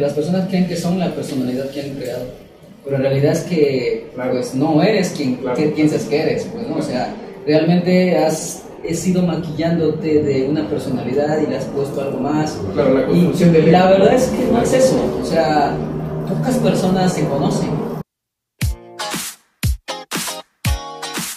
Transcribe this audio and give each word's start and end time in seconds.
Las 0.00 0.12
personas 0.12 0.48
creen 0.48 0.68
que 0.68 0.76
son 0.76 0.98
la 0.98 1.14
personalidad 1.14 1.70
que 1.70 1.82
han 1.82 1.90
creado, 1.90 2.26
pero 2.84 2.96
en 2.96 3.02
realidad 3.02 3.32
es 3.32 3.40
que 3.40 4.10
pues 4.14 4.54
no 4.54 4.82
eres 4.82 5.10
quien 5.10 5.38
piensas 5.74 6.04
que 6.04 6.20
eres, 6.22 6.44
pues, 6.52 6.68
¿no? 6.68 6.76
O 6.76 6.82
sea, 6.82 7.14
realmente 7.46 8.16
has 8.16 8.62
ido 9.06 9.22
maquillándote 9.22 10.22
de 10.22 10.48
una 10.48 10.68
personalidad 10.68 11.40
y 11.40 11.46
le 11.46 11.56
has 11.56 11.64
puesto 11.64 12.00
algo 12.00 12.20
más. 12.20 12.58
Claro, 12.74 12.94
la 12.94 13.06
construcción 13.06 13.52
de 13.52 13.66
La 13.66 13.90
verdad 13.90 14.14
es 14.14 14.26
que 14.26 14.44
no 14.44 14.62
es 14.62 14.72
eso, 14.72 15.18
o 15.20 15.24
sea, 15.24 15.76
pocas 16.28 16.56
personas 16.56 17.12
se 17.12 17.26
conocen. 17.26 17.70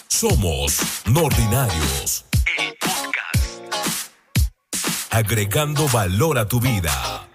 Somos 0.08 0.80
Nordinarios, 1.06 2.26
el 2.60 2.74
podcast. 2.80 4.12
Agregando 5.12 5.88
valor 5.94 6.38
a 6.38 6.46
tu 6.46 6.60
vida. 6.60 7.29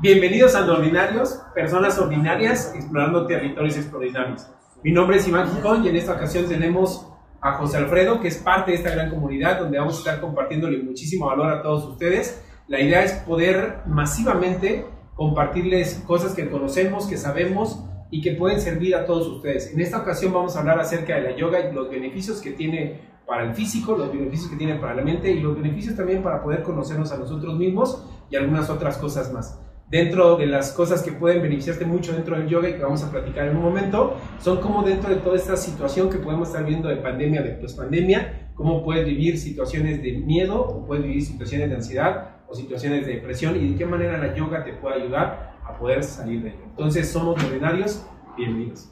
Bienvenidos 0.00 0.54
a 0.54 0.70
Ordinarios, 0.70 1.40
personas 1.54 1.98
ordinarias 1.98 2.72
explorando 2.74 3.26
territorios 3.26 3.76
extraordinarios. 3.76 4.46
Mi 4.82 4.92
nombre 4.92 5.16
es 5.16 5.26
Iván 5.26 5.54
Gijón 5.54 5.84
y 5.84 5.88
en 5.88 5.96
esta 5.96 6.12
ocasión 6.12 6.48
tenemos 6.48 7.06
a 7.40 7.52
José 7.54 7.78
Alfredo, 7.78 8.20
que 8.20 8.28
es 8.28 8.36
parte 8.36 8.72
de 8.72 8.76
esta 8.76 8.90
gran 8.90 9.10
comunidad 9.10 9.60
donde 9.60 9.78
vamos 9.78 9.96
a 9.96 9.98
estar 9.98 10.20
compartiéndole 10.20 10.82
muchísimo 10.82 11.26
valor 11.26 11.50
a 11.50 11.62
todos 11.62 11.84
ustedes. 11.86 12.42
La 12.68 12.80
idea 12.80 13.02
es 13.02 13.12
poder 13.12 13.78
masivamente 13.86 14.84
compartirles 15.14 16.02
cosas 16.06 16.34
que 16.34 16.50
conocemos, 16.50 17.06
que 17.06 17.16
sabemos 17.16 17.82
y 18.10 18.22
que 18.22 18.32
pueden 18.32 18.60
servir 18.60 18.94
a 18.94 19.06
todos 19.06 19.26
ustedes. 19.28 19.72
En 19.72 19.80
esta 19.80 19.98
ocasión 19.98 20.32
vamos 20.32 20.56
a 20.56 20.60
hablar 20.60 20.78
acerca 20.78 21.16
de 21.16 21.22
la 21.22 21.36
yoga 21.36 21.60
y 21.60 21.72
los 21.72 21.90
beneficios 21.90 22.40
que 22.40 22.50
tiene 22.50 23.15
para 23.26 23.44
el 23.44 23.54
físico, 23.54 23.96
los 23.96 24.12
beneficios 24.12 24.50
que 24.50 24.56
tiene 24.56 24.76
para 24.76 24.94
la 24.94 25.02
mente 25.02 25.30
y 25.30 25.40
los 25.40 25.56
beneficios 25.56 25.96
también 25.96 26.22
para 26.22 26.42
poder 26.42 26.62
conocernos 26.62 27.10
a 27.12 27.18
nosotros 27.18 27.56
mismos 27.56 28.04
y 28.30 28.36
algunas 28.36 28.70
otras 28.70 28.98
cosas 28.98 29.32
más 29.32 29.58
dentro 29.88 30.36
de 30.36 30.46
las 30.46 30.72
cosas 30.72 31.02
que 31.02 31.12
pueden 31.12 31.42
beneficiarte 31.42 31.84
mucho 31.84 32.12
dentro 32.12 32.36
del 32.36 32.48
yoga 32.48 32.68
y 32.68 32.74
que 32.74 32.82
vamos 32.82 33.02
a 33.04 33.10
platicar 33.10 33.48
en 33.48 33.56
un 33.56 33.62
momento, 33.62 34.16
son 34.40 34.60
como 34.60 34.82
dentro 34.82 35.10
de 35.10 35.16
toda 35.16 35.36
esta 35.36 35.56
situación 35.56 36.10
que 36.10 36.18
podemos 36.18 36.48
estar 36.48 36.64
viendo 36.64 36.88
de 36.88 36.96
pandemia, 36.96 37.42
de 37.42 37.66
pandemia, 37.76 38.50
cómo 38.54 38.82
puedes 38.84 39.06
vivir 39.06 39.38
situaciones 39.38 40.02
de 40.02 40.12
miedo 40.12 40.60
o 40.60 40.84
puedes 40.84 41.04
vivir 41.04 41.22
situaciones 41.22 41.68
de 41.68 41.76
ansiedad 41.76 42.30
o 42.48 42.54
situaciones 42.54 43.06
de 43.06 43.14
depresión 43.14 43.56
y 43.56 43.72
de 43.72 43.76
qué 43.76 43.86
manera 43.86 44.18
la 44.18 44.34
yoga 44.34 44.64
te 44.64 44.72
puede 44.72 45.02
ayudar 45.02 45.56
a 45.64 45.76
poder 45.78 46.02
salir 46.02 46.42
de 46.42 46.50
ello. 46.50 46.64
Entonces, 46.70 47.08
somos 47.08 47.42
ordinarios, 47.42 48.04
bienvenidos. 48.36 48.90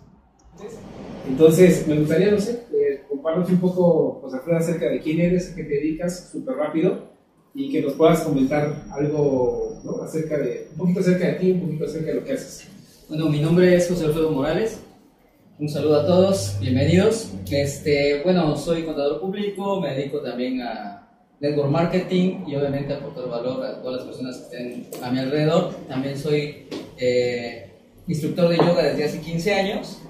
Entonces, 1.27 1.87
me 1.89 1.99
gustaría, 1.99 2.31
no 2.31 2.39
sé, 2.39 2.67
eh, 3.43 3.53
un 3.53 3.61
poco, 3.61 4.21
José 4.23 4.37
Alfredo, 4.37 4.59
acerca 4.59 4.87
de 4.87 5.01
quién 5.01 5.21
eres, 5.21 5.53
a 5.53 5.57
qué 5.57 5.65
te 5.65 5.75
dedicas, 5.75 6.31
súper 6.31 6.57
rápido, 6.57 7.15
y 7.55 7.71
que 7.71 7.83
nos 7.83 7.95
puedas 7.95 8.23
comentar 8.23 8.85
algo 8.93 9.81
¿no? 9.85 10.03
acerca 10.03 10.39
de, 10.39 10.69
un 10.73 10.79
poquito 10.79 11.01
acerca 11.01 11.27
de 11.27 11.33
ti, 11.35 11.51
un 11.53 11.61
poquito 11.61 11.85
acerca 11.85 12.09
de 12.09 12.15
lo 12.15 12.25
que 12.25 12.33
haces. 12.33 12.69
Bueno, 13.09 13.29
mi 13.29 13.41
nombre 13.41 13.75
es 13.75 13.89
José 13.89 14.07
Alfredo 14.07 14.31
Morales. 14.31 14.81
Un 15.59 15.69
saludo 15.69 16.01
a 16.01 16.07
todos, 16.07 16.57
bienvenidos. 16.61 17.33
Este, 17.51 18.23
bueno, 18.25 18.57
soy 18.57 18.85
contador 18.85 19.21
público, 19.21 19.81
me 19.81 19.95
dedico 19.95 20.21
también 20.21 20.61
a 20.63 21.09
network 21.41 21.71
marketing 21.71 22.45
y 22.47 22.57
obviamente 22.57 22.93
a 22.93 22.97
aportar 22.97 23.29
valor 23.29 23.65
a 23.65 23.83
todas 23.83 23.99
las 23.99 24.07
personas 24.07 24.37
que 24.37 24.45
estén 24.45 25.05
a 25.05 25.11
mi 25.11 25.19
alrededor. 25.19 25.75
También 25.87 26.19
soy 26.19 26.67
eh, 26.99 27.71
instructor 28.09 28.49
de 28.49 28.57
yoga 28.57 28.83
desde 28.83 29.05
hace 29.05 29.21
15 29.21 29.55
años 29.55 30.01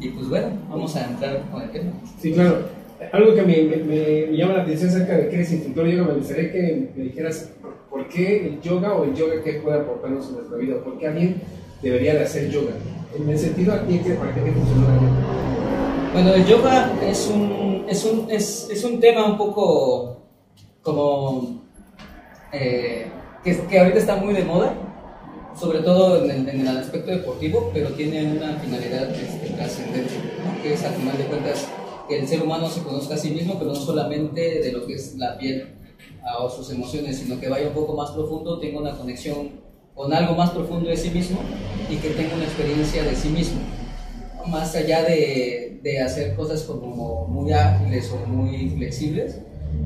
y 0.00 0.08
pues 0.08 0.28
bueno, 0.28 0.48
vamos 0.68 0.96
a 0.96 1.04
entrar 1.06 1.42
con 1.50 1.62
el 1.62 1.70
tema. 1.70 1.92
Sí, 2.20 2.32
claro 2.32 2.82
algo 3.10 3.34
que 3.34 3.42
me, 3.42 3.62
me, 3.62 4.36
llama 4.36 4.54
la 4.54 4.62
atención 4.62 4.90
acerca 4.90 5.16
de 5.16 5.28
que 5.28 5.36
eres 5.36 5.52
instructor 5.52 5.84
de 5.86 5.96
yoga, 5.96 6.12
me 6.12 6.18
gustaría 6.18 6.52
que 6.52 6.90
me 6.94 7.02
dijeras 7.04 7.50
por 7.90 8.08
qué 8.08 8.46
el 8.46 8.60
yoga 8.60 8.94
o 8.94 9.04
el 9.04 9.14
yoga 9.14 9.42
qué 9.42 9.54
puede 9.54 9.80
aportarnos 9.80 10.28
en 10.28 10.34
nuestra 10.36 10.56
vida, 10.58 10.76
por 10.82 10.98
qué 10.98 11.08
alguien 11.08 11.42
debería 11.82 12.14
de 12.14 12.22
hacer 12.22 12.50
yoga. 12.50 12.72
En 13.16 13.28
el 13.28 13.38
sentido 13.38 13.74
aquí, 13.74 13.98
¿para 13.98 14.34
qué 14.34 14.52
funciona 14.52 14.94
el 14.94 15.00
yoga? 15.00 16.12
Bueno, 16.12 16.34
el 16.34 16.46
yoga 16.46 16.92
es 17.02 17.26
un, 17.28 17.84
es 17.88 18.04
un, 18.04 18.30
es, 18.30 18.68
es 18.70 18.84
un 18.84 19.00
tema 19.00 19.26
un 19.26 19.36
poco 19.36 20.22
como 20.82 21.62
eh, 22.52 23.06
que, 23.42 23.58
que, 23.66 23.78
ahorita 23.78 23.98
está 23.98 24.16
muy 24.16 24.34
de 24.34 24.44
moda, 24.44 24.74
sobre 25.58 25.80
todo 25.80 26.24
en 26.24 26.30
el, 26.30 26.48
en 26.48 26.66
el 26.66 26.76
aspecto 26.76 27.10
deportivo, 27.10 27.70
pero 27.72 27.90
tiene 27.90 28.32
una 28.32 28.58
finalidad 28.58 29.10
este, 29.10 29.50
trascendente, 29.50 30.14
que 30.62 30.74
es 30.74 30.82
al 30.84 30.94
final 30.94 31.18
de 31.18 31.24
cuentas 31.24 31.68
que 32.08 32.18
el 32.18 32.28
ser 32.28 32.42
humano 32.42 32.68
se 32.68 32.82
conozca 32.82 33.14
a 33.14 33.18
sí 33.18 33.30
mismo, 33.30 33.58
pero 33.58 33.70
no 33.70 33.76
solamente 33.76 34.60
de 34.60 34.72
lo 34.72 34.86
que 34.86 34.94
es 34.94 35.16
la 35.16 35.38
piel 35.38 35.68
o 36.38 36.48
sus 36.48 36.70
emociones, 36.70 37.18
sino 37.18 37.38
que 37.38 37.48
vaya 37.48 37.68
un 37.68 37.74
poco 37.74 37.94
más 37.94 38.10
profundo, 38.10 38.58
tenga 38.58 38.80
una 38.80 38.96
conexión 38.96 39.50
con 39.94 40.12
algo 40.12 40.34
más 40.34 40.50
profundo 40.50 40.88
de 40.88 40.96
sí 40.96 41.10
mismo 41.10 41.40
y 41.90 41.96
que 41.96 42.10
tenga 42.10 42.34
una 42.34 42.44
experiencia 42.44 43.02
de 43.04 43.14
sí 43.14 43.28
mismo. 43.28 43.60
Más 44.46 44.74
allá 44.74 45.02
de, 45.02 45.78
de 45.82 46.00
hacer 46.00 46.34
cosas 46.34 46.62
como 46.62 47.26
muy 47.28 47.52
ágiles 47.52 48.10
o 48.10 48.26
muy 48.26 48.70
flexibles, 48.70 49.38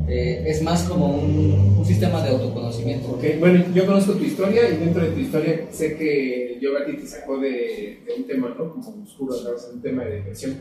eh, 0.09 0.45
es 0.47 0.63
más 0.63 0.85
como 0.85 1.17
un, 1.17 1.77
un, 1.79 1.85
sistema 1.85 2.23
de 2.23 2.31
autoconocimiento. 2.31 3.09
Okay. 3.13 3.39
Bueno, 3.39 3.65
yo 3.75 3.87
conozco 3.87 4.13
tu 4.13 4.25
historia 4.25 4.69
y 4.71 4.77
dentro 4.77 5.03
de 5.03 5.11
tu 5.11 5.21
historia 5.21 5.67
sé 5.71 5.97
que 5.97 6.55
el 6.55 6.61
yoga 6.61 6.85
te 6.87 7.07
sacó 7.07 7.39
de, 7.39 8.01
de, 8.07 8.15
un 8.17 8.25
tema, 8.25 8.55
¿no? 8.57 8.73
Como 8.73 9.03
oscuro, 9.03 9.35
un 9.73 9.83
tema 9.83 10.05
de 10.05 10.17
depresión 10.17 10.57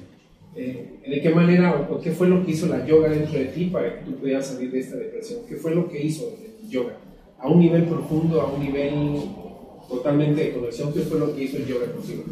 eh, 0.55 1.01
¿de 1.05 1.21
qué 1.21 1.29
manera 1.31 1.85
o 1.91 1.99
qué 1.99 2.11
fue 2.11 2.27
lo 2.27 2.45
que 2.45 2.51
hizo 2.51 2.67
la 2.67 2.85
yoga 2.85 3.09
dentro 3.09 3.37
de 3.37 3.45
ti 3.45 3.65
para 3.65 3.93
que 3.93 4.05
tú 4.05 4.15
pudieras 4.15 4.47
salir 4.47 4.71
de 4.71 4.79
esta 4.79 4.95
depresión? 4.95 5.41
¿Qué 5.49 5.55
fue 5.55 5.75
lo 5.75 5.89
que 5.89 6.01
hizo 6.01 6.33
el 6.61 6.69
yoga? 6.69 6.97
A 7.39 7.49
un 7.49 7.59
nivel 7.59 7.83
profundo, 7.83 8.41
a 8.41 8.53
un 8.53 8.61
nivel 8.61 9.21
totalmente 9.89 10.45
de 10.45 10.53
conexión, 10.53 10.93
¿qué 10.93 11.01
fue 11.01 11.19
lo 11.19 11.35
que 11.35 11.43
hizo 11.43 11.57
el 11.57 11.65
yoga 11.65 11.91
contigo? 11.91 12.23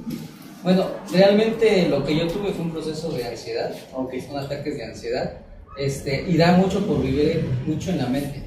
Bueno, 0.64 0.88
realmente 1.12 1.90
lo 1.90 2.06
que 2.06 2.18
yo 2.18 2.28
tuve 2.28 2.54
fue 2.54 2.64
un 2.64 2.72
proceso 2.72 3.12
de 3.12 3.26
ansiedad, 3.26 3.76
aunque 3.94 4.22
son 4.22 4.38
ataques 4.38 4.78
de 4.78 4.86
ansiedad, 4.86 5.42
este, 5.78 6.26
y 6.30 6.38
da 6.38 6.58
mucho 6.58 6.86
por 6.86 7.02
vivir 7.02 7.46
mucho 7.66 7.92
en 7.92 7.98
la 7.98 8.08
mente. 8.08 8.44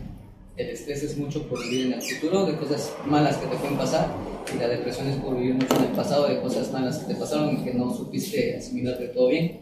El 0.57 0.71
estrés 0.71 1.03
es 1.03 1.17
mucho 1.19 1.43
por 1.49 1.63
vivir 1.63 1.87
en 1.87 1.93
el 1.95 2.03
futuro, 2.03 2.47
de 2.47 2.57
cosas 2.57 2.93
malas 3.07 3.37
que 3.37 3.47
te 3.47 3.57
pueden 3.57 3.77
pasar, 3.77 4.09
y 4.55 4.59
la 4.59 4.69
depresión 4.69 5.09
es 5.09 5.17
por 5.17 5.37
vivir 5.37 5.55
mucho 5.55 5.77
en 5.77 5.85
el 5.85 5.91
pasado, 5.91 6.29
de 6.29 6.41
cosas 6.41 6.73
malas 6.73 6.99
que 6.99 7.13
te 7.13 7.21
pasaron 7.21 7.55
y 7.55 7.65
que 7.65 7.75
no 7.75 7.95
supiste 7.95 8.57
asimilar 8.57 8.99
de 8.99 9.09
todo 9.09 9.29
bien. 9.29 9.61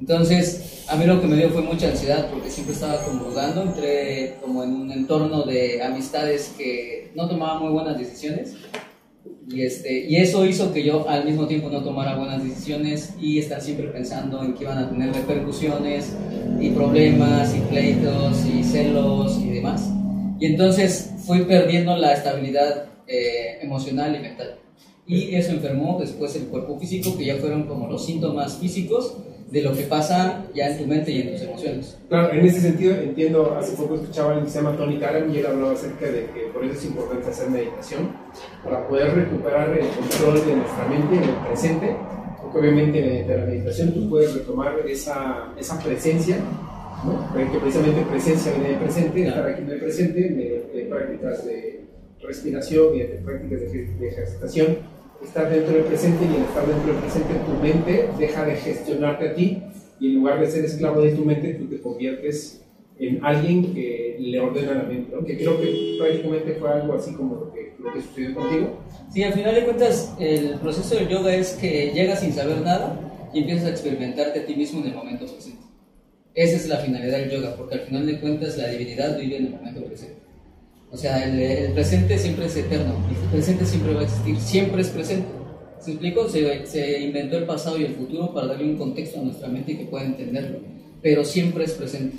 Entonces, 0.00 0.84
a 0.88 0.96
mí 0.96 1.04
lo 1.04 1.20
que 1.20 1.26
me 1.26 1.36
dio 1.36 1.50
fue 1.50 1.60
mucha 1.60 1.90
ansiedad 1.90 2.30
porque 2.30 2.50
siempre 2.50 2.74
estaba 2.74 3.04
como 3.04 3.24
dudando, 3.24 3.62
entré 3.62 4.36
como 4.40 4.64
en 4.64 4.74
un 4.74 4.90
entorno 4.90 5.42
de 5.42 5.82
amistades 5.82 6.54
que 6.56 7.10
no 7.14 7.28
tomaban 7.28 7.62
muy 7.62 7.72
buenas 7.72 7.98
decisiones. 7.98 8.54
Y, 9.48 9.62
este, 9.62 10.06
y 10.08 10.16
eso 10.16 10.46
hizo 10.46 10.72
que 10.72 10.84
yo 10.84 11.08
al 11.08 11.24
mismo 11.24 11.46
tiempo 11.46 11.68
no 11.70 11.82
tomara 11.82 12.16
buenas 12.16 12.42
decisiones 12.42 13.14
y 13.20 13.38
estar 13.38 13.60
siempre 13.60 13.88
pensando 13.88 14.42
en 14.42 14.54
que 14.54 14.64
iban 14.64 14.78
a 14.78 14.88
tener 14.88 15.12
repercusiones 15.12 16.14
y 16.60 16.70
problemas 16.70 17.54
y 17.56 17.60
pleitos 17.60 18.46
y 18.46 18.62
celos 18.62 19.38
y 19.38 19.50
demás. 19.50 19.90
Y 20.38 20.46
entonces 20.46 21.12
fui 21.26 21.42
perdiendo 21.42 21.96
la 21.96 22.14
estabilidad 22.14 22.86
eh, 23.06 23.58
emocional 23.60 24.14
y 24.14 24.20
mental. 24.20 24.56
Y 25.06 25.34
eso 25.34 25.50
enfermó 25.50 25.98
después 25.98 26.36
el 26.36 26.44
cuerpo 26.44 26.78
físico, 26.78 27.18
que 27.18 27.24
ya 27.24 27.36
fueron 27.36 27.66
como 27.66 27.88
los 27.88 28.06
síntomas 28.06 28.58
físicos 28.58 29.16
de 29.50 29.62
lo 29.62 29.72
que 29.74 29.82
pasa 29.82 30.44
ya 30.54 30.70
en 30.70 30.78
tu 30.78 30.86
mente 30.86 31.10
y 31.10 31.22
en 31.22 31.32
tus 31.32 31.42
emociones. 31.42 31.98
Claro, 32.08 32.32
en 32.32 32.46
ese 32.46 32.60
sentido 32.60 32.94
entiendo, 32.94 33.56
hace 33.58 33.76
poco 33.76 33.96
escuchaba 33.96 34.28
alguien 34.28 34.46
que 34.46 34.52
se 34.52 34.62
llama 34.62 34.76
Tony 34.76 34.98
Karam 34.98 35.32
y 35.32 35.38
él 35.38 35.46
hablaba 35.46 35.72
acerca 35.72 36.06
de 36.06 36.26
que 36.26 36.40
por 36.52 36.64
eso 36.64 36.74
es 36.74 36.84
importante 36.84 37.28
hacer 37.28 37.50
meditación, 37.50 38.10
para 38.62 38.86
poder 38.86 39.14
recuperar 39.14 39.76
el 39.76 39.88
control 39.88 40.46
de 40.46 40.56
nuestra 40.56 40.86
mente 40.88 41.16
en 41.16 41.24
el 41.24 41.46
presente, 41.46 41.96
porque 42.40 42.58
obviamente 42.58 43.00
mediante 43.00 43.36
la 43.36 43.46
meditación 43.46 43.92
tú 43.92 44.08
puedes 44.08 44.34
retomar 44.34 44.78
esa, 44.86 45.52
esa 45.58 45.82
presencia 45.82 46.36
¿no? 47.04 47.34
que 47.34 47.58
precisamente 47.58 48.02
presencia 48.02 48.52
viene 48.52 48.70
de 48.70 48.76
presente, 48.76 49.26
estar 49.26 49.46
aquí 49.46 49.62
en 49.62 49.70
el 49.70 49.80
presente, 49.80 50.20
de, 50.20 50.86
prácticas 50.88 51.44
de 51.44 51.80
respiración 52.22 52.98
de 52.98 53.20
prácticas 53.24 53.60
de, 53.60 53.86
de 53.98 54.08
ejercitación, 54.08 54.78
estar 55.22 55.50
dentro 55.50 55.74
del 55.74 55.84
presente 55.84 56.24
y 56.24 56.36
al 56.36 56.42
estar 56.42 56.66
dentro 56.66 56.92
del 56.92 57.02
presente 57.02 57.34
tu 57.46 57.52
mente 57.62 58.08
deja 58.18 58.44
de 58.44 58.56
gestionarte 58.56 59.28
a 59.28 59.34
ti 59.34 59.62
y 60.00 60.08
en 60.08 60.14
lugar 60.16 60.40
de 60.40 60.50
ser 60.50 60.64
esclavo 60.64 61.02
de 61.02 61.12
tu 61.12 61.24
mente 61.24 61.54
tú 61.54 61.66
te 61.66 61.80
conviertes 61.80 62.62
en 62.98 63.24
alguien 63.24 63.72
que 63.74 64.16
le 64.18 64.38
ordena 64.40 64.74
la 64.74 64.82
mente, 64.82 65.14
que 65.26 65.38
creo 65.38 65.58
que 65.58 65.96
prácticamente 65.98 66.52
fue 66.54 66.70
algo 66.70 66.94
así 66.94 67.14
como 67.14 67.34
lo 67.34 67.52
que, 67.52 67.72
lo 67.78 67.92
que 67.94 68.02
sucedió 68.02 68.34
contigo. 68.34 68.78
Sí, 69.10 69.22
al 69.22 69.32
final 69.32 69.54
de 69.54 69.64
cuentas 69.64 70.14
el 70.18 70.58
proceso 70.60 70.96
del 70.96 71.08
yoga 71.08 71.34
es 71.34 71.54
que 71.54 71.92
llegas 71.94 72.20
sin 72.20 72.34
saber 72.34 72.60
nada 72.60 73.30
y 73.32 73.40
empiezas 73.40 73.66
a 73.66 73.70
experimentarte 73.70 74.40
a 74.40 74.46
ti 74.46 74.54
mismo 74.54 74.80
en 74.80 74.88
el 74.88 74.94
momento 74.94 75.24
presente. 75.24 75.64
Esa 76.34 76.56
es 76.56 76.68
la 76.68 76.76
finalidad 76.76 77.18
del 77.18 77.30
yoga, 77.30 77.56
porque 77.56 77.74
al 77.74 77.80
final 77.80 78.06
de 78.06 78.20
cuentas 78.20 78.56
la 78.58 78.68
divinidad 78.68 79.18
vive 79.18 79.36
en 79.36 79.46
el 79.46 79.52
momento 79.52 79.84
presente. 79.84 80.29
O 80.92 80.96
sea, 80.96 81.24
el, 81.24 81.72
presente 81.72 82.18
siempre 82.18 82.46
es 82.46 82.56
eterno, 82.56 82.94
el 83.08 83.30
presente 83.30 83.64
siempre 83.64 83.94
va 83.94 84.00
a 84.00 84.04
existir, 84.04 84.36
siempre 84.40 84.82
es 84.82 84.88
presente. 84.88 85.28
¿Se 85.78 85.92
explico? 85.92 86.28
Se, 86.28 86.66
se, 86.66 87.00
inventó 87.00 87.38
el 87.38 87.44
pasado 87.44 87.78
y 87.78 87.84
el 87.84 87.94
futuro 87.94 88.34
para 88.34 88.48
darle 88.48 88.64
un 88.64 88.76
contexto 88.76 89.20
a 89.20 89.22
nuestra 89.22 89.48
mente 89.48 89.72
y 89.72 89.76
que 89.76 89.84
pueda 89.84 90.04
entenderlo, 90.04 90.58
pero 91.00 91.24
siempre 91.24 91.64
es 91.64 91.72
presente. 91.72 92.16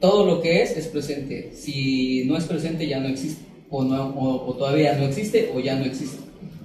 Todo 0.00 0.24
lo 0.24 0.40
que 0.40 0.62
es 0.62 0.76
es 0.76 0.86
presente. 0.86 1.50
Si 1.54 2.24
no 2.26 2.36
es 2.36 2.44
presente 2.44 2.86
ya 2.86 3.00
no 3.00 3.08
existe. 3.08 3.42
o, 3.68 3.82
no, 3.82 4.14
o, 4.16 4.54
todavía 4.54 4.96
no 4.96 5.04
existe 5.04 5.50
o 5.54 5.58
ya 5.58 5.74
no 5.74 5.84
existe. 5.84 6.22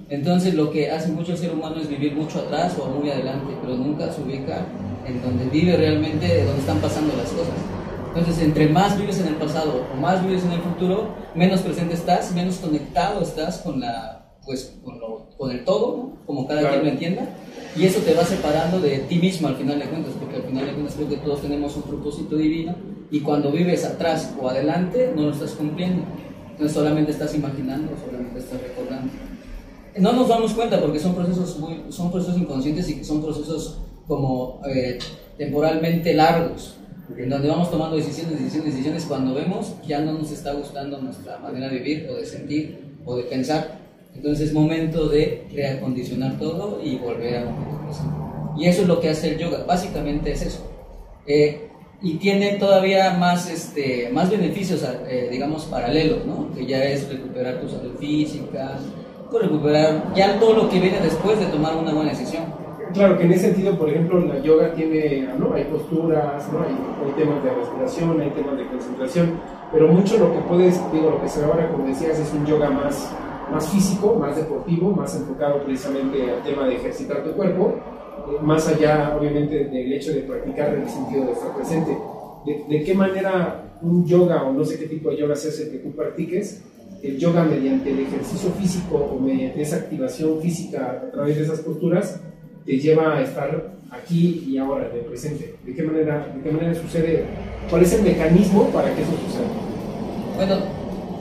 Entonces 0.08 0.54
lo 0.54 0.70
que 0.70 0.90
hace 0.90 1.08
mucho 1.08 1.32
el 1.32 1.38
ser 1.38 1.52
humano 1.52 1.80
es 1.80 1.88
vivir 1.88 2.14
mucho 2.14 2.38
atrás 2.38 2.76
o 2.78 2.86
muy 2.86 3.10
adelante, 3.10 3.54
pero 3.60 3.76
nunca 3.76 4.10
se 4.12 4.22
ubica 4.22 4.66
en 5.04 5.20
donde 5.20 5.46
vive 5.46 5.76
realmente, 5.76 6.44
donde 6.44 6.60
están 6.60 6.78
pasando 6.78 7.14
las 7.16 7.28
cosas. 7.30 7.77
Entonces, 8.08 8.42
entre 8.42 8.68
más 8.68 8.98
vives 8.98 9.20
en 9.20 9.28
el 9.28 9.34
pasado 9.34 9.84
o 9.92 10.00
más 10.00 10.24
vives 10.26 10.44
en 10.44 10.52
el 10.52 10.60
futuro, 10.60 11.14
menos 11.34 11.60
presente 11.60 11.94
estás, 11.94 12.32
menos 12.34 12.56
conectado 12.56 13.22
estás 13.22 13.58
con 13.58 13.80
la 13.80 14.18
pues 14.48 14.78
con, 14.82 14.98
lo, 14.98 15.26
con 15.36 15.50
el 15.50 15.62
todo, 15.62 16.12
como 16.24 16.46
cada 16.48 16.70
quien 16.70 16.82
lo 16.82 16.88
entienda, 16.88 17.28
y 17.76 17.84
eso 17.84 18.00
te 18.00 18.14
va 18.14 18.24
separando 18.24 18.80
de 18.80 19.00
ti 19.00 19.16
mismo 19.16 19.46
al 19.46 19.56
final 19.56 19.78
de 19.78 19.84
cuentas, 19.84 20.14
porque 20.18 20.36
al 20.36 20.42
final 20.44 20.64
de 20.64 20.72
cuentas 20.72 20.94
creo 20.94 21.08
que 21.10 21.16
todos 21.18 21.42
tenemos 21.42 21.76
un 21.76 21.82
propósito 21.82 22.34
divino, 22.34 22.74
y 23.10 23.20
cuando 23.20 23.52
vives 23.52 23.84
atrás 23.84 24.34
o 24.40 24.48
adelante 24.48 25.12
no 25.14 25.24
lo 25.24 25.32
estás 25.32 25.50
cumpliendo, 25.50 26.02
entonces 26.50 26.72
solamente 26.72 27.12
estás 27.12 27.34
imaginando, 27.34 27.92
solamente 28.02 28.38
estás 28.38 28.58
recordando. 28.62 29.12
No 29.98 30.12
nos 30.14 30.28
damos 30.28 30.54
cuenta 30.54 30.80
porque 30.80 30.98
son 30.98 31.14
procesos, 31.14 31.58
muy, 31.58 31.84
son 31.90 32.10
procesos 32.10 32.38
inconscientes 32.38 32.88
y 32.88 33.04
son 33.04 33.22
procesos 33.22 33.82
como 34.06 34.62
eh, 34.66 34.98
temporalmente 35.36 36.14
largos, 36.14 36.76
en 37.16 37.30
donde 37.30 37.48
vamos 37.48 37.70
tomando 37.70 37.96
decisiones, 37.96 38.38
decisiones, 38.38 38.72
decisiones, 38.72 39.04
cuando 39.04 39.34
vemos 39.34 39.74
ya 39.86 40.00
no 40.00 40.12
nos 40.12 40.30
está 40.30 40.52
gustando 40.52 41.00
nuestra 41.00 41.38
manera 41.38 41.68
de 41.68 41.78
vivir 41.78 42.08
o 42.10 42.14
de 42.14 42.26
sentir 42.26 42.78
o 43.04 43.16
de 43.16 43.24
pensar, 43.24 43.78
entonces 44.14 44.48
es 44.48 44.54
momento 44.54 45.08
de 45.08 45.46
reacondicionar 45.52 46.38
todo 46.38 46.80
y 46.82 46.96
volver 46.96 47.36
a 47.36 47.84
presente. 47.84 48.14
Y 48.58 48.66
eso 48.66 48.82
es 48.82 48.88
lo 48.88 49.00
que 49.00 49.10
hace 49.10 49.30
el 49.30 49.38
yoga, 49.38 49.64
básicamente 49.64 50.32
es 50.32 50.42
eso. 50.42 50.70
Eh, 51.26 51.68
y 52.02 52.14
tiene 52.14 52.54
todavía 52.54 53.14
más, 53.14 53.50
este, 53.50 54.10
más 54.12 54.30
beneficios, 54.30 54.84
eh, 55.08 55.28
digamos, 55.30 55.64
paralelos, 55.64 56.24
¿no? 56.26 56.52
Que 56.54 56.66
ya 56.66 56.84
es 56.84 57.08
recuperar 57.08 57.60
tu 57.60 57.68
salud 57.68 57.96
física, 57.98 58.78
recuperar 59.36 60.14
ya 60.14 60.38
todo 60.40 60.54
lo 60.54 60.70
que 60.70 60.80
viene 60.80 61.00
después 61.00 61.38
de 61.38 61.46
tomar 61.46 61.76
una 61.76 61.92
buena 61.92 62.10
decisión. 62.10 62.44
Claro 62.92 63.18
que 63.18 63.24
en 63.24 63.32
ese 63.32 63.46
sentido, 63.48 63.76
por 63.76 63.88
ejemplo, 63.88 64.20
la 64.20 64.38
yoga 64.40 64.72
tiene, 64.74 65.28
¿no? 65.38 65.54
Hay 65.54 65.64
posturas, 65.64 66.50
¿no? 66.52 66.60
Hay, 66.60 67.12
temas 67.16 67.42
de 67.42 67.50
respiración, 67.50 68.20
hay 68.20 68.30
temas 68.30 68.56
de 68.56 68.66
concentración, 68.66 69.40
pero 69.72 69.88
mucho 69.88 70.18
lo 70.18 70.32
que 70.32 70.38
puedes, 70.40 70.80
digo, 70.92 71.10
lo 71.10 71.20
que 71.20 71.28
se 71.28 71.40
ve 71.40 71.46
ahora, 71.46 71.68
como 71.70 71.86
decías, 71.86 72.18
es 72.18 72.32
un 72.32 72.46
yoga 72.46 72.70
más 72.70 73.10
más 73.50 73.68
físico, 73.68 74.14
más 74.14 74.36
deportivo, 74.36 74.90
más 74.90 75.14
enfocado 75.16 75.62
precisamente 75.64 76.30
al 76.30 76.42
tema 76.42 76.66
de 76.66 76.76
ejercitar 76.76 77.24
tu 77.24 77.32
cuerpo, 77.32 77.74
eh, 78.28 78.42
más 78.42 78.68
allá 78.68 79.16
obviamente 79.18 79.64
del 79.64 79.92
hecho 79.92 80.12
de 80.12 80.20
practicar 80.20 80.74
en 80.74 80.82
el 80.82 80.88
sentido 80.88 81.24
de 81.24 81.32
estar 81.32 81.54
presente. 81.54 81.96
De, 82.68 82.84
qué 82.84 82.94
manera 82.94 83.78
un 83.82 84.06
yoga 84.06 84.42
o 84.44 84.52
no 84.52 84.64
sé 84.64 84.78
qué 84.78 84.86
tipo 84.86 85.10
de 85.10 85.18
yoga 85.18 85.34
se 85.34 85.48
hace 85.48 85.70
que 85.70 85.78
tú 85.78 85.92
practiques? 85.92 86.62
El 87.02 87.18
yoga 87.18 87.44
mediante 87.44 87.90
el 87.90 88.00
ejercicio 88.00 88.50
físico 88.50 88.96
o 88.96 89.20
mediante 89.20 89.62
esa 89.62 89.76
activación 89.76 90.40
física 90.40 91.02
a 91.06 91.10
través 91.10 91.36
de 91.36 91.42
esas 91.42 91.60
posturas 91.60 92.20
te 92.68 92.78
lleva 92.78 93.16
a 93.16 93.22
estar 93.22 93.78
aquí 93.90 94.44
y 94.46 94.58
ahora, 94.58 94.90
en 94.90 94.98
el 94.98 95.04
presente. 95.06 95.54
¿De 95.64 95.74
qué 95.74 95.82
manera, 95.82 96.34
de 96.36 96.42
qué 96.42 96.50
manera 96.54 96.74
sucede? 96.74 97.24
¿Cuál 97.70 97.80
es 97.80 97.94
el 97.94 98.02
mecanismo 98.02 98.68
para 98.68 98.94
que 98.94 99.00
eso 99.00 99.12
suceda? 99.12 99.48
Bueno, 100.36 100.56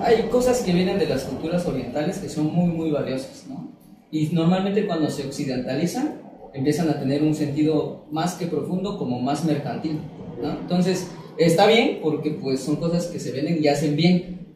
hay 0.02 0.24
cosas 0.24 0.60
que 0.60 0.74
vienen 0.74 1.00
de 1.00 1.06
las 1.06 1.24
culturas 1.24 1.66
orientales 1.66 2.18
que 2.18 2.28
son 2.28 2.54
muy, 2.54 2.70
muy 2.74 2.92
valiosas, 2.92 3.46
¿no? 3.48 3.72
Y 4.12 4.28
normalmente 4.34 4.86
cuando 4.86 5.10
se 5.10 5.26
occidentalizan, 5.26 6.20
empiezan 6.54 6.90
a 6.90 7.00
tener 7.00 7.24
un 7.24 7.34
sentido 7.34 8.08
más 8.12 8.34
que 8.36 8.48
profundo, 8.48 8.98
como 8.98 9.22
más 9.22 9.46
mercantil, 9.46 10.02
¿no? 10.44 10.50
Entonces, 10.50 11.10
está 11.38 11.66
bien 11.66 12.00
porque 12.04 12.32
pues 12.32 12.60
son 12.60 12.76
cosas 12.76 13.06
que 13.06 13.22
se 13.22 13.32
venden 13.32 13.64
y 13.64 13.70
hacen 13.70 13.96
bien, 13.96 14.47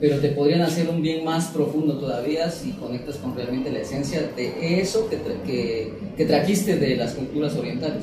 pero 0.00 0.18
te 0.18 0.28
podrían 0.30 0.62
hacer 0.62 0.88
un 0.88 1.02
bien 1.02 1.24
más 1.24 1.48
profundo 1.48 1.98
todavía 1.98 2.50
si 2.50 2.72
conectas 2.72 3.16
con 3.16 3.34
realmente 3.34 3.70
la 3.70 3.80
esencia 3.80 4.22
de 4.36 4.80
eso 4.80 5.08
que, 5.08 5.18
que, 5.44 5.92
que 6.16 6.24
trajiste 6.24 6.76
de 6.76 6.96
las 6.96 7.14
culturas 7.14 7.54
orientales, 7.56 8.02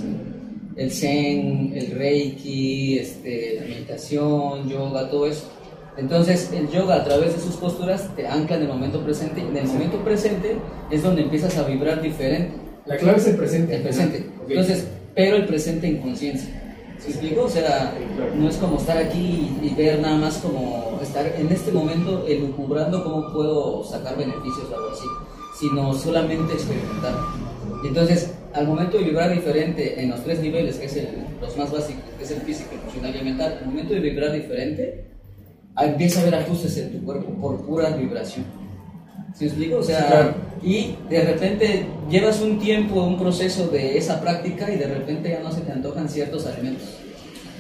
El 0.76 0.92
Zen, 0.92 1.74
el 1.76 1.92
Reiki, 1.92 3.00
este, 3.00 3.60
la 3.60 3.68
meditación, 3.68 4.70
yoga, 4.70 5.10
todo 5.10 5.28
eso 5.28 5.50
entonces, 5.98 6.50
el 6.54 6.70
yoga 6.70 6.96
a 6.96 7.04
través 7.04 7.36
de 7.36 7.42
sus 7.42 7.56
posturas 7.56 8.10
te 8.16 8.28
ancla 8.28 8.56
en 8.56 8.64
el 8.64 8.68
momento 8.68 9.04
presente 9.04 9.42
y 9.42 9.44
en 9.44 9.58
el 9.58 9.68
momento 9.68 10.04
presente 10.04 10.56
es 10.90 11.04
donde 11.04 11.22
empiezas 11.22 11.58
a 11.58 11.68
vibrar 11.68 12.02
diferente. 12.02 12.54
La 12.86 12.98
clave 12.98 13.20
es 13.20 13.28
el 13.28 13.36
presente. 13.36 13.76
El 13.76 13.84
presente. 13.84 14.26
Entonces, 14.48 14.88
pero 15.14 15.36
el 15.36 15.46
presente 15.46 15.88
en 15.88 15.98
conciencia. 15.98 16.63
¿Se 17.04 17.10
explico? 17.10 17.44
O 17.44 17.50
sea, 17.50 17.94
no 18.34 18.48
es 18.48 18.56
como 18.56 18.78
estar 18.78 18.98
aquí 18.98 19.52
y, 19.62 19.76
ver 19.76 20.00
nada 20.00 20.16
más 20.16 20.38
como 20.38 21.00
estar 21.02 21.26
en 21.38 21.52
este 21.52 21.70
momento 21.74 22.26
elucubrando 22.26 23.04
cómo 23.04 23.34
puedo 23.34 23.84
sacar 23.84 24.18
beneficios 24.18 24.70
o 24.72 24.76
algo 24.76 24.90
así, 24.92 25.06
sino 25.60 25.94
solamente 25.94 26.54
experimentar. 26.54 27.14
Entonces, 27.84 28.34
al 28.54 28.68
momento 28.68 28.98
de 28.98 29.04
vibrar 29.04 29.34
diferente 29.34 30.02
en 30.02 30.12
los 30.12 30.24
tres 30.24 30.40
niveles, 30.40 30.78
que 30.78 30.86
es 30.86 30.96
el, 30.96 31.10
los 31.42 31.58
más 31.58 31.74
básicos, 31.74 32.04
que 32.18 32.24
es 32.24 32.32
el 32.32 32.42
físico, 32.42 32.70
emocional 32.82 33.14
y 33.20 33.24
mental, 33.26 33.58
al 33.60 33.66
momento 33.66 33.94
de 33.94 34.00
vibrar 34.00 34.32
diferente, 34.32 35.06
empieza 35.78 36.20
a 36.20 36.22
haber 36.22 36.36
ajustes 36.36 36.78
en 36.78 36.94
tu 36.94 37.06
cuerpo 37.06 37.34
por 37.34 37.66
pura 37.66 37.90
vibración. 37.90 38.63
¿Sí 39.34 39.46
explico? 39.46 39.78
O 39.78 39.84
sea, 39.84 40.36
y 40.62 40.96
de 41.10 41.22
repente 41.24 41.86
llevas 42.10 42.40
un 42.42 42.60
tiempo, 42.60 43.04
un 43.04 43.18
proceso 43.18 43.68
de 43.68 43.98
esa 43.98 44.22
práctica 44.22 44.72
y 44.72 44.78
de 44.78 44.86
repente 44.86 45.30
ya 45.30 45.40
no 45.40 45.52
se 45.52 45.62
te 45.62 45.72
antojan 45.72 46.08
ciertos 46.08 46.46
alimentos. 46.46 46.88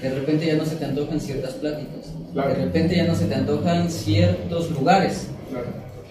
De 0.01 0.09
repente 0.09 0.45
ya 0.45 0.55
no 0.55 0.65
se 0.65 0.75
te 0.75 0.85
antojan 0.85 1.19
ciertas 1.19 1.53
pláticas. 1.53 2.13
De 2.33 2.53
repente 2.53 2.95
ya 2.95 3.05
no 3.05 3.15
se 3.15 3.25
te 3.25 3.35
antojan 3.35 3.89
ciertos 3.89 4.71
lugares. 4.71 5.29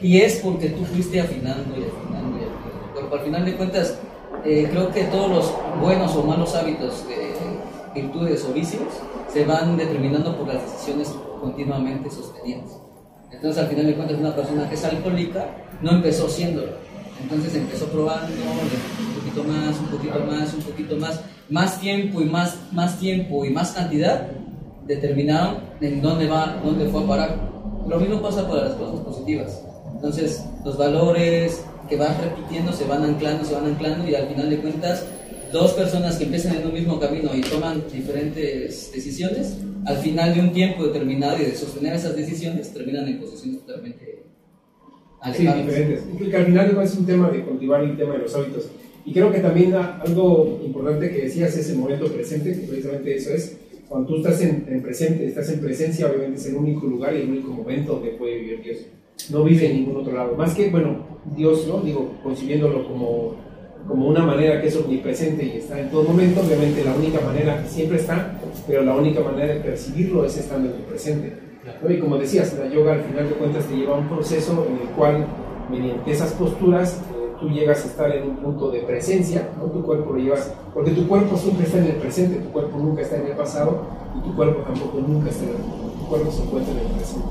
Y 0.00 0.20
es 0.20 0.40
porque 0.42 0.70
tú 0.70 0.84
fuiste 0.84 1.20
afinando 1.20 1.76
y 1.76 1.82
afinando 1.82 2.38
y 2.38 2.42
afinando. 2.42 2.92
Pero 2.94 3.14
al 3.14 3.20
final 3.20 3.44
de 3.44 3.54
cuentas, 3.54 3.98
eh, 4.44 4.66
creo 4.70 4.90
que 4.90 5.04
todos 5.04 5.30
los 5.30 5.54
buenos 5.80 6.16
o 6.16 6.24
malos 6.24 6.54
hábitos 6.54 7.06
de 7.06 7.32
virtudes 7.94 8.44
o 8.44 8.52
vicios 8.52 8.82
se 9.32 9.44
van 9.44 9.76
determinando 9.76 10.36
por 10.36 10.48
las 10.48 10.62
decisiones 10.62 11.14
continuamente 11.40 12.10
sostenidas. 12.10 12.81
Entonces, 13.32 13.62
al 13.62 13.68
final 13.68 13.86
de 13.86 13.94
cuentas, 13.94 14.18
una 14.18 14.34
persona 14.34 14.68
que 14.68 14.74
es 14.74 14.84
alcohólica 14.84 15.46
no 15.80 15.92
empezó 15.92 16.28
siéndolo. 16.28 16.72
Entonces 17.22 17.54
empezó 17.54 17.86
probando 17.86 18.26
un 18.26 19.14
poquito 19.14 19.44
más, 19.44 19.78
un 19.78 19.86
poquito 19.86 20.24
más, 20.26 20.54
un 20.54 20.62
poquito 20.62 20.96
más, 20.96 21.20
más 21.48 21.80
tiempo 21.80 22.20
y 22.20 22.24
más, 22.24 22.56
más 22.72 22.98
tiempo 22.98 23.44
y 23.44 23.50
más 23.50 23.72
cantidad 23.72 24.28
determinaron 24.86 25.58
en 25.80 26.02
dónde 26.02 26.26
va, 26.26 26.56
dónde 26.64 26.86
fue 26.86 27.04
a 27.04 27.06
parar. 27.06 27.52
Lo 27.88 27.98
mismo 27.98 28.20
pasa 28.20 28.48
para 28.48 28.64
las 28.64 28.74
cosas 28.74 29.00
positivas. 29.00 29.62
Entonces, 29.94 30.44
los 30.64 30.76
valores 30.76 31.64
que 31.88 31.96
vas 31.96 32.16
repitiendo 32.20 32.72
se 32.72 32.84
van 32.86 33.04
anclando, 33.04 33.44
se 33.44 33.54
van 33.54 33.66
anclando 33.66 34.08
y 34.08 34.14
al 34.14 34.26
final 34.28 34.50
de 34.50 34.58
cuentas, 34.58 35.04
dos 35.52 35.72
personas 35.72 36.16
que 36.16 36.24
empiezan 36.24 36.56
en 36.56 36.66
un 36.66 36.72
mismo 36.72 36.98
camino 36.98 37.30
y 37.34 37.42
toman 37.42 37.84
diferentes 37.92 38.90
decisiones, 38.92 39.58
al 39.84 39.98
final 39.98 40.34
de 40.34 40.40
un 40.40 40.52
tiempo 40.52 40.84
determinado 40.84 41.36
y 41.40 41.44
de 41.44 41.54
sostener 41.54 41.94
esas 41.94 42.16
decisiones, 42.16 42.72
terminan 42.72 43.06
en 43.06 43.20
posiciones 43.20 43.60
totalmente 43.60 44.22
alejadas. 45.20 45.56
Sí, 45.56 45.62
diferentes. 45.62 46.30
Que 46.30 46.36
al 46.36 46.46
final 46.46 46.78
es 46.82 46.96
un 46.96 47.06
tema 47.06 47.30
de 47.30 47.44
cultivar 47.44 47.84
el 47.84 47.96
tema 47.96 48.14
de 48.14 48.18
los 48.20 48.34
hábitos. 48.34 48.68
Y 49.04 49.12
creo 49.12 49.32
que 49.32 49.40
también 49.40 49.74
algo 49.74 50.60
importante 50.64 51.10
que 51.10 51.22
decías 51.22 51.56
es 51.56 51.70
el 51.70 51.78
momento 51.78 52.06
presente, 52.06 52.52
que 52.52 52.66
precisamente 52.66 53.16
eso 53.16 53.30
es. 53.30 53.58
Cuando 53.88 54.08
tú 54.08 54.16
estás 54.16 54.40
en, 54.40 54.64
en 54.68 54.80
presente, 54.80 55.26
estás 55.26 55.50
en 55.50 55.60
presencia, 55.60 56.06
obviamente 56.06 56.38
es 56.38 56.46
el 56.46 56.54
único 56.54 56.86
lugar 56.86 57.14
y 57.14 57.22
el 57.22 57.28
único 57.28 57.50
momento 57.50 57.94
donde 57.94 58.10
puede 58.10 58.38
vivir 58.38 58.62
Dios. 58.62 58.78
No 59.30 59.44
vive 59.44 59.66
en 59.66 59.76
ningún 59.76 59.96
otro 59.98 60.14
lado. 60.14 60.34
Más 60.34 60.54
que, 60.54 60.70
bueno, 60.70 61.20
Dios, 61.36 61.66
¿no? 61.66 61.80
Digo, 61.80 62.18
concibiéndolo 62.22 62.88
como 62.88 63.36
como 63.86 64.08
una 64.08 64.24
manera 64.24 64.60
que 64.60 64.68
es 64.68 64.76
omnipresente 64.76 65.44
y 65.44 65.58
está 65.58 65.78
en 65.78 65.90
todo 65.90 66.04
momento, 66.04 66.40
obviamente 66.40 66.84
la 66.84 66.94
única 66.94 67.20
manera 67.20 67.62
que 67.62 67.68
siempre 67.68 67.98
está, 67.98 68.38
pero 68.66 68.82
la 68.82 68.94
única 68.94 69.20
manera 69.20 69.54
de 69.54 69.60
percibirlo 69.60 70.24
es 70.24 70.36
estando 70.36 70.68
en 70.70 70.76
el 70.76 70.82
presente. 70.82 71.32
Y 71.88 71.98
como 71.98 72.16
decías, 72.16 72.56
la 72.58 72.68
yoga 72.68 72.94
al 72.94 73.02
final 73.02 73.28
de 73.28 73.34
cuentas 73.34 73.64
te 73.66 73.76
lleva 73.76 73.96
a 73.96 73.98
un 73.98 74.08
proceso 74.08 74.66
en 74.68 74.86
el 74.86 74.94
cual, 74.94 75.26
mediante 75.70 76.10
esas 76.10 76.32
posturas, 76.32 77.00
eh, 77.12 77.32
tú 77.40 77.48
llegas 77.50 77.84
a 77.84 77.88
estar 77.88 78.10
en 78.10 78.30
un 78.30 78.36
punto 78.36 78.70
de 78.70 78.80
presencia, 78.80 79.48
¿no? 79.58 79.66
tu 79.66 79.82
cuerpo 79.82 80.12
lo 80.12 80.18
llevas, 80.18 80.52
porque 80.74 80.90
tu 80.90 81.06
cuerpo 81.06 81.36
siempre 81.36 81.66
está 81.66 81.78
en 81.78 81.86
el 81.86 81.96
presente, 81.96 82.40
tu 82.40 82.50
cuerpo 82.50 82.78
nunca 82.78 83.02
está 83.02 83.16
en 83.16 83.26
el 83.26 83.36
pasado 83.36 83.82
y 84.16 84.28
tu 84.28 84.34
cuerpo 84.34 84.62
tampoco 84.62 85.00
nunca 85.00 85.30
está 85.30 85.44
en 85.44 85.50
el 85.50 85.56
tu 85.56 86.08
cuerpo 86.08 86.32
se 86.32 86.42
encuentra 86.42 86.72
en 86.72 86.78
el 86.80 86.86
presente. 86.86 87.26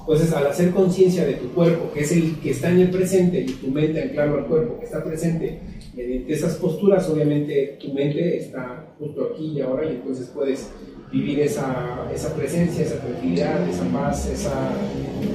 Entonces, 0.00 0.32
al 0.34 0.46
hacer 0.46 0.70
conciencia 0.70 1.24
de 1.24 1.34
tu 1.34 1.52
cuerpo, 1.52 1.92
que 1.92 2.00
es 2.00 2.12
el 2.12 2.38
que 2.38 2.50
está 2.50 2.70
en 2.70 2.78
el 2.78 2.90
presente, 2.90 3.40
y 3.40 3.46
tu 3.46 3.72
mente 3.72 4.00
anclarlo 4.00 4.38
al 4.38 4.46
cuerpo 4.46 4.78
que 4.78 4.84
está 4.84 5.02
presente, 5.02 5.60
mediante 5.96 6.34
esas 6.34 6.56
posturas, 6.56 7.08
obviamente 7.08 7.78
tu 7.80 7.92
mente 7.94 8.36
está 8.36 8.84
justo 8.98 9.30
aquí 9.32 9.52
y 9.56 9.60
ahora, 9.62 9.86
y 9.86 9.94
entonces 9.94 10.30
puedes 10.32 10.70
vivir 11.10 11.40
esa, 11.40 12.06
esa 12.14 12.34
presencia, 12.34 12.84
esa 12.84 13.00
tranquilidad, 13.00 13.66
esa 13.66 13.84
paz, 13.86 14.28
esa, 14.28 14.72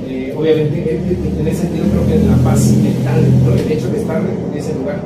eh, 0.08 0.34
obviamente, 0.38 0.78
en 0.78 1.48
ese 1.48 1.64
sentido 1.64 1.86
creo 1.90 2.08
que 2.08 2.28
la 2.28 2.38
paz 2.44 2.72
mental, 2.78 3.26
el 3.58 3.72
hecho 3.72 3.90
de 3.90 4.02
estar 4.02 4.22
en 4.22 4.58
ese 4.58 4.76
lugar. 4.76 5.02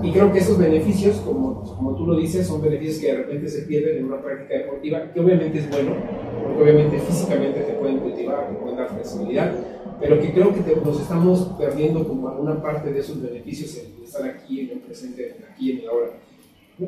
Y 0.00 0.12
creo 0.12 0.30
que 0.32 0.38
esos 0.38 0.58
beneficios, 0.58 1.16
como, 1.24 1.62
como 1.62 1.96
tú 1.96 2.06
lo 2.06 2.16
dices, 2.16 2.46
son 2.46 2.62
beneficios 2.62 2.98
que 2.98 3.06
de 3.06 3.16
repente 3.16 3.48
se 3.48 3.62
pierden 3.62 3.96
en 3.96 4.04
una 4.04 4.22
práctica 4.22 4.58
deportiva, 4.58 5.10
que 5.12 5.18
obviamente 5.18 5.58
es 5.58 5.70
bueno, 5.70 5.96
porque 6.44 6.62
obviamente 6.62 6.98
físicamente 7.00 7.60
te 7.60 7.72
pueden 7.72 7.98
cultivar, 7.98 8.48
te 8.48 8.54
pueden 8.54 8.76
dar 8.76 8.90
flexibilidad, 8.90 9.52
pero 10.00 10.20
que 10.20 10.32
creo 10.32 10.52
que 10.52 10.76
nos 10.84 11.00
estamos 11.00 11.50
perdiendo 11.58 12.06
como 12.06 12.28
alguna 12.28 12.60
parte 12.60 12.92
de 12.92 13.00
esos 13.00 13.20
beneficios 13.22 13.74
de 13.74 14.04
estar 14.04 14.24
aquí 14.28 14.60
en 14.60 14.70
el 14.70 14.78
presente, 14.78 15.36
aquí 15.50 15.72
en 15.72 15.78
el 15.80 15.88
ahora. 15.88 16.10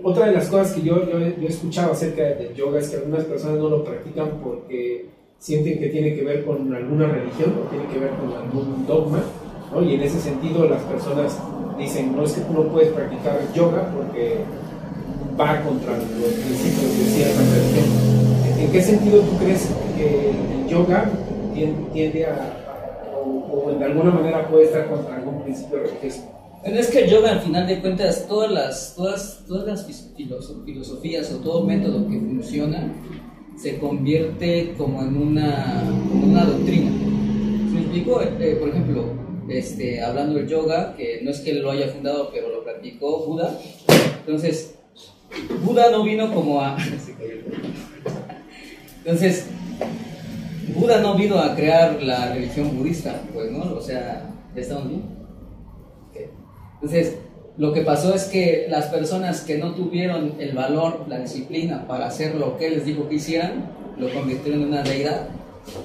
Otra 0.03 0.27
de 0.27 0.33
las 0.33 0.49
cosas 0.49 0.73
que 0.73 0.83
yo, 0.83 1.09
yo, 1.09 1.19
he 1.19 1.47
escuchado 1.47 1.93
acerca 1.93 2.23
del 2.23 2.55
yoga 2.55 2.81
es 2.81 2.89
que 2.89 2.97
algunas 2.97 3.25
personas 3.25 3.59
no 3.59 3.69
lo 3.69 3.85
practican 3.85 4.41
porque 4.43 5.07
sienten 5.39 5.79
que 5.79 5.89
tiene 5.89 6.15
que 6.15 6.25
ver 6.25 6.45
con 6.45 6.75
alguna 6.75 7.07
religión 7.07 7.55
o 7.63 7.71
tiene 7.71 7.87
que 7.87 7.99
ver 8.01 8.11
con 8.11 8.33
algún 8.33 8.85
dogma, 8.87 9.23
¿no? 9.73 9.83
y 9.83 9.95
en 9.95 10.03
ese 10.03 10.21
sentido 10.21 10.69
las 10.69 10.83
personas 10.83 11.39
dicen, 11.79 12.17
no 12.17 12.25
es 12.25 12.33
que 12.33 12.41
tú 12.41 12.53
no 12.53 12.65
puedes 12.65 12.93
practicar 12.93 13.39
yoga 13.55 13.93
porque 13.95 14.39
va 15.39 15.63
contra 15.63 15.93
los 15.93 16.33
principios 16.33 16.99
de 16.99 17.05
cierta 17.05 17.41
religión. 17.41 18.17
¿En 18.59 18.73
qué 18.73 18.83
sentido 18.83 19.21
tú 19.21 19.37
crees 19.39 19.69
que 19.97 20.31
el 20.31 20.69
yoga 20.69 21.11
tiende 21.93 22.27
a, 22.27 22.56
o, 23.57 23.73
de 23.73 23.85
alguna 23.85 24.11
manera 24.11 24.49
puede 24.49 24.67
estar 24.67 24.89
contra 24.89 25.17
algún 25.17 25.43
principio 25.43 25.79
religioso? 25.79 26.31
Pero 26.63 26.81
es 26.81 26.89
que 26.89 27.05
el 27.05 27.11
yoga, 27.11 27.33
al 27.33 27.41
final 27.41 27.67
de 27.67 27.81
cuentas, 27.81 28.27
todas 28.27 28.51
las, 28.51 28.95
todas, 28.97 29.45
todas 29.47 29.67
las 29.67 29.87
filosofías 30.65 31.33
o 31.33 31.37
todo 31.39 31.65
método 31.65 32.09
que 32.09 32.19
funciona 32.19 32.93
se 33.57 33.79
convierte 33.79 34.75
como 34.77 35.01
en 35.01 35.17
una, 35.17 35.85
una 36.13 36.45
doctrina. 36.45 36.91
¿Me 36.91 37.81
explico? 37.83 38.21
Eh, 38.21 38.57
por 38.61 38.69
ejemplo, 38.69 39.05
este, 39.49 40.03
hablando 40.03 40.35
del 40.35 40.49
yoga, 40.49 40.95
que 40.97 41.21
no 41.23 41.31
es 41.31 41.41
que 41.41 41.55
lo 41.55 41.71
haya 41.71 41.89
fundado, 41.89 42.31
pero 42.33 42.49
lo 42.49 42.65
practicó 42.65 43.25
Buda. 43.27 43.59
Entonces, 44.21 44.75
Buda 45.65 45.91
no 45.91 46.03
vino 46.03 46.35
como 46.35 46.61
a... 46.61 46.77
Entonces, 49.05 49.47
Buda 50.75 51.01
no 51.01 51.15
vino 51.15 51.39
a 51.39 51.55
crear 51.55 52.03
la 52.03 52.35
religión 52.35 52.77
budista, 52.77 53.21
pues, 53.33 53.51
¿no? 53.51 53.75
O 53.75 53.81
sea, 53.81 54.31
¿estamos 54.55 54.89
bien? 54.89 55.03
Entonces, 56.75 57.17
lo 57.57 57.73
que 57.73 57.81
pasó 57.83 58.15
es 58.15 58.25
que 58.25 58.67
las 58.69 58.87
personas 58.87 59.41
que 59.41 59.59
no 59.59 59.75
tuvieron 59.75 60.35
el 60.39 60.53
valor, 60.55 61.07
la 61.09 61.19
disciplina 61.19 61.87
para 61.87 62.07
hacer 62.07 62.35
lo 62.35 62.59
que 62.59 62.67
él 62.67 62.75
les 62.75 62.85
dijo 62.85 63.09
que 63.09 63.15
hicieran, 63.15 63.71
lo 63.99 64.13
convirtieron 64.13 64.63
en 64.63 64.69
una 64.69 64.83
deidad. 64.83 65.29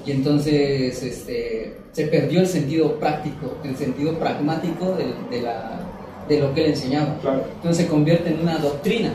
Y 0.06 0.12
entonces 0.12 1.02
este, 1.02 1.76
se 1.92 2.06
perdió 2.06 2.40
el 2.40 2.46
sentido 2.46 2.98
práctico, 2.98 3.56
el 3.64 3.76
sentido 3.76 4.18
pragmático 4.18 4.94
de, 4.96 5.14
de, 5.34 5.42
la, 5.42 5.80
de 6.28 6.40
lo 6.40 6.54
que 6.54 6.64
él 6.64 6.70
enseñaba. 6.72 7.16
Entonces 7.56 7.84
se 7.84 7.90
convierte 7.90 8.30
en 8.30 8.40
una 8.40 8.58
doctrina. 8.58 9.14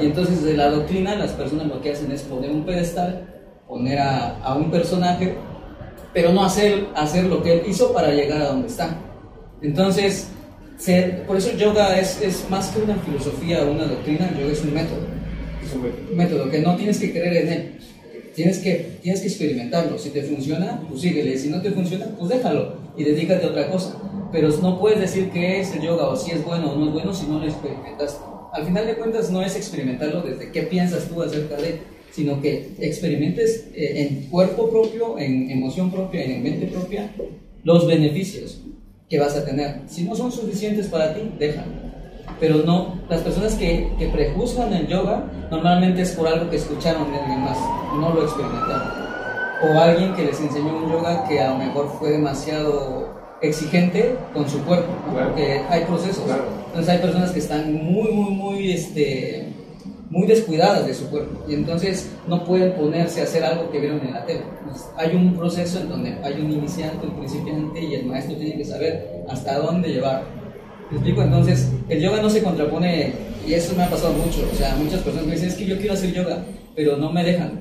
Y 0.00 0.06
entonces 0.06 0.42
de 0.42 0.56
la 0.56 0.70
doctrina 0.70 1.16
las 1.16 1.32
personas 1.32 1.66
lo 1.66 1.80
que 1.80 1.92
hacen 1.92 2.10
es 2.12 2.22
poner 2.22 2.50
un 2.50 2.64
pedestal, 2.64 3.35
poner 3.68 3.98
a, 3.98 4.38
a 4.38 4.54
un 4.54 4.70
personaje, 4.70 5.34
pero 6.12 6.32
no 6.32 6.44
hacer, 6.44 6.86
hacer 6.94 7.24
lo 7.24 7.42
que 7.42 7.54
él 7.54 7.62
hizo 7.68 7.92
para 7.92 8.10
llegar 8.12 8.40
a 8.40 8.48
donde 8.48 8.68
está. 8.68 8.96
Entonces, 9.60 10.28
por 11.26 11.36
eso 11.36 11.50
el 11.50 11.58
yoga 11.58 11.98
es, 11.98 12.20
es, 12.20 12.48
más 12.50 12.68
que 12.68 12.82
una 12.82 12.96
filosofía 12.96 13.62
o 13.64 13.70
una 13.72 13.84
doctrina, 13.84 14.28
el 14.28 14.38
yoga 14.38 14.52
es 14.52 14.62
un 14.62 14.74
método. 14.74 15.06
Es 15.64 15.72
un 15.74 16.16
método 16.16 16.50
que 16.50 16.60
no 16.60 16.76
tienes 16.76 16.98
que 16.98 17.10
creer 17.10 17.46
en 17.46 17.52
él. 17.52 17.78
Tienes 18.34 18.58
que, 18.58 18.98
tienes 19.02 19.20
que 19.22 19.28
experimentarlo. 19.28 19.98
Si 19.98 20.10
te 20.10 20.22
funciona, 20.22 20.82
pues 20.88 21.00
síguele. 21.00 21.38
Si 21.38 21.48
no 21.48 21.62
te 21.62 21.70
funciona, 21.70 22.06
pues 22.18 22.28
déjalo 22.28 22.76
y 22.96 23.04
dedícate 23.04 23.46
a 23.46 23.48
otra 23.48 23.70
cosa. 23.70 23.96
Pero 24.30 24.48
no 24.60 24.78
puedes 24.78 25.00
decir 25.00 25.30
qué 25.30 25.60
es 25.60 25.74
el 25.74 25.80
yoga 25.80 26.08
o 26.08 26.16
si 26.16 26.32
es 26.32 26.44
bueno 26.44 26.72
o 26.72 26.76
no 26.76 26.88
es 26.88 26.92
bueno 26.92 27.14
si 27.14 27.26
no 27.26 27.38
lo 27.38 27.46
experimentas. 27.46 28.20
Al 28.52 28.64
final 28.64 28.86
de 28.86 28.96
cuentas 28.96 29.30
no 29.30 29.42
es 29.42 29.56
experimentarlo 29.56 30.20
desde 30.20 30.52
qué 30.52 30.62
piensas 30.62 31.08
tú 31.08 31.22
acerca 31.22 31.56
de 31.56 31.80
sino 32.16 32.40
que 32.40 32.70
experimentes 32.80 33.68
eh, 33.74 34.08
en 34.08 34.30
cuerpo 34.30 34.70
propio, 34.70 35.18
en 35.18 35.50
emoción 35.50 35.90
propia, 35.90 36.24
en 36.24 36.42
mente 36.42 36.66
propia, 36.66 37.12
los 37.62 37.86
beneficios 37.86 38.62
que 39.06 39.18
vas 39.18 39.36
a 39.36 39.44
tener. 39.44 39.82
Si 39.86 40.02
no 40.04 40.16
son 40.16 40.32
suficientes 40.32 40.86
para 40.86 41.14
ti, 41.14 41.20
déjalo. 41.38 41.72
Pero 42.40 42.62
no, 42.64 43.02
las 43.10 43.20
personas 43.20 43.54
que, 43.56 43.90
que 43.98 44.06
prejuzgan 44.08 44.72
el 44.72 44.86
yoga 44.86 45.30
normalmente 45.50 46.00
es 46.00 46.12
por 46.12 46.26
algo 46.26 46.48
que 46.48 46.56
escucharon 46.56 47.12
de 47.12 47.18
alguien 47.18 47.40
más, 47.40 47.58
no 48.00 48.14
lo 48.14 48.22
experimentaron. 48.22 48.88
O 49.62 49.78
alguien 49.78 50.14
que 50.14 50.24
les 50.24 50.40
enseñó 50.40 50.74
un 50.74 50.90
yoga 50.90 51.28
que 51.28 51.38
a 51.38 51.50
lo 51.50 51.58
mejor 51.58 51.94
fue 51.98 52.12
demasiado 52.12 53.14
exigente 53.42 54.16
con 54.32 54.48
su 54.48 54.64
cuerpo, 54.64 54.90
porque 55.12 55.60
hay 55.68 55.84
procesos. 55.84 56.24
Entonces 56.68 56.88
hay 56.88 56.98
personas 56.98 57.30
que 57.30 57.40
están 57.40 57.74
muy, 57.74 58.10
muy, 58.10 58.30
muy, 58.30 58.72
este, 58.72 59.52
muy 60.10 60.26
descuidadas 60.26 60.86
de 60.86 60.94
su 60.94 61.08
cuerpo 61.08 61.44
y 61.48 61.54
entonces 61.54 62.10
no 62.28 62.44
pueden 62.44 62.74
ponerse 62.74 63.20
a 63.20 63.24
hacer 63.24 63.44
algo 63.44 63.70
que 63.70 63.80
vieron 63.80 64.00
en 64.00 64.12
la 64.12 64.24
tele. 64.24 64.42
hay 64.96 65.16
un 65.16 65.36
proceso 65.36 65.80
en 65.80 65.88
donde 65.88 66.18
hay 66.22 66.40
un 66.40 66.50
iniciante, 66.52 67.06
un 67.06 67.16
principiante 67.16 67.82
y 67.82 67.94
el 67.94 68.06
maestro 68.06 68.36
tiene 68.36 68.56
que 68.56 68.64
saber 68.64 69.24
hasta 69.28 69.58
dónde 69.58 69.88
llevar. 69.88 70.24
¿Me 70.90 70.98
explico? 70.98 71.22
Entonces, 71.22 71.68
el 71.88 72.00
yoga 72.00 72.22
no 72.22 72.30
se 72.30 72.44
contrapone, 72.44 73.12
y 73.46 73.54
eso 73.54 73.74
me 73.76 73.84
ha 73.84 73.90
pasado 73.90 74.12
mucho, 74.12 74.48
o 74.52 74.56
sea, 74.56 74.76
muchas 74.76 75.00
personas 75.02 75.26
me 75.26 75.34
dicen, 75.34 75.48
es 75.48 75.54
que 75.54 75.66
yo 75.66 75.76
quiero 75.78 75.94
hacer 75.94 76.12
yoga, 76.12 76.44
pero 76.74 76.96
no 76.96 77.12
me 77.12 77.24
dejan. 77.24 77.60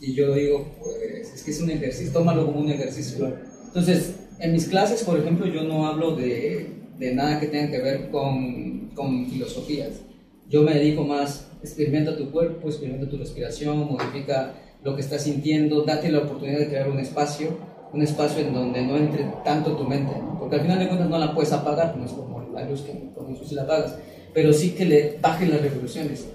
Y 0.00 0.14
yo 0.14 0.34
digo, 0.34 0.66
pues 0.82 1.32
es 1.34 1.42
que 1.42 1.50
es 1.50 1.60
un 1.60 1.70
ejercicio, 1.70 2.12
tómalo 2.12 2.46
como 2.46 2.60
un 2.60 2.70
ejercicio. 2.70 3.34
Entonces, 3.66 4.16
en 4.38 4.52
mis 4.52 4.68
clases, 4.68 5.02
por 5.04 5.18
ejemplo, 5.18 5.46
yo 5.46 5.62
no 5.64 5.86
hablo 5.86 6.16
de, 6.16 6.70
de 6.98 7.14
nada 7.14 7.40
que 7.40 7.46
tenga 7.46 7.70
que 7.70 7.82
ver 7.82 8.10
con, 8.10 8.90
con 8.94 9.26
filosofías. 9.26 10.00
Yo 10.48 10.62
me 10.62 10.74
dedico 10.74 11.04
más 11.04 11.45
experimenta 11.62 12.16
tu 12.16 12.30
cuerpo, 12.30 12.68
experimenta 12.68 13.08
tu 13.08 13.16
respiración, 13.16 13.92
modifica 13.92 14.54
lo 14.82 14.94
que 14.94 15.02
estás 15.02 15.22
sintiendo, 15.22 15.82
date 15.82 16.10
la 16.10 16.18
oportunidad 16.18 16.60
de 16.60 16.68
crear 16.68 16.88
un 16.88 16.98
espacio, 16.98 17.48
un 17.92 18.02
espacio 18.02 18.40
en 18.40 18.52
donde 18.52 18.82
no 18.82 18.96
entre 18.96 19.24
tanto 19.44 19.72
tu 19.76 19.84
mente, 19.84 20.12
porque 20.38 20.56
al 20.56 20.62
final 20.62 20.78
de 20.78 20.86
cuentas 20.86 21.08
no 21.08 21.18
la 21.18 21.34
puedes 21.34 21.52
apagar, 21.52 21.96
no 21.96 22.04
es 22.04 22.12
como 22.12 22.40
la 22.52 22.68
luz 22.68 22.82
que 22.82 22.92
con 23.14 23.36
si 23.36 23.54
la 23.54 23.62
apagas, 23.62 23.96
pero 24.32 24.52
sí 24.52 24.70
que 24.70 24.84
le 24.84 25.18
bajen 25.20 25.50
las 25.50 25.62
revoluciones. 25.62 26.28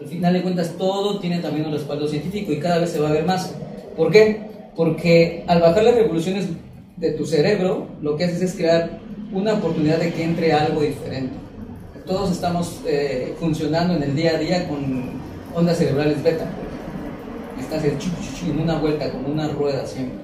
Al 0.00 0.06
final 0.06 0.32
de 0.32 0.42
cuentas 0.42 0.74
todo 0.78 1.18
tiene 1.18 1.40
también 1.40 1.66
un 1.66 1.72
respaldo 1.72 2.06
científico 2.06 2.52
y 2.52 2.60
cada 2.60 2.78
vez 2.78 2.90
se 2.90 3.00
va 3.00 3.08
a 3.08 3.12
ver 3.12 3.24
más. 3.24 3.54
¿Por 3.96 4.12
qué? 4.12 4.42
Porque 4.76 5.44
al 5.48 5.60
bajar 5.60 5.82
las 5.82 5.96
revoluciones 5.96 6.46
de 6.96 7.12
tu 7.12 7.26
cerebro, 7.26 7.88
lo 8.00 8.16
que 8.16 8.24
haces 8.24 8.42
es 8.42 8.54
crear 8.54 9.00
una 9.32 9.54
oportunidad 9.54 9.98
de 9.98 10.12
que 10.12 10.22
entre 10.22 10.52
algo 10.52 10.82
diferente 10.82 11.47
todos 12.08 12.30
estamos 12.32 12.80
eh, 12.86 13.36
funcionando 13.38 13.94
en 13.94 14.02
el 14.02 14.16
día 14.16 14.30
a 14.30 14.38
día 14.38 14.66
con 14.66 15.20
ondas 15.54 15.76
cerebrales 15.76 16.22
beta. 16.22 16.46
Estás 17.60 17.84
en 17.84 18.60
una 18.60 18.78
vuelta, 18.78 19.12
como 19.12 19.28
una 19.28 19.48
rueda 19.48 19.86
siempre. 19.86 20.18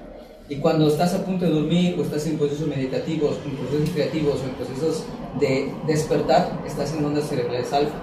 Y 0.49 0.57
cuando 0.57 0.89
estás 0.89 1.15
a 1.15 1.25
punto 1.25 1.45
de 1.45 1.51
dormir 1.51 1.97
o 1.99 2.03
estás 2.03 2.27
en 2.27 2.39
procesos 2.39 2.67
meditativos, 2.69 3.39
en 3.45 3.57
procesos 3.57 3.91
creativos 3.91 4.41
o 4.41 4.45
en 4.45 4.55
procesos 4.55 5.05
de 5.39 5.73
despertar, 5.87 6.63
estás 6.67 6.95
en 6.95 7.05
ondas 7.05 7.29
cerebrales 7.29 7.71
alfa. 7.73 7.95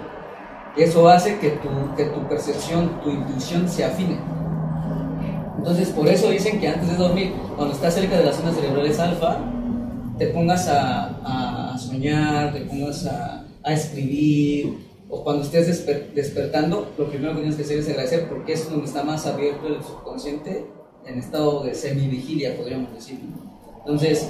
Eso 0.77 1.09
hace 1.09 1.39
que 1.39 1.49
tu, 1.49 1.95
que 1.97 2.05
tu 2.05 2.27
percepción, 2.29 3.01
tu 3.03 3.09
intuición 3.09 3.67
se 3.67 3.83
afine. 3.83 4.19
Entonces, 5.57 5.89
por 5.89 6.07
eso 6.07 6.29
dicen 6.29 6.59
que 6.59 6.67
antes 6.67 6.87
de 6.87 6.97
dormir, 6.97 7.33
cuando 7.55 7.73
estás 7.73 7.95
cerca 7.95 8.17
de 8.17 8.25
las 8.25 8.37
ondas 8.39 8.55
cerebrales 8.55 8.99
alfa, 8.99 9.37
te 10.17 10.27
pongas 10.27 10.67
a, 10.67 11.73
a 11.73 11.77
soñar, 11.77 12.53
te 12.53 12.61
pongas 12.61 13.05
a, 13.07 13.40
a 13.63 13.73
escribir, 13.73 14.77
o 15.09 15.23
cuando 15.23 15.43
estés 15.43 15.85
despertando, 16.15 16.93
lo 16.97 17.09
primero 17.09 17.33
que 17.33 17.39
tienes 17.39 17.55
que 17.57 17.63
hacer 17.63 17.79
es 17.79 17.89
agradecer 17.89 18.29
porque 18.29 18.53
es 18.53 18.69
donde 18.69 18.85
está 18.85 19.03
más 19.03 19.25
abierto 19.25 19.67
el 19.67 19.83
subconsciente 19.83 20.65
en 21.05 21.19
estado 21.19 21.63
de 21.63 21.73
semivigilia, 21.75 22.55
podríamos 22.55 22.93
decir. 22.93 23.19
Entonces, 23.79 24.29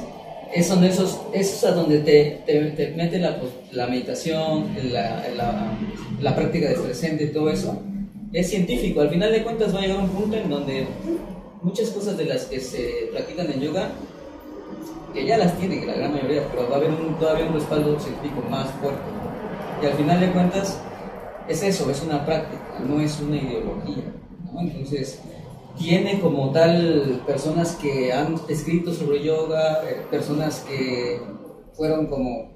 es, 0.53 0.67
son 0.67 0.83
esos, 0.83 1.19
es 1.33 1.63
a 1.63 1.71
donde 1.71 1.99
te, 1.99 2.41
te, 2.45 2.93
mete 2.95 3.19
la, 3.19 3.39
pues, 3.39 3.51
la 3.71 3.87
meditación, 3.87 4.75
la, 4.91 5.27
la, 5.35 5.77
la, 6.19 6.35
práctica 6.35 6.69
de 6.69 6.75
presente 6.75 7.27
todo 7.27 7.49
eso. 7.49 7.81
Es 8.33 8.49
científico, 8.49 9.01
al 9.01 9.09
final 9.09 9.31
de 9.31 9.43
cuentas 9.43 9.73
va 9.73 9.79
a 9.79 9.81
llegar 9.81 9.99
un 9.99 10.09
punto 10.09 10.37
en 10.37 10.49
donde 10.49 10.87
muchas 11.61 11.89
cosas 11.89 12.17
de 12.17 12.25
las 12.25 12.45
que 12.45 12.59
se 12.59 13.09
practican 13.11 13.51
en 13.51 13.61
yoga 13.61 13.91
que 15.13 15.25
ya 15.25 15.37
las 15.37 15.57
tiene 15.59 15.85
la 15.85 15.93
gran 15.93 16.13
mayoría, 16.13 16.47
pero 16.49 16.69
va 16.69 16.75
a 16.75 16.77
haber 16.79 16.91
un, 16.91 17.19
todavía 17.19 17.45
un 17.45 17.53
respaldo 17.53 17.99
científico 17.99 18.41
más 18.49 18.69
fuerte. 18.81 19.20
Y 19.81 19.85
al 19.85 19.93
final 19.93 20.19
de 20.19 20.31
cuentas, 20.31 20.79
es 21.47 21.63
eso, 21.63 21.89
es 21.89 22.03
una 22.03 22.23
práctica, 22.23 22.61
no 22.87 23.01
es 23.01 23.19
una 23.19 23.37
ideología. 23.37 24.03
Entonces, 24.59 25.19
tiene 25.77 26.19
como 26.19 26.51
tal 26.51 27.23
personas 27.25 27.75
que 27.81 28.13
han 28.13 28.35
escrito 28.47 28.93
sobre 28.93 29.23
yoga, 29.23 29.81
eh, 29.89 30.01
personas 30.11 30.63
que 30.67 31.19
fueron 31.73 32.07
como 32.07 32.51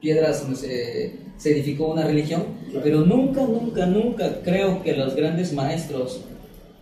piedras 0.00 0.42
donde 0.42 0.56
se, 0.56 1.16
se 1.38 1.52
edificó 1.52 1.86
una 1.86 2.04
religión, 2.04 2.44
pero 2.82 3.00
nunca, 3.02 3.42
nunca, 3.42 3.86
nunca 3.86 4.42
creo 4.42 4.82
que 4.82 4.94
los 4.94 5.14
grandes 5.14 5.52
maestros 5.52 6.20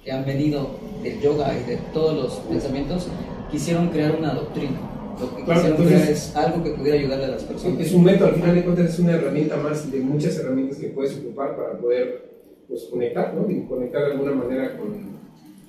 que 0.05 0.11
han 0.11 0.25
venido 0.25 0.71
del 1.03 1.21
yoga 1.21 1.53
y 1.55 1.71
de 1.71 1.77
todos 1.93 2.15
los 2.15 2.33
pensamientos 2.49 3.07
quisieron 3.51 3.89
crear 3.89 4.17
una 4.17 4.35
doctrina 4.35 4.98
lo 5.21 5.37
que 5.37 5.45
claro, 5.45 5.69
entonces, 5.69 6.09
es 6.09 6.37
algo 6.37 6.63
que 6.63 6.71
pudiera 6.71 6.99
ayudarle 6.99 7.25
a 7.27 7.29
las 7.29 7.43
personas. 7.45 7.81
Es 7.81 7.93
un 7.93 8.05
método, 8.05 8.29
al 8.29 8.35
final 8.35 8.55
de 8.55 8.65
cuentas 8.65 8.91
es 8.91 8.99
una 8.99 9.13
herramienta 9.13 9.57
más 9.57 9.91
de 9.91 10.01
muchas 10.01 10.37
herramientas 10.39 10.79
que 10.79 10.89
puedes 10.89 11.17
ocupar 11.19 11.57
para 11.57 11.79
poder 11.79 12.29
pues, 12.69 12.85
conectar, 12.85 13.35
¿no? 13.35 13.51
Y 13.51 13.63
conectar 13.63 14.05
de 14.05 14.13
alguna 14.13 14.33
manera 14.33 14.77
con, 14.77 15.19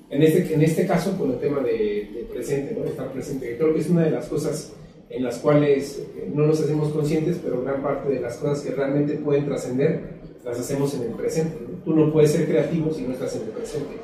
En 0.10 0.24
este, 0.24 0.53
en 0.53 0.62
este 0.62 0.86
caso, 0.86 1.18
con 1.18 1.32
el 1.32 1.39
tema 1.39 1.62
de, 1.62 2.27
presente, 2.32 2.75
¿no? 2.77 2.86
estar 2.86 3.12
presente, 3.12 3.58
creo 3.58 3.74
que 3.74 3.79
es 3.79 3.89
una 3.89 4.03
de 4.03 4.12
las 4.12 4.27
cosas 4.27 4.74
en 5.10 5.24
las 5.24 5.39
cuales 5.39 6.00
eh, 6.15 6.29
no 6.34 6.46
nos 6.46 6.62
hacemos 6.62 6.89
conscientes, 6.94 7.39
pero 7.44 7.63
gran 7.63 7.82
parte 7.82 8.10
de 8.10 8.20
las 8.20 8.38
cosas 8.38 8.62
que 8.62 8.72
realmente 8.72 9.15
pueden 9.15 9.46
trascender 9.46 10.20
las 10.46 10.60
hacemos 10.60 10.94
en 10.96 11.03
el 11.03 11.12
presente. 11.12 11.58
Tú 11.84 11.96
no 11.96 12.12
puedes 12.12 12.32
ser 12.32 12.48
creativo 12.48 12.91
si 12.94 13.03
no 13.03 13.13
estás 13.13 13.36
en 13.36 13.44
el 13.44 13.50
presente. 13.50 13.96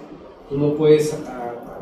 Tú 0.50 0.58
no 0.58 0.74
puedes 0.74 1.18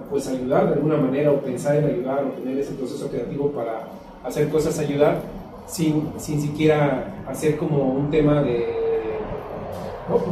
pues 0.09 0.27
ayudar 0.27 0.67
de 0.67 0.73
alguna 0.75 0.97
manera 0.97 1.31
o 1.31 1.37
pensar 1.37 1.77
en 1.77 1.85
ayudar 1.85 2.23
o 2.23 2.39
tener 2.39 2.57
ese 2.57 2.73
proceso 2.73 3.09
creativo 3.09 3.51
para 3.51 3.87
hacer 4.23 4.49
cosas 4.49 4.77
ayudar 4.79 5.21
sin, 5.67 6.13
sin 6.17 6.41
siquiera 6.41 7.23
hacer 7.27 7.57
como 7.57 7.93
un 7.93 8.11
tema 8.11 8.41
de, 8.41 8.83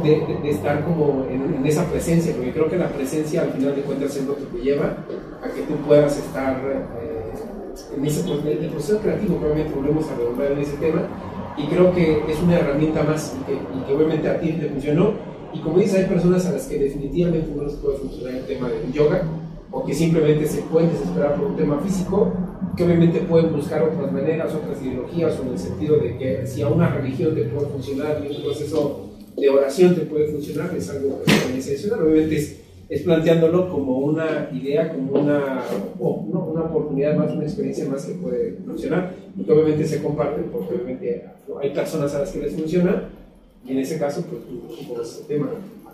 de, 0.02 0.50
estar 0.50 0.84
como 0.84 1.26
en, 1.30 1.64
esa 1.66 1.84
presencia, 1.86 2.34
porque 2.34 2.52
creo 2.52 2.68
que 2.68 2.76
la 2.76 2.88
presencia 2.88 3.42
al 3.42 3.52
final 3.52 3.74
de 3.74 3.82
cuentas 3.82 4.16
es 4.16 4.26
lo 4.26 4.36
que 4.36 4.44
te 4.44 4.58
lleva 4.58 4.96
a 5.42 5.48
que 5.48 5.62
tú 5.62 5.74
puedas 5.86 6.16
estar 6.16 6.60
eh, 6.64 7.96
en 7.96 8.04
ese 8.04 8.30
el 8.30 8.70
proceso 8.70 8.98
creativo, 9.00 9.36
probablemente 9.36 9.74
volvemos 9.74 10.08
a 10.10 10.16
redondar 10.16 10.52
en 10.52 10.58
ese 10.58 10.76
tema, 10.76 11.02
y 11.56 11.66
creo 11.66 11.94
que 11.94 12.22
es 12.28 12.40
una 12.42 12.58
herramienta 12.58 13.02
más 13.02 13.34
y 13.40 13.44
que, 13.44 13.52
y 13.54 13.86
que 13.86 13.94
obviamente 13.94 14.28
a 14.28 14.40
ti 14.40 14.52
te 14.52 14.68
funcionó. 14.68 15.31
Y 15.54 15.58
como 15.58 15.78
dices, 15.78 16.00
hay 16.00 16.06
personas 16.06 16.46
a 16.46 16.52
las 16.52 16.66
que 16.66 16.78
definitivamente 16.78 17.50
no 17.54 17.64
les 17.64 17.74
puede 17.74 17.98
funcionar 17.98 18.34
el 18.34 18.46
tema 18.46 18.68
del 18.68 18.92
yoga, 18.92 19.22
o 19.70 19.84
que 19.84 19.94
simplemente 19.94 20.46
se 20.46 20.62
pueden 20.62 20.90
desesperar 20.90 21.36
por 21.36 21.46
un 21.48 21.56
tema 21.56 21.78
físico, 21.80 22.32
que 22.76 22.84
obviamente 22.84 23.20
pueden 23.20 23.52
buscar 23.52 23.82
otras 23.82 24.12
maneras, 24.12 24.54
otras 24.54 24.82
ideologías, 24.82 25.38
o 25.38 25.42
en 25.42 25.48
el 25.48 25.58
sentido 25.58 25.96
de 25.96 26.16
que 26.16 26.46
si 26.46 26.62
a 26.62 26.68
una 26.68 26.90
religión 26.94 27.34
te 27.34 27.44
puede 27.44 27.66
funcionar 27.66 28.22
y 28.24 28.36
un 28.36 28.42
proceso 28.42 29.10
de 29.36 29.48
oración 29.48 29.94
te 29.94 30.02
puede 30.02 30.28
funcionar, 30.28 30.74
es 30.76 30.90
algo 30.90 31.22
que 31.22 31.62
se. 31.62 31.92
Obviamente 31.92 32.36
es, 32.88 33.02
planteándolo 33.02 33.70
como 33.70 33.98
una 33.98 34.50
idea, 34.52 34.92
como 34.92 35.12
una, 35.12 35.62
una 35.98 36.62
oportunidad 36.62 37.16
más, 37.16 37.32
una 37.32 37.44
experiencia 37.44 37.88
más 37.88 38.04
que 38.04 38.14
puede 38.14 38.58
funcionar, 38.66 39.14
y 39.36 39.44
que 39.44 39.52
obviamente 39.52 39.86
se 39.86 40.02
comparte, 40.02 40.42
porque 40.52 40.74
obviamente 40.74 41.24
hay 41.62 41.70
personas 41.70 42.14
a 42.14 42.20
las 42.20 42.30
que 42.30 42.40
les 42.40 42.52
funciona, 42.52 43.08
y 43.64 43.72
en 43.72 43.78
ese 43.78 43.98
caso, 43.98 44.22
pues 44.22 44.42
tú, 44.46 45.00
ese 45.00 45.24
tema 45.24 45.48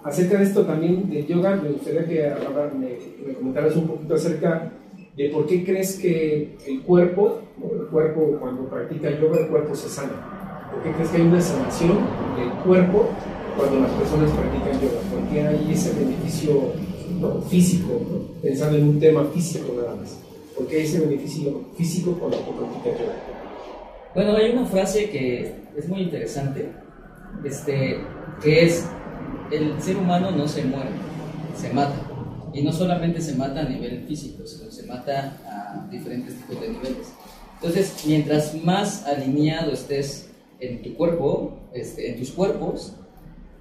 acerca 0.04 0.38
de 0.38 0.44
esto 0.44 0.64
también 0.64 1.08
de 1.10 1.26
yoga, 1.26 1.56
me 1.56 1.70
gustaría 1.70 2.06
que 2.06 2.32
me, 2.78 3.34
comentaras 3.34 3.76
un 3.76 3.88
poquito 3.88 4.14
acerca 4.14 4.72
de 5.16 5.28
por 5.30 5.46
qué 5.46 5.64
crees 5.64 5.98
que 5.98 6.56
el 6.66 6.82
cuerpo, 6.82 7.40
el 7.62 7.86
cuerpo 7.88 8.36
cuando 8.40 8.68
practica 8.68 9.10
yoga, 9.10 9.40
el 9.40 9.48
cuerpo 9.48 9.74
se 9.74 9.88
sana. 9.88 10.70
¿Por 10.72 10.82
qué 10.82 10.92
crees 10.92 11.10
que 11.10 11.16
hay 11.16 11.22
una 11.24 11.40
sanación 11.40 11.98
del 12.36 12.50
cuerpo 12.64 13.08
cuando 13.56 13.80
las 13.80 13.90
personas 13.92 14.30
practican 14.30 14.80
yoga? 14.80 15.00
¿Por 15.10 15.28
qué 15.30 15.42
hay 15.42 15.72
ese 15.72 15.92
beneficio 15.98 16.72
físico, 17.48 18.00
pensando 18.42 18.78
en 18.78 18.88
un 18.88 19.00
tema 19.00 19.24
físico 19.24 19.74
nada 19.76 19.96
más? 19.96 20.20
¿Por 20.56 20.66
qué 20.66 20.76
hay 20.76 20.82
ese 20.84 21.00
beneficio 21.00 21.62
físico 21.76 22.12
cuando 22.12 22.38
practica 22.38 22.98
yoga? 22.98 23.16
Bueno, 24.14 24.36
hay 24.36 24.52
una 24.52 24.64
frase 24.66 25.10
que 25.10 25.52
es 25.76 25.88
muy 25.88 26.02
interesante, 26.02 26.68
este, 27.44 28.00
que 28.42 28.64
es 28.64 28.86
el 29.50 29.80
ser 29.80 29.96
humano 29.96 30.30
no 30.30 30.46
se 30.46 30.64
muere, 30.64 30.90
se 31.56 31.72
mata. 31.72 31.96
Y 32.52 32.62
no 32.62 32.72
solamente 32.72 33.20
se 33.20 33.34
mata 33.34 33.60
a 33.60 33.68
nivel 33.68 34.04
físico, 34.06 34.46
sino 34.46 34.70
se 34.70 34.84
mata 34.84 35.36
a 35.46 35.88
diferentes 35.90 36.34
tipos 36.34 36.60
de 36.60 36.70
niveles. 36.70 37.12
Entonces, 37.60 38.04
mientras 38.06 38.54
más 38.64 39.06
alineado 39.06 39.72
estés 39.72 40.30
en 40.60 40.82
tu 40.82 40.94
cuerpo, 40.94 41.58
este, 41.72 42.10
en 42.10 42.18
tus 42.18 42.30
cuerpos, 42.30 42.94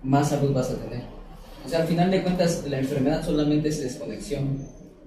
más 0.03 0.29
salud 0.29 0.53
vas 0.53 0.71
a 0.71 0.75
tener. 0.75 1.03
O 1.65 1.69
sea, 1.69 1.81
al 1.81 1.87
final 1.87 2.11
de 2.11 2.23
cuentas, 2.23 2.63
la 2.69 2.79
enfermedad 2.79 3.25
solamente 3.25 3.69
es 3.69 3.81
desconexión. 3.81 4.59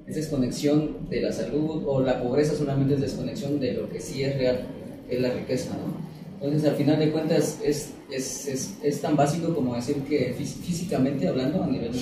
Es 0.07 0.17
desconexión 0.17 1.09
de 1.09 1.23
la 1.23 1.33
salud 1.33 1.85
o 1.87 2.01
la 2.01 2.23
pobreza 2.23 2.55
solamente 2.55 2.95
es 2.95 3.01
desconexión 3.01 3.61
de 3.61 3.75
lo 3.75 3.89
que 3.89 4.01
sí 4.01 4.25
es 4.25 4.37
real, 4.37 4.67
es 5.09 5.21
la 5.21 5.31
riqueza, 5.31 5.71
¿no? 5.71 6.10
Entonces, 6.41 6.71
al 6.71 6.77
final 6.77 6.99
de 6.99 7.11
cuentas, 7.11 7.59
es, 7.63 7.91
es, 8.11 8.49
es, 8.49 8.75
es 8.83 9.01
tan 9.01 9.15
básico 9.15 9.55
como 9.55 9.75
decir 9.75 9.97
que 10.09 10.35
físicamente 10.35 11.29
hablando, 11.29 11.63
a 11.63 11.67
nivel 11.67 11.93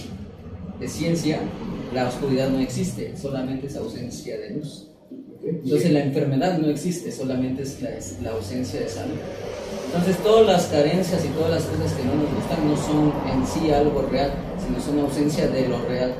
de 0.78 0.88
ciencia, 0.88 1.40
la 1.92 2.08
oscuridad 2.08 2.48
no 2.48 2.60
existe, 2.60 3.16
solamente 3.16 3.66
es 3.66 3.76
ausencia 3.76 4.38
de 4.38 4.50
luz. 4.50 4.86
Entonces, 5.42 5.90
la 5.90 6.04
enfermedad 6.04 6.58
no 6.58 6.68
existe, 6.68 7.10
solamente 7.10 7.62
es 7.62 7.82
la, 7.82 7.90
la 8.22 8.36
ausencia 8.36 8.80
de 8.80 8.88
salud. 8.88 9.16
Entonces, 9.86 10.16
todas 10.22 10.46
las 10.46 10.66
carencias 10.66 11.24
y 11.24 11.28
todas 11.28 11.50
las 11.50 11.64
cosas 11.64 11.92
que 11.94 12.04
no 12.04 12.14
nos 12.14 12.34
gustan 12.34 12.68
no 12.68 12.76
son 12.76 13.12
en 13.32 13.46
sí 13.46 13.70
algo 13.72 14.02
real, 14.02 14.30
sino 14.64 14.80
son 14.80 15.00
ausencia 15.00 15.48
de 15.48 15.68
lo 15.68 15.78
real. 15.88 16.14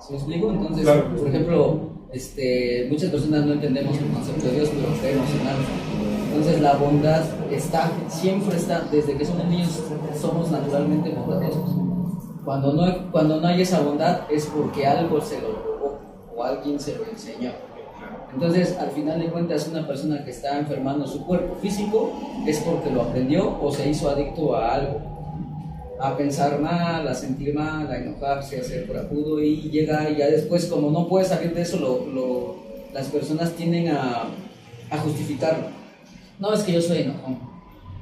¿Se 0.00 0.12
me 0.12 0.18
explico? 0.18 0.50
Entonces, 0.50 0.86
por 1.16 1.28
ejemplo, 1.28 1.91
este, 2.12 2.86
muchas 2.90 3.10
personas 3.10 3.46
no 3.46 3.54
entendemos 3.54 3.96
el 3.98 4.08
concepto 4.08 4.46
de 4.46 4.54
Dios, 4.54 4.70
pero 4.72 5.00
creemos 5.00 5.28
en 5.30 5.46
algo 5.46 6.02
entonces 6.32 6.62
la 6.62 6.72
bondad 6.76 7.22
está, 7.50 7.92
siempre 8.08 8.56
está, 8.56 8.80
desde 8.90 9.18
que 9.18 9.24
somos 9.24 9.44
niños 9.48 9.82
somos 10.18 10.50
naturalmente 10.50 11.10
bondadosos. 11.10 11.76
Cuando 12.42 12.72
no, 12.72 13.12
cuando 13.12 13.38
no 13.38 13.46
hay 13.46 13.60
esa 13.60 13.80
bondad 13.82 14.22
es 14.30 14.46
porque 14.46 14.86
algo 14.86 15.20
se 15.20 15.38
lo 15.42 15.52
robó 15.52 16.00
o 16.34 16.42
alguien 16.42 16.80
se 16.80 16.96
lo 16.96 17.04
enseñó. 17.04 17.50
Entonces, 18.32 18.78
al 18.78 18.90
final 18.92 19.20
de 19.20 19.26
cuentas, 19.26 19.68
una 19.68 19.86
persona 19.86 20.24
que 20.24 20.30
está 20.30 20.58
enfermando 20.58 21.06
su 21.06 21.22
cuerpo 21.26 21.54
físico 21.56 22.10
es 22.46 22.60
porque 22.60 22.90
lo 22.90 23.02
aprendió 23.02 23.58
o 23.60 23.70
se 23.70 23.90
hizo 23.90 24.08
adicto 24.08 24.56
a 24.56 24.74
algo. 24.74 25.11
A 26.02 26.16
pensar 26.16 26.60
mal, 26.60 27.06
a 27.06 27.14
sentir 27.14 27.54
mal, 27.54 27.90
a 27.90 27.96
enojarse, 27.96 28.60
a 28.60 28.64
ser 28.64 28.86
corajudo 28.86 29.40
y 29.40 29.70
llega 29.70 30.10
y 30.10 30.16
ya 30.16 30.26
después, 30.26 30.66
como 30.66 30.90
no 30.90 31.08
puede 31.08 31.24
salir 31.24 31.54
de 31.54 31.62
eso, 31.62 31.78
lo, 31.78 32.56
las 32.92 33.06
personas 33.08 33.52
tienden 33.52 33.88
a, 33.88 34.24
a 34.90 34.98
justificarlo 34.98 35.82
no, 36.42 36.52
es 36.52 36.64
que 36.64 36.72
yo 36.72 36.80
soy 36.80 37.02
enojón. 37.02 37.38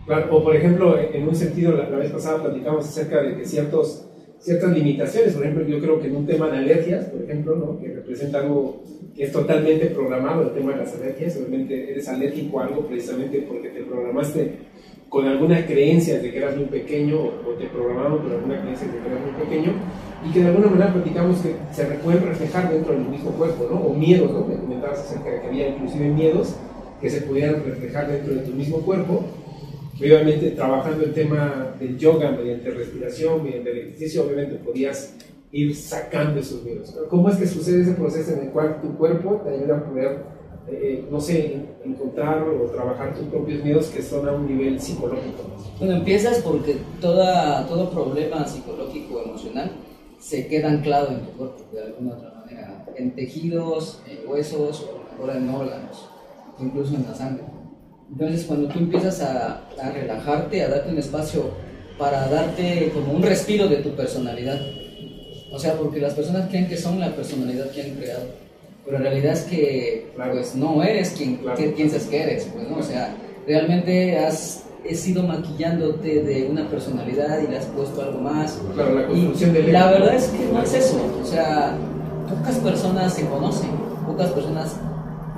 Claro, 0.06 0.34
o 0.34 0.42
por 0.42 0.56
ejemplo, 0.56 0.98
en 0.98 1.28
un 1.28 1.34
sentido, 1.34 1.72
la, 1.72 1.84
vez 1.84 2.10
pasada 2.10 2.42
platicamos 2.42 2.88
acerca 2.88 3.22
de 3.22 3.36
que 3.36 3.44
ciertos, 3.44 4.06
ciertas 4.38 4.72
limitaciones, 4.72 5.34
por 5.34 5.44
ejemplo, 5.44 5.66
yo 5.66 5.78
creo 5.78 6.00
que 6.00 6.08
en 6.08 6.16
un 6.16 6.26
tema 6.26 6.48
de 6.48 6.56
alergias, 6.56 7.04
por 7.04 7.22
ejemplo, 7.22 7.54
¿no? 7.56 7.78
que 7.78 7.88
representa 7.88 8.40
algo 8.40 8.82
que 9.14 9.24
es 9.24 9.32
totalmente 9.32 9.86
programado, 9.88 10.44
el 10.44 10.54
tema 10.54 10.72
de 10.72 10.78
las 10.78 10.94
alergias, 10.94 11.36
obviamente 11.36 11.92
eres 11.92 12.08
alérgico 12.08 12.60
a 12.60 12.64
algo 12.64 12.86
precisamente 12.86 13.42
porque 13.42 13.68
te 13.68 13.82
programaste 13.82 14.69
con 15.10 15.26
alguna 15.26 15.66
creencia 15.66 16.20
de 16.20 16.30
que 16.30 16.38
eras 16.38 16.56
muy 16.56 16.66
pequeño 16.66 17.18
o 17.18 17.50
te 17.58 17.66
programaron 17.66 18.18
con 18.18 18.30
alguna 18.30 18.62
creencia 18.62 18.86
de 18.86 18.92
que 18.92 19.08
eras 19.08 19.20
muy 19.20 19.44
pequeño 19.44 19.72
y 20.24 20.32
que 20.32 20.40
de 20.40 20.46
alguna 20.46 20.68
manera 20.68 20.92
platicamos 20.92 21.38
que 21.40 21.56
se 21.72 21.84
pueden 21.84 22.24
reflejar 22.24 22.72
dentro 22.72 22.92
del 22.92 23.06
mismo 23.06 23.32
cuerpo, 23.32 23.66
¿no? 23.68 23.80
O 23.80 23.92
miedos, 23.92 24.30
¿no? 24.30 24.46
Me 24.46 24.54
comentabas 24.54 25.00
acerca 25.00 25.30
de 25.30 25.40
que 25.40 25.46
había 25.48 25.68
inclusive 25.68 26.08
miedos 26.08 26.54
que 27.00 27.10
se 27.10 27.22
pudieran 27.22 27.64
reflejar 27.64 28.10
dentro 28.10 28.34
de 28.34 28.40
tu 28.42 28.52
mismo 28.52 28.78
cuerpo. 28.82 29.24
Obviamente, 29.98 30.52
trabajando 30.52 31.04
el 31.04 31.12
tema 31.12 31.74
del 31.80 31.98
yoga 31.98 32.30
mediante 32.30 32.70
respiración, 32.70 33.42
mediante 33.42 33.70
el 33.72 33.78
ejercicio, 33.78 34.24
obviamente 34.24 34.56
podías 34.56 35.14
ir 35.50 35.74
sacando 35.74 36.38
esos 36.38 36.62
miedos. 36.62 36.96
¿Cómo 37.08 37.28
es 37.28 37.36
que 37.36 37.46
sucede 37.46 37.82
ese 37.82 37.92
proceso 37.92 38.32
en 38.32 38.46
el 38.46 38.48
cual 38.50 38.80
tu 38.80 38.96
cuerpo 38.96 39.42
te 39.44 39.50
ayuda 39.50 39.78
a 39.78 39.84
poder, 39.84 40.18
eh, 40.68 41.04
no 41.10 41.20
sé, 41.20 41.56
encontrar 41.84 42.42
o 42.42 42.70
trabajar 42.70 43.14
tus 43.14 43.26
propios 43.28 43.64
miedos 43.64 43.86
que 43.86 44.02
son 44.02 44.28
a 44.28 44.32
un 44.32 44.46
nivel 44.46 44.80
psicológico? 44.80 45.42
Bueno, 45.78 45.94
empiezas 45.94 46.38
porque 46.40 46.76
toda, 47.00 47.66
todo 47.66 47.90
problema 47.90 48.46
psicológico, 48.46 49.22
emocional, 49.22 49.72
se 50.18 50.46
queda 50.46 50.70
anclado 50.70 51.08
en 51.08 51.20
tu 51.22 51.30
cuerpo 51.32 51.64
de 51.72 51.82
alguna 51.82 52.14
otra 52.14 52.34
manera, 52.34 52.84
en 52.96 53.14
tejidos, 53.14 54.02
en 54.06 54.28
huesos 54.28 54.86
o 55.18 55.30
en 55.30 55.48
órganos 55.48 56.10
incluso 56.62 56.94
en 56.94 57.04
la 57.04 57.14
sangre. 57.14 57.44
Entonces 58.10 58.44
cuando 58.44 58.68
tú 58.68 58.78
empiezas 58.78 59.20
a, 59.20 59.68
a, 59.80 59.90
relajarte, 59.92 60.62
a 60.62 60.68
darte 60.68 60.90
un 60.90 60.98
espacio 60.98 61.50
para 61.98 62.28
darte 62.28 62.90
como 62.94 63.12
un 63.12 63.22
respiro 63.22 63.68
de 63.68 63.76
tu 63.76 63.90
personalidad, 63.90 64.60
o 65.52 65.58
sea, 65.58 65.74
porque 65.74 66.00
las 66.00 66.14
personas 66.14 66.48
creen 66.48 66.68
que 66.68 66.76
son 66.76 66.98
la 66.98 67.14
personalidad 67.14 67.70
que 67.70 67.82
han 67.82 67.90
creado, 67.90 68.24
pero 68.84 68.96
en 68.96 69.02
realidad 69.02 69.32
es 69.34 69.42
que 69.42 70.06
pues 70.16 70.54
no 70.54 70.82
eres 70.82 71.10
quien 71.10 71.38
piensas 71.74 72.04
que 72.04 72.22
eres, 72.22 72.48
pues 72.52 72.68
no, 72.68 72.78
o 72.78 72.82
sea, 72.82 73.14
realmente 73.46 74.18
has 74.18 74.64
he 74.84 74.94
sido 74.94 75.22
maquillándote 75.22 76.22
de 76.22 76.48
una 76.50 76.68
personalidad 76.68 77.40
y 77.42 77.48
le 77.48 77.58
has 77.58 77.66
puesto 77.66 78.02
algo 78.02 78.20
más. 78.20 78.58
Claro, 78.74 78.94
la 78.94 79.06
construcción 79.06 79.56
y 79.56 79.70
La 79.70 79.90
verdad 79.90 80.14
es 80.14 80.28
que 80.28 80.44
no 80.52 80.62
es 80.62 80.74
eso. 80.74 81.00
O 81.22 81.26
sea, 81.26 81.76
pocas 82.28 82.56
personas 82.56 83.14
se 83.14 83.26
conocen, 83.26 83.70
pocas 84.06 84.30
personas 84.30 84.76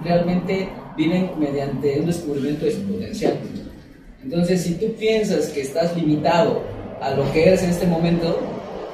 realmente 0.04 0.68
viven 0.96 1.30
mediante 1.38 2.00
un 2.00 2.06
descubrimiento 2.06 2.64
de 2.66 2.72
su 2.72 2.82
potencial. 2.82 3.34
Entonces, 4.22 4.62
si 4.62 4.74
tú 4.74 4.92
piensas 4.98 5.48
que 5.48 5.62
estás 5.62 5.96
limitado 5.96 6.62
a 7.00 7.10
lo 7.10 7.30
que 7.32 7.48
eres 7.48 7.62
en 7.62 7.70
este 7.70 7.86
momento, 7.86 8.38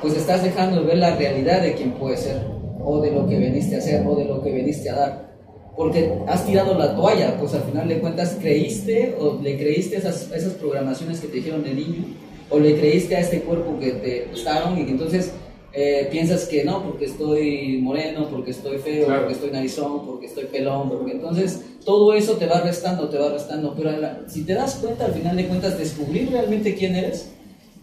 pues 0.00 0.16
estás 0.16 0.42
dejando 0.42 0.80
de 0.80 0.86
ver 0.86 0.98
la 0.98 1.16
realidad 1.16 1.60
de 1.60 1.74
quién 1.74 1.92
puedes 1.92 2.20
ser, 2.20 2.40
o 2.88 3.02
de 3.02 3.10
lo 3.10 3.28
que 3.28 3.38
veniste 3.38 3.74
a 3.74 3.78
hacer, 3.78 4.06
o 4.06 4.16
de 4.16 4.24
lo 4.24 4.42
que 4.42 4.50
veniste 4.50 4.88
a 4.88 4.94
dar. 4.94 5.28
Porque 5.76 6.10
has 6.26 6.46
tirado 6.46 6.76
la 6.76 6.96
toalla, 6.96 7.36
pues 7.38 7.54
al 7.54 7.62
final 7.62 7.86
de 7.86 7.98
cuentas 7.98 8.38
creíste 8.40 9.14
o 9.20 9.38
le 9.40 9.58
creíste 9.58 9.96
esas, 9.96 10.32
esas 10.32 10.54
programaciones 10.54 11.20
que 11.20 11.28
te 11.28 11.34
dijeron 11.34 11.62
de 11.62 11.74
niño, 11.74 12.04
o 12.50 12.58
le 12.58 12.78
creíste 12.78 13.14
a 13.14 13.20
este 13.20 13.42
cuerpo 13.42 13.78
que 13.78 13.92
te 13.92 14.26
gustaron 14.30 14.78
y 14.78 14.86
que 14.86 14.92
entonces 14.92 15.32
eh, 15.74 16.08
piensas 16.10 16.46
que 16.46 16.64
no, 16.64 16.82
porque 16.82 17.04
estoy 17.04 17.78
moreno, 17.82 18.26
porque 18.30 18.52
estoy 18.52 18.78
feo, 18.78 19.06
porque 19.06 19.34
estoy 19.34 19.50
narizón, 19.50 20.06
porque 20.06 20.26
estoy 20.26 20.44
pelón, 20.46 20.88
porque 20.88 21.12
entonces 21.12 21.62
todo 21.84 22.14
eso 22.14 22.36
te 22.38 22.46
va 22.46 22.60
restando, 22.62 23.10
te 23.10 23.18
va 23.18 23.28
restando, 23.28 23.74
pero 23.76 23.90
si 24.28 24.44
te 24.44 24.54
das 24.54 24.76
cuenta, 24.76 25.04
al 25.04 25.12
final 25.12 25.36
de 25.36 25.46
cuentas, 25.46 25.78
descubrir 25.78 26.30
realmente 26.30 26.74
quién 26.74 26.96
eres, 26.96 27.30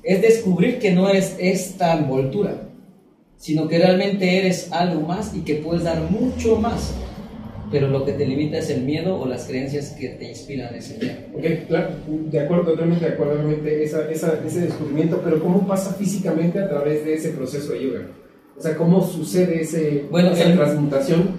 es 0.02 0.22
descubrir 0.22 0.80
que 0.80 0.92
no 0.92 1.08
eres 1.10 1.36
esta 1.40 1.96
envoltura, 1.96 2.70
sino 3.38 3.68
que 3.68 3.78
realmente 3.78 4.38
eres 4.40 4.72
algo 4.72 5.02
más 5.02 5.36
y 5.36 5.42
que 5.42 5.56
puedes 5.56 5.84
dar 5.84 6.00
mucho 6.10 6.56
más 6.58 6.94
pero 7.72 7.88
lo 7.88 8.06
que 8.06 8.14
te 8.14 8.26
limita 8.26 8.58
es 8.58 8.70
el 8.70 8.84
miedo 8.84 9.20
o 9.20 9.26
las 9.26 9.46
creencias 9.46 9.92
que 10.00 10.10
te 10.10 10.30
inspiran 10.30 10.74
ese 10.76 10.98
miedo. 10.98 11.16
Ok, 11.34 11.68
claro, 11.68 11.90
de 12.08 12.40
acuerdo, 12.40 12.72
totalmente 12.72 13.06
de 13.06 13.12
acuerdo, 13.14 13.34
obviamente, 13.34 13.84
esa, 13.84 14.10
esa, 14.10 14.40
ese 14.46 14.62
descubrimiento, 14.62 15.22
pero 15.24 15.42
¿cómo 15.42 15.66
pasa 15.68 15.94
físicamente 15.94 16.60
a 16.60 16.70
través 16.70 17.04
de 17.06 17.16
ese 17.16 17.30
proceso 17.30 17.74
de 17.74 17.84
yoga? 17.84 18.08
O 18.58 18.62
sea, 18.62 18.78
¿cómo 18.78 19.06
sucede 19.06 19.62
ese, 19.62 20.06
bueno, 20.10 20.32
esa 20.32 20.54
transmutación 20.54 21.32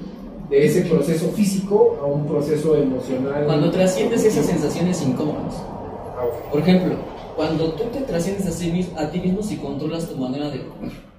de 0.51 0.67
ese 0.67 0.83
proceso 0.83 1.31
físico 1.31 1.99
a 2.03 2.07
un 2.07 2.27
proceso 2.27 2.77
emocional? 2.77 3.45
Cuando 3.47 3.71
trasciendes 3.71 4.25
esas 4.25 4.47
sensaciones 4.47 5.01
incómodas. 5.03 5.55
Ah, 5.55 6.27
Por 6.51 6.61
ejemplo, 6.61 6.97
cuando 7.37 7.73
tú 7.73 7.85
te 7.85 8.01
trasciendes 8.01 8.47
a, 8.47 8.51
sí 8.51 8.71
mismo, 8.71 8.99
a 8.99 9.11
ti 9.11 9.21
mismo 9.21 9.43
si 9.43 9.57
controlas 9.57 10.09
tu 10.09 10.17
manera 10.17 10.51
de 10.51 10.67
comer 10.67 11.16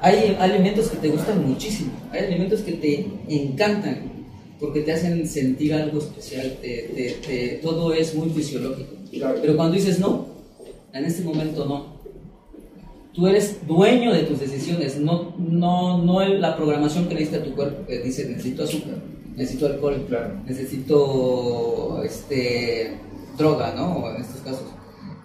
hay 0.00 0.36
alimentos 0.38 0.88
que 0.88 0.96
te 0.98 1.08
gustan 1.08 1.46
muchísimo, 1.46 1.92
hay 2.10 2.24
alimentos 2.24 2.60
que 2.60 2.72
te 2.72 3.06
encantan 3.28 4.18
porque 4.60 4.80
te 4.80 4.92
hacen 4.92 5.26
sentir 5.26 5.72
algo 5.74 5.98
especial, 5.98 6.58
te, 6.60 7.60
todo 7.62 7.92
es 7.92 8.14
muy 8.14 8.30
fisiológico. 8.30 8.90
Pero 9.10 9.56
cuando 9.56 9.74
dices 9.74 9.98
no, 9.98 10.26
en 10.92 11.04
este 11.04 11.22
momento 11.22 11.64
no. 11.64 11.98
Tú 13.12 13.26
eres 13.26 13.66
dueño 13.66 14.12
de 14.12 14.22
tus 14.24 14.38
decisiones, 14.38 14.98
no, 14.98 15.34
no, 15.38 15.98
no 16.04 16.24
la 16.24 16.56
programación 16.56 17.08
que 17.08 17.14
le 17.14 17.20
diste 17.20 17.36
a 17.36 17.44
tu 17.44 17.52
cuerpo 17.54 17.84
que 17.86 17.98
dice 17.98 18.28
necesito 18.28 18.62
azúcar, 18.62 18.94
necesito 19.34 19.66
alcohol, 19.66 20.06
necesito 20.46 22.02
este, 22.04 22.96
droga, 23.36 23.74
¿no? 23.74 24.08
En 24.14 24.22
estos 24.22 24.40
casos. 24.42 24.66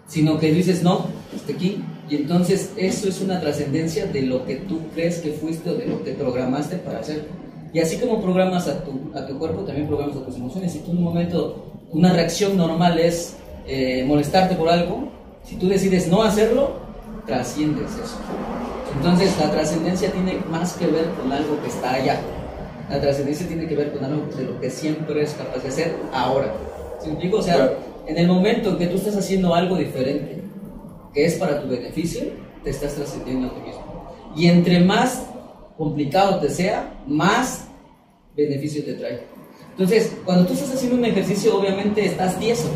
Sino 0.07 0.39
que 0.39 0.51
dices 0.51 0.81
no, 0.81 1.07
este 1.35 1.53
aquí, 1.53 1.83
y 2.09 2.15
entonces 2.15 2.71
eso 2.75 3.07
es 3.07 3.21
una 3.21 3.39
trascendencia 3.39 4.05
de 4.05 4.23
lo 4.23 4.45
que 4.45 4.57
tú 4.57 4.79
crees 4.93 5.19
que 5.19 5.31
fuiste 5.31 5.69
o 5.69 5.75
de 5.75 5.87
lo 5.87 6.03
que 6.03 6.11
programaste 6.13 6.77
para 6.77 6.99
hacer. 6.99 7.25
Y 7.73 7.79
así 7.79 7.97
como 7.97 8.21
programas 8.21 8.67
a 8.67 8.83
tu, 8.83 9.11
a 9.15 9.25
tu 9.25 9.39
cuerpo, 9.39 9.61
también 9.61 9.87
programas 9.87 10.17
a 10.17 10.25
tus 10.25 10.35
emociones. 10.35 10.73
Si 10.73 10.79
tú 10.79 10.91
en 10.91 10.97
un 10.97 11.03
momento, 11.03 11.73
una 11.91 12.13
reacción 12.13 12.55
normal 12.55 12.99
es 12.99 13.37
eh, 13.65 14.03
molestarte 14.05 14.55
por 14.55 14.69
algo, 14.69 15.09
si 15.43 15.55
tú 15.55 15.67
decides 15.67 16.07
no 16.07 16.23
hacerlo, 16.23 16.73
trasciendes 17.25 17.91
eso. 17.93 18.17
Entonces 18.95 19.33
la 19.39 19.49
trascendencia 19.49 20.11
tiene 20.11 20.37
más 20.49 20.73
que 20.73 20.87
ver 20.87 21.05
con 21.19 21.31
algo 21.31 21.59
que 21.61 21.69
está 21.69 21.93
allá. 21.93 22.19
La 22.89 23.01
trascendencia 23.01 23.47
tiene 23.47 23.65
que 23.65 23.75
ver 23.75 23.91
con 23.91 24.03
algo 24.03 24.27
de 24.37 24.43
lo 24.43 24.59
que 24.59 24.69
siempre 24.69 25.23
es 25.23 25.33
capaz 25.33 25.63
de 25.63 25.69
hacer 25.69 25.95
ahora. 26.13 26.53
¿Sí 27.01 27.31
O 27.31 27.41
sea, 27.41 27.73
en 28.05 28.17
el 28.17 28.27
momento 28.27 28.69
en 28.69 28.77
que 28.77 28.87
tú 28.87 28.97
estás 28.97 29.17
haciendo 29.17 29.55
algo 29.55 29.77
diferente, 29.77 30.43
que 31.13 31.25
es 31.25 31.35
para 31.35 31.61
tu 31.61 31.69
beneficio, 31.69 32.23
te 32.63 32.69
estás 32.69 32.95
trascendiendo 32.95 33.47
a 33.47 33.53
ti 33.55 33.61
mismo. 33.61 34.13
Y 34.35 34.47
entre 34.47 34.79
más 34.79 35.23
complicado 35.77 36.39
te 36.39 36.49
sea, 36.49 36.93
más 37.07 37.67
beneficio 38.35 38.83
te 38.83 38.93
trae. 38.93 39.21
Entonces, 39.71 40.15
cuando 40.23 40.45
tú 40.45 40.53
estás 40.53 40.73
haciendo 40.73 40.97
un 40.97 41.05
ejercicio, 41.05 41.57
obviamente 41.57 42.05
estás 42.05 42.39
tieso. 42.39 42.69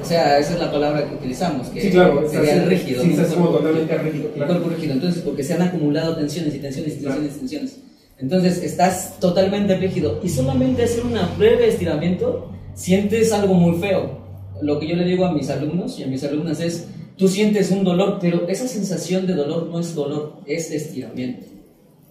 O 0.00 0.04
sea, 0.04 0.38
esa 0.38 0.54
es 0.54 0.60
la 0.60 0.70
palabra 0.70 1.06
que 1.06 1.14
utilizamos, 1.16 1.68
que 1.68 1.82
sí, 1.82 1.90
claro, 1.90 2.26
sería 2.28 2.64
rígido. 2.64 3.02
Sí, 3.02 3.10
estás 3.10 3.34
como 3.34 3.48
totalmente 3.48 3.98
rígido. 3.98 4.30
Claro. 4.32 4.52
cuerpo 4.52 4.70
rígido. 4.70 4.94
Entonces, 4.94 5.22
porque 5.22 5.42
se 5.42 5.54
han 5.54 5.62
acumulado 5.62 6.16
tensiones 6.16 6.54
y 6.54 6.58
tensiones 6.60 6.94
y 6.94 7.02
tensiones 7.02 7.36
y 7.36 7.38
tensiones. 7.38 7.78
Entonces, 8.18 8.62
estás 8.62 9.18
totalmente 9.20 9.76
rígido. 9.76 10.20
Y 10.22 10.28
solamente 10.28 10.84
hacer 10.84 11.04
un 11.04 11.14
breve 11.36 11.68
estiramiento, 11.68 12.50
sientes 12.74 13.32
algo 13.32 13.54
muy 13.54 13.78
feo. 13.80 14.18
Lo 14.62 14.80
que 14.80 14.88
yo 14.88 14.96
le 14.96 15.04
digo 15.04 15.26
a 15.26 15.32
mis 15.32 15.50
alumnos 15.50 15.98
y 15.98 16.04
a 16.04 16.06
mis 16.06 16.24
alumnas 16.24 16.60
es, 16.60 16.88
Tú 17.18 17.26
sientes 17.26 17.72
un 17.72 17.82
dolor, 17.82 18.18
pero 18.20 18.46
esa 18.46 18.68
sensación 18.68 19.26
de 19.26 19.34
dolor 19.34 19.66
no 19.66 19.80
es 19.80 19.92
dolor, 19.92 20.34
es 20.46 20.70
estiramiento. 20.70 21.46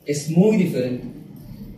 Es 0.06 0.30
muy 0.30 0.58
diferente. 0.58 1.06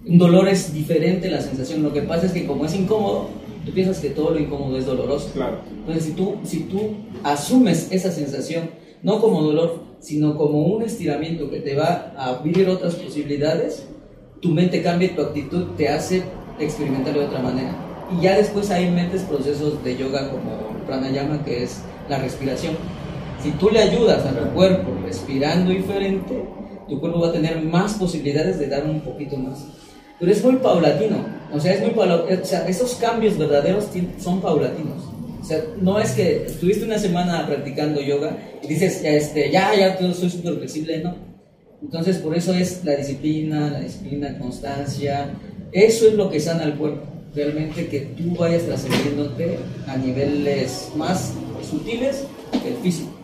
Un 0.07 0.17
dolor 0.17 0.49
es 0.49 0.73
diferente 0.73 1.29
la 1.29 1.39
sensación. 1.39 1.83
Lo 1.83 1.93
que 1.93 2.01
pasa 2.01 2.25
es 2.25 2.31
que 2.31 2.47
como 2.47 2.65
es 2.65 2.73
incómodo, 2.73 3.29
tú 3.63 3.71
piensas 3.71 3.99
que 3.99 4.09
todo 4.09 4.31
lo 4.31 4.39
incómodo 4.39 4.79
es 4.79 4.87
doloroso. 4.87 5.29
Claro. 5.33 5.59
Entonces, 5.69 6.05
si 6.05 6.11
tú, 6.13 6.37
si 6.43 6.59
tú 6.61 6.79
asumes 7.21 7.89
esa 7.91 8.11
sensación, 8.11 8.71
no 9.03 9.21
como 9.21 9.43
dolor, 9.43 9.83
sino 9.99 10.35
como 10.35 10.63
un 10.63 10.81
estiramiento 10.81 11.51
que 11.51 11.59
te 11.59 11.75
va 11.75 12.13
a 12.17 12.29
abrir 12.29 12.67
otras 12.67 12.95
posibilidades, 12.95 13.85
tu 14.41 14.49
mente 14.49 14.81
cambia 14.81 15.09
y 15.11 15.15
tu 15.15 15.21
actitud 15.21 15.65
te 15.77 15.87
hace 15.87 16.23
experimentar 16.59 17.13
de 17.13 17.25
otra 17.25 17.43
manera. 17.43 17.75
Y 18.17 18.23
ya 18.23 18.35
después 18.37 18.71
ahí 18.71 18.89
metes 18.89 19.21
procesos 19.21 19.83
de 19.83 19.95
yoga 19.95 20.31
como 20.31 20.51
pranayama, 20.87 21.45
que 21.45 21.61
es 21.61 21.81
la 22.09 22.17
respiración 22.17 22.73
si 23.41 23.51
tú 23.51 23.69
le 23.69 23.79
ayudas 23.79 24.25
a 24.25 24.31
tu 24.31 24.53
cuerpo 24.53 24.91
respirando 25.05 25.71
diferente, 25.71 26.43
tu 26.87 26.99
cuerpo 26.99 27.21
va 27.21 27.29
a 27.29 27.33
tener 27.33 27.61
más 27.61 27.93
posibilidades 27.93 28.59
de 28.59 28.67
dar 28.67 28.85
un 28.85 28.99
poquito 29.01 29.37
más. 29.37 29.65
Pero 30.19 30.31
es 30.31 30.43
muy 30.43 30.57
paulatino, 30.57 31.25
o 31.53 31.59
sea, 31.59 31.73
es 31.73 31.81
muy 31.81 31.91
o 31.97 32.45
sea, 32.45 32.67
esos 32.67 32.95
cambios 32.95 33.37
verdaderos 33.37 33.87
son 34.19 34.41
paulatinos. 34.41 35.03
O 35.41 35.45
sea, 35.45 35.63
no 35.79 35.99
es 35.99 36.11
que 36.11 36.45
estuviste 36.45 36.83
una 36.83 36.99
semana 36.99 37.47
practicando 37.47 38.01
yoga 38.01 38.37
y 38.61 38.67
dices, 38.67 39.01
este, 39.05 39.49
ya, 39.49 39.73
ya, 39.73 39.97
soy 40.13 40.29
súper 40.29 40.55
flexible, 40.55 40.99
no. 40.99 41.15
Entonces, 41.81 42.17
por 42.17 42.35
eso 42.35 42.53
es 42.53 42.83
la 42.83 42.97
disciplina, 42.97 43.69
la 43.69 43.79
disciplina, 43.79 44.37
constancia, 44.37 45.29
eso 45.71 46.09
es 46.09 46.15
lo 46.15 46.29
que 46.29 46.41
sana 46.41 46.63
al 46.63 46.77
cuerpo. 46.77 47.07
Realmente 47.33 47.87
que 47.87 47.99
tú 47.99 48.35
vayas 48.35 48.63
trascendiéndote 48.63 49.59
a 49.87 49.95
niveles 49.95 50.89
más 50.97 51.33
sutiles 51.69 52.25
que 52.61 52.69
el 52.69 52.75
físico 52.77 53.18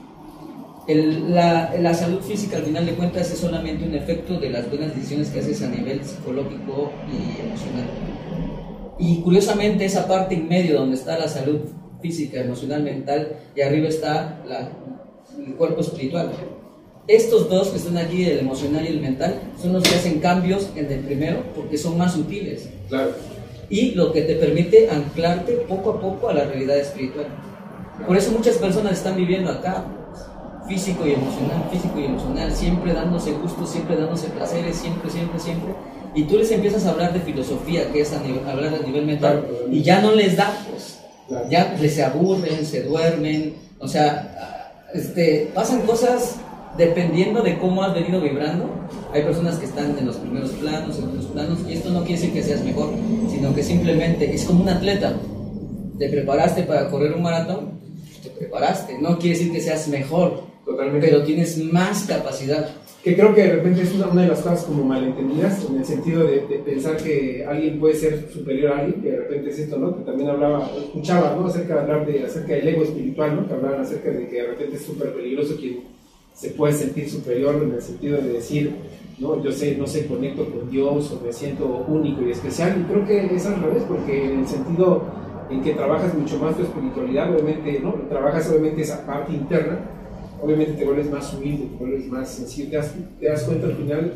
la, 0.88 1.74
la, 1.80 1.94
salud 1.94 2.22
física 2.22 2.58
al 2.58 2.64
final 2.64 2.86
de 2.86 2.94
cuentas 2.94 3.32
es 3.32 3.40
solamente 3.40 3.86
un 3.86 3.96
efecto 3.96 4.40
de 4.40 4.52
las 4.52 4.70
buenas 4.70 4.94
decisiones 4.96 5.30
que 5.30 5.40
haces 5.40 5.62
a 5.64 5.70
nivel 5.70 6.04
psicológico 6.04 6.92
y 7.12 7.42
emocional. 7.42 7.88
Y 9.00 9.22
curiosamente 9.22 9.86
esa 9.86 10.08
parte 10.08 10.36
en 10.36 10.48
medio 10.48 10.80
donde 10.80 10.96
está 10.96 11.18
la 11.18 11.28
salud 11.28 11.62
física, 12.02 12.40
emocional, 12.40 12.84
mental, 12.84 13.36
y 13.56 13.62
arriba 13.62 13.88
está 13.88 14.44
la, 14.48 14.70
el 15.46 15.56
cuerpo 15.56 15.82
espiritual. 15.82 16.32
Estos 17.08 17.50
dos 17.50 17.70
que 17.70 17.78
están 17.78 17.98
aquí, 17.98 18.24
el 18.26 18.40
emocional 18.40 18.84
y 18.86 18.88
el 18.88 19.02
mental, 19.02 19.40
son 19.62 19.74
los 19.74 19.84
que 19.84 19.96
hacen 19.96 20.20
cambios 20.20 20.70
en 20.76 20.92
el 20.92 21.00
primero 21.02 21.44
porque 21.56 21.78
son 21.78 21.98
más 21.98 22.14
sutiles. 22.14 22.70
Claro. 22.90 23.12
Y 23.70 23.92
lo 23.92 24.12
que 24.12 24.22
te 24.22 24.36
permite 24.36 24.90
anclarte 24.90 25.54
poco 25.68 25.92
a 25.92 26.02
poco 26.02 26.30
a 26.30 26.34
la 26.34 26.46
realidad 26.46 26.78
espiritual. 26.78 27.28
Por 28.08 28.18
eso 28.18 28.32
muchas 28.32 28.58
personas 28.58 28.94
están 28.94 29.16
viviendo 29.16 29.52
acá, 29.52 29.86
físico 30.68 31.06
y 31.06 31.14
emocional, 31.14 31.68
físico 31.72 32.00
y 32.00 32.06
emocional, 32.06 32.52
siempre 32.52 32.94
dándose 32.94 33.32
gusto, 33.34 33.66
siempre 33.66 33.96
dándose 33.96 34.28
placeres, 34.30 34.76
siempre, 34.76 35.10
siempre, 35.10 35.40
siempre. 35.40 35.74
Y 36.16 36.24
tú 36.24 36.38
les 36.38 36.52
empiezas 36.52 36.86
a 36.86 36.92
hablar 36.92 37.14
de 37.14 37.20
filosofía, 37.20 37.92
que 37.92 38.02
es 38.02 38.14
hablar 38.14 38.74
a 38.74 38.86
nivel 38.86 39.06
mental, 39.06 39.46
y 39.70 39.82
ya 39.82 40.02
no 40.02 40.12
les 40.12 40.38
da, 40.38 40.58
pues. 40.70 41.00
Ya 41.50 41.76
se 41.78 42.04
aburren, 42.04 42.66
se 42.66 42.84
duermen, 42.84 43.56
o 43.80 43.88
sea, 43.88 44.72
este, 44.94 45.52
pasan 45.54 45.82
cosas 45.82 46.38
dependiendo 46.78 47.42
de 47.42 47.58
cómo 47.58 47.84
has 47.84 47.94
venido 47.94 48.22
vibrando. 48.22 48.70
Hay 49.14 49.24
personas 49.24 49.58
que 49.58 49.66
están 49.66 49.98
en 49.98 50.06
los 50.06 50.18
primeros 50.18 50.52
planos, 50.52 51.00
en 51.00 51.18
los 51.18 51.26
planos, 51.26 51.60
y 51.68 51.74
esto 51.74 51.90
no 51.90 52.02
quiere 52.02 52.20
decir 52.20 52.34
que 52.34 52.44
seas 52.44 52.64
mejor, 52.64 52.92
sino 53.30 53.54
que 53.54 53.64
simplemente 53.64 54.34
es 54.34 54.46
como 54.46 54.64
un 54.64 54.70
atleta. 54.70 55.14
Te 55.98 56.10
preparaste 56.10 56.64
para 56.64 56.90
correr 56.90 57.14
un 57.14 57.24
maratón, 57.24 57.80
te 58.22 58.30
preparaste, 58.30 58.98
no 59.00 59.18
quiere 59.18 59.38
decir 59.38 59.54
que 59.54 59.62
seas 59.62 59.88
mejor, 59.88 60.44
Totalmente. 60.66 61.08
Pero 61.08 61.24
tienes 61.24 61.64
más 61.72 62.06
capacidad. 62.06 62.76
Que 63.04 63.16
creo 63.16 63.36
que 63.36 63.44
de 63.44 63.56
repente 63.58 63.84
es 63.84 63.94
una, 63.94 64.08
de 64.20 64.28
las 64.28 64.42
cosas 64.42 64.64
como 64.64 64.84
malentendidas, 64.84 65.64
en 65.70 65.78
el 65.78 65.86
sentido 65.86 66.24
de, 66.24 66.40
pensar 66.66 66.98
que 66.98 67.46
alguien 67.48 67.80
puede 67.80 67.94
ser 67.94 68.32
superior 68.34 68.72
a 68.72 68.80
alguien, 68.80 69.00
que 69.00 69.12
de 69.12 69.18
repente 69.18 69.52
es 69.52 69.60
esto, 69.60 69.78
¿no? 69.78 69.96
Que 69.96 70.04
también 70.04 70.28
hablaba, 70.28 70.72
escuchaba, 70.76 71.36
¿no? 71.36 71.46
Acerca 71.46 71.76
de 71.76 71.82
hablar 71.82 72.08
de, 72.08 72.24
acerca 72.24 72.56
del 72.56 72.68
ego 72.68 72.82
espiritual, 72.82 73.36
¿no? 73.36 73.48
Que 73.48 73.54
hablaban 73.54 73.82
acerca 73.82 74.10
de 74.10 74.28
que 74.28 74.42
de 74.42 74.48
repente 74.48 74.78
es 74.78 74.82
súper 74.82 75.14
peligroso 75.14 75.56
quien 75.56 75.82
se 76.34 76.50
puede 76.50 76.74
sentir 76.74 77.08
superior 77.08 77.62
en 77.62 77.74
el 77.74 77.82
sentido 77.84 78.18
de 78.18 78.30
decir, 78.30 78.74
¿no? 79.20 79.44
Yo 79.44 79.52
sé, 79.52 79.76
no 79.78 79.86
sé, 79.86 80.08
conecto 80.08 80.50
con 80.50 80.72
Dios 80.72 81.12
o 81.12 81.24
me 81.24 81.32
siento 81.32 81.86
único 81.88 82.24
y 82.24 82.32
especial. 82.32 82.82
Y 82.82 82.92
creo 82.92 83.06
que 83.06 83.36
es 83.36 83.46
al 83.46 83.62
revés, 83.62 83.84
porque 83.88 84.26
en 84.26 84.40
el 84.40 84.48
sentido 84.48 85.06
en 85.52 85.62
que 85.62 85.74
trabajas 85.74 86.12
mucho 86.16 86.40
más 86.40 86.58
tu 86.58 86.64
espiritualidad, 86.64 87.32
obviamente, 87.32 87.80
¿no? 87.82 87.94
Trabajas 88.10 88.50
obviamente 88.50 88.82
esa 88.82 89.06
parte 89.06 89.32
interna 89.32 89.95
obviamente 90.42 90.74
te 90.74 90.86
vuelves 90.86 91.10
más 91.10 91.34
humilde, 91.34 91.66
te 91.66 91.76
vuelves 91.78 92.08
más 92.08 92.30
sencillo, 92.30 92.82
te 93.20 93.28
das, 93.28 93.44
cuenta 93.44 93.68
al 93.68 93.76
final 93.76 94.14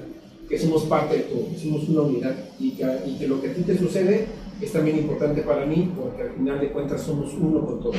que 0.48 0.58
somos 0.58 0.84
parte 0.86 1.18
de 1.18 1.24
todo, 1.24 1.46
somos 1.58 1.88
una 1.90 2.02
unidad 2.02 2.36
y 2.60 2.72
que, 2.72 3.28
lo 3.28 3.42
que 3.42 3.50
a 3.50 3.54
ti 3.54 3.62
te 3.62 3.78
sucede 3.78 4.26
es 4.60 4.72
también 4.72 4.98
importante 4.98 5.42
para 5.42 5.66
mí 5.66 5.92
porque 5.96 6.24
al 6.24 6.32
final 6.32 6.60
de 6.60 6.70
cuentas 6.70 7.02
somos 7.02 7.34
uno 7.36 7.66
con 7.66 7.80
todo. 7.80 7.94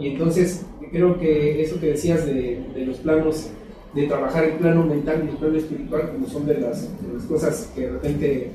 Y 0.00 0.08
entonces 0.08 0.64
creo 0.90 1.18
que 1.18 1.62
eso 1.62 1.78
que 1.78 1.88
decías 1.88 2.26
de, 2.26 2.84
los 2.86 2.96
planos 2.98 3.48
de 3.94 4.06
trabajar 4.06 4.44
el 4.44 4.54
plano 4.54 4.84
mental 4.84 5.24
y 5.26 5.30
el 5.30 5.36
plano 5.36 5.56
espiritual, 5.56 6.10
como 6.12 6.26
son 6.26 6.46
de 6.46 6.58
las, 6.58 6.88
cosas 7.28 7.70
que 7.74 7.82
de 7.82 7.90
repente 7.90 8.50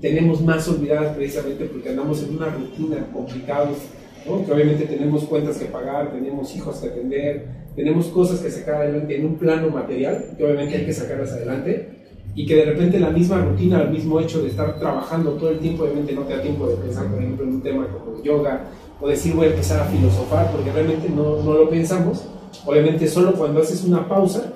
tenemos 0.00 0.42
más 0.42 0.68
olvidadas 0.68 1.16
precisamente 1.16 1.64
porque 1.66 1.90
andamos 1.90 2.22
en 2.22 2.36
una 2.36 2.48
rutina 2.50 3.06
complicados, 3.12 3.78
¿no? 4.26 4.44
que 4.44 4.52
obviamente 4.52 4.84
tenemos 4.84 5.24
cuentas 5.24 5.58
que 5.58 5.66
pagar, 5.66 6.12
tenemos 6.12 6.54
hijos 6.54 6.76
que 6.76 6.88
atender, 6.88 7.63
tenemos 7.76 8.06
cosas 8.06 8.40
que 8.40 8.50
sacar 8.50 8.76
adelante 8.76 9.16
en 9.16 9.26
un 9.26 9.34
plano 9.36 9.68
material, 9.70 10.24
que 10.36 10.44
obviamente 10.44 10.76
hay 10.76 10.86
que 10.86 10.92
sacarlas 10.92 11.32
adelante, 11.32 11.90
y 12.36 12.46
que 12.46 12.56
de 12.56 12.64
repente 12.64 12.98
la 12.98 13.10
misma 13.10 13.38
rutina, 13.38 13.82
el 13.82 13.90
mismo 13.90 14.18
hecho 14.18 14.42
de 14.42 14.48
estar 14.48 14.78
trabajando 14.78 15.32
todo 15.32 15.50
el 15.50 15.58
tiempo, 15.58 15.84
obviamente 15.84 16.12
no 16.12 16.22
te 16.22 16.36
da 16.36 16.42
tiempo 16.42 16.66
de 16.66 16.76
pensar, 16.76 17.06
por 17.06 17.18
ejemplo, 17.20 17.44
en 17.44 17.54
un 17.54 17.62
tema 17.62 17.86
como 17.88 18.22
yoga, 18.22 18.64
o 19.00 19.08
decir 19.08 19.34
voy 19.34 19.46
a 19.46 19.50
empezar 19.50 19.80
a 19.80 19.84
filosofar, 19.84 20.50
porque 20.50 20.72
realmente 20.72 21.08
no, 21.08 21.42
no 21.42 21.54
lo 21.54 21.68
pensamos, 21.68 22.26
obviamente 22.66 23.06
solo 23.06 23.34
cuando 23.34 23.60
haces 23.60 23.84
una 23.84 24.08
pausa 24.08 24.52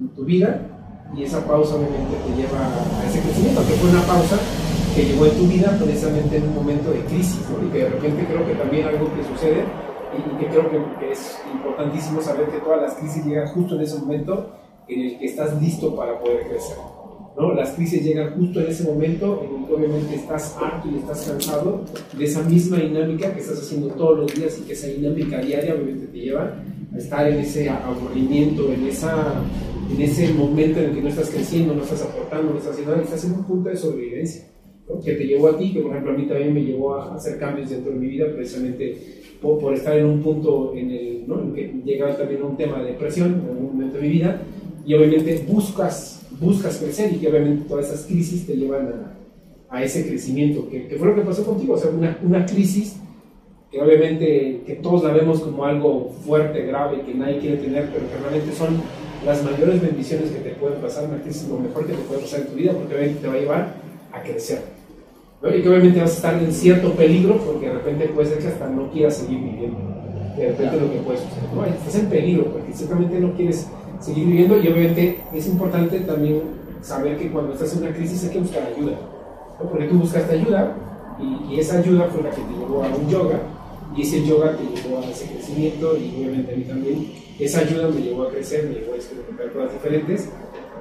en 0.00 0.08
tu 0.08 0.24
vida, 0.24 0.60
y 1.16 1.22
esa 1.22 1.46
pausa 1.46 1.76
obviamente 1.76 2.16
te 2.26 2.36
lleva 2.40 2.58
a 2.58 3.08
ese 3.08 3.20
crecimiento, 3.20 3.60
que 3.66 3.74
fue 3.74 3.90
una 3.90 4.02
pausa 4.02 4.38
que 4.94 5.04
llegó 5.04 5.26
en 5.26 5.32
tu 5.32 5.46
vida 5.46 5.78
precisamente 5.78 6.36
en 6.38 6.44
un 6.44 6.54
momento 6.54 6.90
de 6.90 7.00
crisis, 7.00 7.40
y 7.62 7.72
que 7.72 7.78
de 7.78 7.88
repente 7.90 8.26
creo 8.26 8.46
que 8.46 8.54
también 8.54 8.86
algo 8.86 9.10
que 9.14 9.22
sucede, 9.22 9.64
y 10.18 10.38
que 10.38 10.46
creo 10.46 10.70
que, 10.70 11.10
es 11.10 11.38
importantísimo 11.52 12.20
saber 12.20 12.48
que 12.48 12.58
todas 12.58 12.82
las 12.82 12.94
crisis 12.94 13.24
llegan 13.24 13.48
justo 13.48 13.76
en 13.76 13.82
ese 13.82 13.98
momento, 13.98 14.50
en 14.88 15.00
el 15.00 15.18
que 15.18 15.26
estás 15.26 15.60
listo 15.60 15.94
para 15.94 16.18
poder 16.18 16.48
crecer. 16.48 16.76
¿no? 17.36 17.54
Las 17.54 17.70
crisis 17.70 18.02
llegan 18.02 18.34
justo 18.34 18.60
en 18.60 18.68
ese 18.68 18.84
momento 18.84 19.44
en 19.44 19.60
el 19.60 19.66
que 19.66 19.74
obviamente 19.74 20.14
estás 20.14 20.56
harto 20.60 20.88
y 20.90 20.98
estás 20.98 21.26
cansado 21.28 21.84
de 22.16 22.24
esa 22.24 22.42
misma 22.42 22.78
dinámica 22.78 23.32
que 23.34 23.40
estás 23.40 23.58
haciendo 23.58 23.88
todos 23.88 24.18
los 24.20 24.34
días 24.34 24.58
y 24.58 24.62
que 24.62 24.72
esa 24.72 24.86
dinámica 24.86 25.40
diaria 25.40 25.74
obviamente 25.74 26.06
te 26.06 26.18
lleva 26.18 26.54
a 26.94 26.98
estar 26.98 27.28
en 27.28 27.38
ese 27.40 27.68
aburrimiento, 27.68 28.72
en, 28.72 28.86
esa, 28.86 29.42
en 29.94 30.00
ese 30.00 30.32
momento 30.32 30.80
en 30.80 30.86
el 30.86 30.94
que 30.94 31.02
no 31.02 31.08
estás 31.08 31.30
creciendo, 31.30 31.74
no 31.74 31.82
estás 31.82 32.02
aportando, 32.02 32.52
no 32.52 32.58
estás 32.58 32.72
haciendo 32.72 32.92
nada, 32.92 33.04
estás 33.04 33.24
en 33.24 33.32
un 33.32 33.44
punto 33.44 33.68
de 33.68 33.76
sobrevivencia. 33.76 34.48
que 35.04 35.12
te 35.12 35.26
llevó 35.26 35.48
a 35.48 35.58
ti, 35.58 35.72
que 35.72 35.80
por 35.80 35.90
ejemplo 35.90 36.12
a 36.12 36.16
mí 36.16 36.26
también 36.26 36.54
me 36.54 36.62
llevó 36.62 36.94
a 36.94 37.16
hacer 37.16 37.38
cambios 37.38 37.68
dentro 37.68 37.92
de 37.92 37.98
mi 37.98 38.06
vida 38.06 38.26
precisamente 38.34 38.96
por, 39.40 39.74
estar 39.74 39.96
en 39.96 40.06
un 40.06 40.22
punto 40.22 40.72
en 40.74 40.90
el 40.90 41.24
¿no? 41.26 41.42
en 41.42 41.52
que 41.52 41.72
llegaba 41.84 42.16
también 42.16 42.42
a 42.42 42.46
un 42.46 42.56
tema 42.56 42.80
de 42.80 42.92
depresión 42.92 43.34
en 43.34 43.48
algún 43.48 43.72
momento 43.72 43.96
de 43.96 44.02
mi 44.02 44.08
vida 44.08 44.42
y 44.84 44.94
obviamente 44.94 45.44
buscas, 45.48 46.26
buscas 46.40 46.78
crecer 46.78 47.12
y 47.12 47.16
que 47.16 47.28
obviamente 47.28 47.68
todas 47.68 47.86
esas 47.86 48.06
crisis 48.06 48.46
te 48.46 48.56
llevan 48.56 48.86
a, 48.88 49.76
a 49.76 49.82
ese 49.82 50.06
crecimiento, 50.06 50.68
que, 50.68 50.86
que, 50.86 50.96
fue 50.96 51.08
lo 51.08 51.14
que 51.16 51.22
pasó 51.22 51.44
contigo, 51.44 51.74
o 51.74 51.78
sea, 51.78 51.90
una, 51.90 52.18
una, 52.22 52.46
crisis 52.46 52.96
que 53.70 53.80
obviamente 53.80 54.62
que 54.64 54.74
todos 54.74 55.02
la 55.02 55.12
vemos 55.12 55.40
como 55.40 55.64
algo 55.64 56.14
fuerte, 56.24 56.64
grave, 56.66 57.02
que 57.02 57.14
nadie 57.14 57.38
quiere 57.38 57.56
tener, 57.56 57.90
pero 57.92 58.08
que 58.08 58.16
realmente 58.16 58.56
son 58.56 58.80
las 59.24 59.42
mayores 59.42 59.82
bendiciones 59.82 60.30
que 60.30 60.38
te 60.38 60.50
pueden 60.50 60.80
pasar, 60.80 61.08
una 61.08 61.20
crisis 61.20 61.48
lo 61.48 61.58
mejor 61.58 61.84
que 61.86 61.94
te 61.94 62.02
puede 62.02 62.20
pasar 62.20 62.40
en 62.42 62.46
tu 62.46 62.54
vida, 62.54 62.72
porque 62.72 62.94
obviamente 62.94 63.20
te 63.20 63.26
va 63.26 63.34
a 63.34 63.38
llevar 63.38 63.74
a 64.12 64.22
crecer. 64.22 64.75
Y 65.42 65.62
que 65.62 65.68
obviamente 65.68 66.00
vas 66.00 66.12
a 66.12 66.14
estar 66.14 66.34
en 66.42 66.52
cierto 66.52 66.92
peligro, 66.92 67.36
porque 67.38 67.66
de 67.66 67.74
repente 67.74 68.08
puede 68.08 68.28
ser 68.28 68.38
que 68.38 68.48
hasta 68.48 68.68
no 68.68 68.90
quieras 68.90 69.16
seguir 69.16 69.38
viviendo. 69.38 69.78
De 70.36 70.48
repente 70.48 70.80
lo 70.80 70.90
que 70.90 70.98
puede 70.98 71.18
suceder, 71.18 71.52
no, 71.54 71.64
estás 71.64 71.94
en 71.94 72.06
peligro, 72.06 72.44
porque 72.52 72.72
simplemente 72.72 73.20
no 73.20 73.32
quieres 73.34 73.68
seguir 74.00 74.26
viviendo 74.26 74.56
y 74.58 74.68
obviamente 74.68 75.20
es 75.32 75.46
importante 75.46 76.00
también 76.00 76.42
saber 76.82 77.16
que 77.16 77.30
cuando 77.30 77.52
estás 77.52 77.74
en 77.74 77.84
una 77.84 77.94
crisis 77.94 78.24
hay 78.24 78.30
que 78.30 78.40
buscar 78.40 78.62
ayuda, 78.64 78.98
porque 79.58 79.86
tú 79.86 79.98
buscaste 79.98 80.34
ayuda 80.34 80.76
y, 81.18 81.54
y, 81.54 81.60
esa 81.60 81.78
ayuda 81.78 82.06
fue 82.12 82.22
la 82.22 82.30
que 82.30 82.42
te 82.42 82.52
llevó 82.52 82.82
a 82.82 82.88
un 82.88 83.08
yoga 83.08 83.40
y 83.96 84.02
ese 84.02 84.26
yoga 84.26 84.54
te 84.56 84.64
llevó 84.64 84.98
a 84.98 85.06
ese 85.06 85.26
crecimiento 85.26 85.96
y 85.96 86.14
obviamente 86.16 86.52
a 86.52 86.56
mí 86.56 86.64
también. 86.64 87.12
Esa 87.38 87.60
ayuda 87.60 87.88
me 87.88 88.00
llevó 88.00 88.24
a 88.24 88.30
crecer, 88.30 88.64
me 88.64 88.74
llevó 88.80 88.94
a 88.94 88.96
experimentar 88.96 89.52
cosas 89.52 89.72
diferentes 89.74 90.30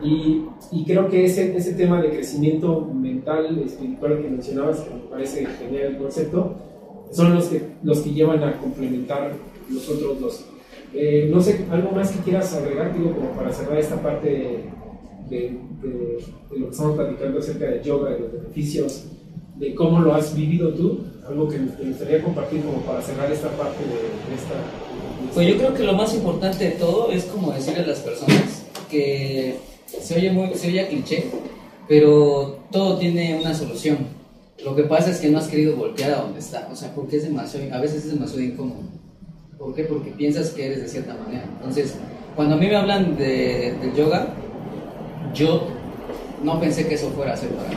y, 0.06 0.46
y, 0.72 0.86
creo 0.86 1.10
que 1.10 1.26
ese, 1.26 1.56
ese 1.56 1.74
tema 1.74 2.02
de 2.02 2.10
crecimiento 2.10 2.82
mental, 2.82 3.62
espiritual 3.65 4.22
que 4.22 4.30
mencionabas, 4.30 4.82
que 4.82 4.94
me 4.94 5.00
parece 5.10 5.46
genial 5.46 5.94
el 5.94 5.98
concepto, 5.98 6.56
son 7.12 7.34
los 7.34 7.46
que, 7.46 7.62
los 7.84 8.00
que 8.00 8.12
llevan 8.12 8.44
a 8.44 8.58
complementar 8.60 9.32
los 9.70 9.89
otros 9.89 10.20
dos. 10.20 10.46
Eh, 10.94 11.30
no 11.32 11.41
sé, 11.41 11.65
algo 11.72 11.91
más 11.91 12.12
que 12.12 12.20
quieras 12.20 12.54
agregar, 12.54 12.96
digo, 12.96 13.13
como 13.13 13.32
para 13.32 13.52
cerrar 13.52 13.78
esta 13.80 14.02
parte 14.02 14.30
de, 15.30 15.58
de, 15.82 16.20
lo 16.56 16.65
que 16.68 16.72
estamos 16.72 16.96
platicando 16.96 17.39
acerca 17.39 17.65
de 17.65 17.84
yoga, 17.84 18.12
de 18.12 18.20
los 18.20 18.32
beneficios, 18.32 19.06
de 19.58 19.74
cómo 19.74 20.00
lo 20.02 20.13
has 20.13 20.36
vivido 20.36 20.74
tú, 20.74 21.02
algo 21.28 21.48
que 21.48 21.58
me 21.58 21.72
gustaría 21.89 22.22
compartir 22.22 22.62
como 22.62 22.80
para 22.82 23.02
cerrar 23.02 23.32
esta 23.32 23.50
parte 23.58 23.84
de, 23.84 24.36
esta... 24.36 25.34
pues 25.34 25.48
yo 25.48 25.58
creo 25.58 25.74
que 25.74 25.84
lo 25.84 25.94
más 25.94 26.13
importante 26.13 26.65
de 26.65 26.72
todo 26.72 27.12
es 27.12 27.26
como 27.26 27.52
decirle 27.52 27.82
a 27.82 27.88
las 27.88 28.00
personas 28.00 28.65
que 28.89 29.58
se 29.86 30.15
oye, 30.15 30.32
muy, 30.32 30.54
se 30.56 30.67
oye 30.67 30.88
cliché, 30.88 31.26
pero 31.88 32.60
todo 32.71 32.98
tiene 32.98 33.39
una 33.39 33.54
solución. 33.54 33.98
Lo 34.63 34.76
que 34.76 34.84
pasa 34.84 35.12
es 35.12 35.19
que 35.19 35.30
no 35.30 35.38
has 35.38 35.48
querido 35.48 35.76
voltear 35.76 36.12
a 36.12 36.21
donde 36.21 36.39
está, 36.39 36.69
o 36.71 36.76
sea, 36.76 36.93
porque 36.93 37.17
es 37.17 37.24
demasiado, 37.24 37.74
a 37.74 37.80
veces 37.80 38.06
es 38.06 38.13
demasiado 38.13 38.41
incómodo. 38.41 38.84
¿Por 39.58 39.74
qué? 39.74 39.84
Porque 39.84 40.12
piensas 40.12 40.50
que 40.50 40.65
eres 40.65 40.82
de 40.82 40.88
cierta 40.88 41.15
manera. 41.15 41.45
Entonces, 41.58 41.95
cuando 42.36 42.56
a 42.56 42.58
mí 42.58 42.67
me 42.67 42.76
hablan 42.76 43.15
de, 43.17 43.76
del 43.82 43.93
yoga, 43.95 44.34
yo 45.34 45.67
no 46.43 46.60
pensé 46.60 46.88
que 46.88 46.95
eso 46.95 47.10
fuera 47.12 47.34
a 47.34 47.38
ser 47.38 47.50
para 47.50 47.69
mí. 47.69 47.76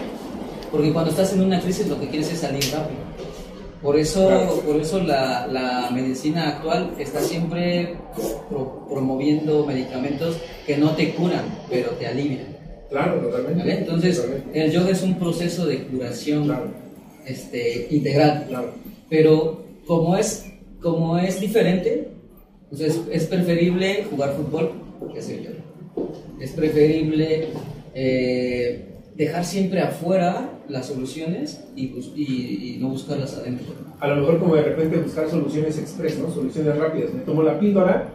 Porque 0.71 0.93
cuando 0.93 1.11
estás 1.11 1.33
en 1.33 1.43
una 1.43 1.61
crisis 1.61 1.89
lo 1.89 1.99
que 1.99 2.09
quieres 2.09 2.33
es 2.33 2.39
salir 2.39 2.65
rápido. 2.73 3.08
Por 3.83 3.97
eso, 3.97 4.63
por 4.67 4.77
eso 4.77 5.01
la, 5.01 5.47
la, 5.47 5.91
medicina 5.93 6.49
actual 6.49 6.95
está 6.99 7.21
siempre 7.21 7.97
promoviendo 8.89 9.65
medicamentos 9.65 10.37
que 10.67 10.77
no 10.77 10.97
te 10.97 11.15
curan, 11.15 11.45
pero 11.71 11.91
te 11.91 12.07
alivian. 12.07 12.57
Claro, 12.91 13.21
totalmente. 13.21 13.73
Entonces, 13.73 14.25
el 14.53 14.73
yoga 14.73 14.91
es 14.91 15.03
un 15.03 15.19
proceso 15.19 15.67
de 15.67 15.85
curación 15.85 16.53
este, 17.25 17.87
integral. 17.91 18.47
Claro. 18.49 18.73
Pero 19.09 19.65
como 19.87 20.17
es 20.17 20.45
como 20.81 21.19
es 21.19 21.41
diferente, 21.41 22.09
pues 22.71 23.01
es, 23.11 23.27
preferible 23.27 24.05
jugar 24.11 24.35
fútbol 24.35 24.73
que 25.13 25.19
hacer 25.19 25.43
yoga. 25.43 26.11
Es 26.41 26.53
preferible 26.53 27.49
eh, 27.95 28.85
dejar 29.19 29.45
siempre 29.45 29.83
afuera 29.83 30.49
las 30.69 30.87
soluciones 30.87 31.65
y, 31.75 31.87
y, 31.87 32.79
no 32.81 32.91
buscarlas 32.91 33.37
adentro. 33.37 33.75
A 33.99 34.07
lo 34.07 34.17
mejor 34.17 34.39
como 34.39 34.55
de 34.55 34.63
repente 34.63 34.97
buscar 34.99 35.29
soluciones 35.29 35.77
express, 35.77 36.19
¿no? 36.21 36.31
Soluciones 36.31 36.79
rápidas. 36.79 37.13
Me 37.13 37.21
tomo 37.23 37.43
la 37.43 37.59
píldora 37.59 38.09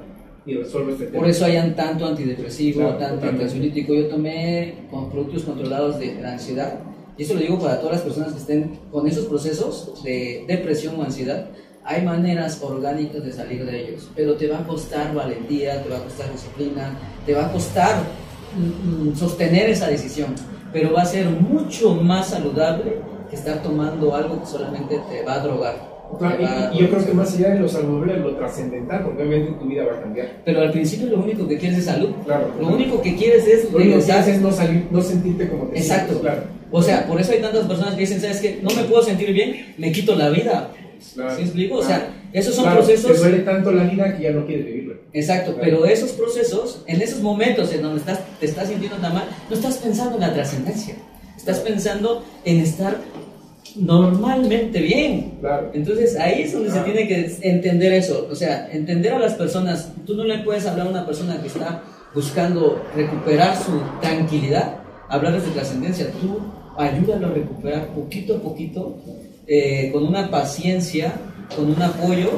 y 0.46 0.56
resuelvo 0.56 0.92
este 0.92 1.08
tema. 1.08 1.20
Por 1.20 1.30
eso 1.30 1.44
hayan 1.44 1.76
tanto 1.76 2.06
antidepresivo, 2.06 2.96
tanto 2.96 3.28
antiansiolítico. 3.28 3.94
Yo 3.94 4.08
tomé 4.08 4.88
con 4.90 5.12
productos 5.12 5.44
controlados 5.44 6.00
de, 6.00 6.26
ansiedad. 6.26 6.80
Y 7.18 7.24
eso 7.24 7.34
lo 7.34 7.42
digo 7.42 7.60
para 7.60 7.80
todas 7.80 7.98
las 7.98 8.02
personas 8.02 8.32
que 8.32 8.40
estén 8.40 8.80
con 8.90 9.06
esos 9.06 9.26
procesos 9.26 10.02
de 10.04 10.46
depresión 10.48 11.00
o 11.00 11.04
ansiedad 11.04 11.50
hay 11.86 12.02
maneras 12.02 12.62
orgánicas 12.62 13.26
de 13.26 13.34
salir 13.34 13.66
de 13.66 13.82
ellos, 13.82 14.10
pero 14.16 14.36
te 14.36 14.48
va 14.48 14.60
a 14.60 14.64
costar 14.66 15.14
valentía, 15.14 15.84
te 15.84 15.90
va 15.90 15.98
a 15.98 16.04
costar 16.04 16.32
disciplina, 16.32 16.98
te 17.26 17.34
va 17.34 17.48
a 17.48 17.52
costar 17.52 18.04
mm, 18.56 19.10
mm, 19.10 19.16
sostener 19.18 19.70
esa 19.70 19.88
decisión, 19.88 20.34
pero 20.74 20.92
va 20.92 21.04
a 21.04 21.06
ser 21.06 21.28
mucho 21.28 21.94
más 21.96 22.30
saludable 22.30 22.98
que 23.30 23.36
estar 23.36 23.62
tomando 23.62 24.16
algo 24.16 24.40
que 24.42 24.46
solamente 24.46 25.00
te 25.10 25.24
va 25.24 25.36
a 25.36 25.40
drogar. 25.40 25.94
y, 26.74 26.80
yo 26.80 26.90
creo 26.90 27.06
que 27.06 27.14
más 27.14 27.34
allá 27.36 27.52
de 27.52 27.60
lo 27.60 27.70
saludable, 27.70 28.18
lo 28.18 28.36
trascendental, 28.36 29.04
porque 29.04 29.24
obviamente 29.24 29.60
tu 29.60 29.66
vida 29.66 29.86
va 29.86 29.98
a 29.98 30.02
cambiar. 30.02 30.42
Pero 30.44 30.62
al 30.62 30.72
principio 30.72 31.08
lo 31.08 31.24
único 31.24 31.48
que 31.48 31.58
quieres 31.58 31.80
es 31.80 31.86
salud. 31.86 32.10
Claro. 32.26 32.52
Lo 32.60 32.68
único 32.68 33.02
que 33.02 33.16
quieres 33.16 33.48
es... 33.48 33.72
Lo 33.72 33.78
único 33.78 34.00
que 34.00 34.32
es 34.32 34.42
no, 34.42 34.52
salir, 34.52 34.88
no 34.92 35.02
sentirte 35.02 35.48
como 35.48 35.66
te 35.66 35.78
Exacto. 35.78 36.20
claro. 36.20 36.42
O 36.72 36.82
sea, 36.82 37.06
por 37.06 37.22
eso 37.22 37.32
hay 37.32 37.40
tantas 37.40 37.68
personas 37.68 37.94
que 37.94 38.02
dicen, 38.02 38.20
¿sabes 38.20 38.42
qué? 38.42 38.60
No 38.64 38.70
me 38.76 38.84
puedo 38.84 39.04
sentir 39.04 39.32
bien, 39.32 39.76
me 39.78 39.92
quito 39.92 40.16
la 40.16 40.30
vida. 40.30 40.72
Claro, 41.14 41.36
¿Sí 41.36 41.44
explico? 41.44 41.76
O 41.76 41.84
sea, 41.84 42.10
esos 42.32 42.56
son 42.56 42.74
procesos. 42.74 43.12
Te 43.12 43.18
duele 43.18 43.40
tanto 43.40 43.72
la 43.72 43.84
vida 43.84 44.18
que 44.18 44.24
ya 44.24 44.32
no 44.32 44.46
quieres 44.46 44.66
vivirlo. 44.66 44.83
Exacto, 45.12 45.58
pero 45.62 45.86
esos 45.86 46.12
procesos, 46.12 46.84
en 46.88 47.02
esos 47.02 47.22
momentos 47.22 47.72
en 47.74 47.82
donde 47.82 48.00
estás, 48.00 48.20
te 48.40 48.46
estás 48.46 48.70
sintiendo 48.70 48.98
tan 48.98 49.14
mal, 49.14 49.28
no 49.50 49.56
estás 49.56 49.78
pensando 49.78 50.16
en 50.16 50.22
la 50.22 50.34
trascendencia. 50.34 50.96
Estás 51.38 51.60
pensando 51.60 52.24
en 52.46 52.60
estar 52.62 52.98
normalmente 53.76 54.82
bien. 54.82 55.38
Claro. 55.40 55.72
Entonces 55.74 56.18
ahí 56.18 56.44
es 56.44 56.54
donde 56.54 56.72
se 56.72 56.80
tiene 56.82 57.08
que 57.08 57.38
entender 57.42 57.94
eso. 57.94 58.28
O 58.32 58.36
sea, 58.36 58.70
entender 58.72 59.14
a 59.14 59.20
las 59.20 59.34
personas. 59.34 59.92
Tú 60.06 60.16
no 60.16 60.24
le 60.24 60.40
puedes 60.40 60.66
hablar 60.66 60.88
a 60.88 60.90
una 60.90 61.06
persona 61.06 61.42
que 61.42 61.48
está 61.48 61.84
buscando 62.14 62.82
recuperar 62.96 63.56
su 63.58 63.82
tranquilidad, 64.02 64.78
hablarles 65.10 65.46
de 65.46 65.52
trascendencia. 65.52 66.12
Tú 66.22 66.40
ayúdalo 66.78 67.28
a 67.28 67.32
recuperar 67.32 67.88
poquito 67.88 68.38
a 68.38 68.40
poquito 68.40 68.98
eh, 69.48 69.90
con 69.92 70.06
una 70.06 70.30
paciencia, 70.30 71.14
con 71.56 71.72
un 71.72 71.82
apoyo, 71.82 72.30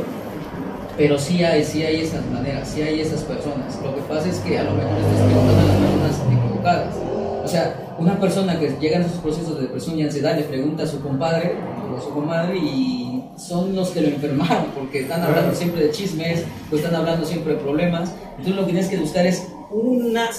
pero 0.98 1.20
sí 1.20 1.44
hay, 1.44 1.64
sí 1.64 1.84
hay 1.84 2.02
esas 2.02 2.26
maneras, 2.28 2.70
sí 2.70 2.82
hay 2.82 3.02
esas 3.02 3.22
personas. 3.24 3.80
Lo 3.84 3.96
que 3.96 4.02
pasa 4.02 4.30
es 4.30 4.40
que 4.40 4.58
a 4.58 4.64
lo 4.64 4.72
mejor 4.72 4.98
estás 4.98 5.26
preguntando 5.26 5.62
a 5.62 5.66
las 5.66 5.76
personas 5.76 6.22
equivocadas. 6.28 6.96
O 7.44 7.48
sea, 7.48 7.96
una 8.00 8.20
persona 8.20 8.60
que 8.60 8.76
llega 8.80 8.98
a 8.98 9.02
esos 9.02 9.20
procesos 9.20 9.56
de 9.56 9.64
depresión 9.64 10.00
y 10.00 10.04
ansiedad 10.04 10.36
le 10.36 10.44
pregunta 10.44 10.84
a 10.84 10.88
su 10.88 11.02
compadre 11.02 11.56
o 11.92 11.98
a 11.98 12.02
su 12.02 12.10
comadre 12.10 12.58
y 12.58 13.24
son 13.38 13.76
los 13.76 13.90
que 13.90 14.02
lo 14.02 14.08
enfermaron 14.08 14.66
porque 14.76 15.02
están 15.02 15.22
hablando 15.22 15.54
siempre 15.54 15.84
de 15.84 15.92
chismes 15.92 16.44
o 16.72 16.76
están 16.76 16.96
hablando 16.96 17.26
siempre 17.26 17.54
de 17.54 17.60
problemas. 17.60 18.14
Entonces 18.32 18.56
lo 18.56 18.62
que 18.62 18.72
tienes 18.72 18.88
que 18.88 18.98
buscar 18.98 19.26
es 19.26 19.48
una, 19.72 20.30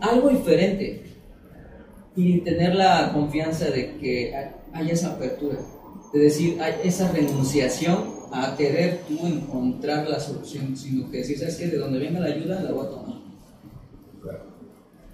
algo 0.00 0.28
diferente 0.28 1.04
y 2.14 2.38
tener 2.40 2.74
la 2.74 3.10
confianza 3.12 3.66
de 3.66 3.96
que 3.96 4.34
haya 4.72 4.92
esa 4.92 5.12
apertura, 5.12 5.58
de 6.12 6.20
decir, 6.20 6.60
hay 6.60 6.74
esa 6.84 7.10
renunciación 7.10 8.21
a 8.32 8.56
querer 8.56 9.02
tú 9.06 9.26
encontrar 9.26 10.08
la 10.08 10.18
solución, 10.18 10.76
sino 10.76 11.10
que 11.10 11.22
si 11.22 11.36
sabes 11.36 11.56
que 11.56 11.68
de 11.68 11.78
donde 11.78 11.98
venga 11.98 12.20
la 12.20 12.26
ayuda 12.26 12.62
la 12.62 12.72
voy 12.72 12.86
a 12.86 12.90
tomar. 12.90 13.22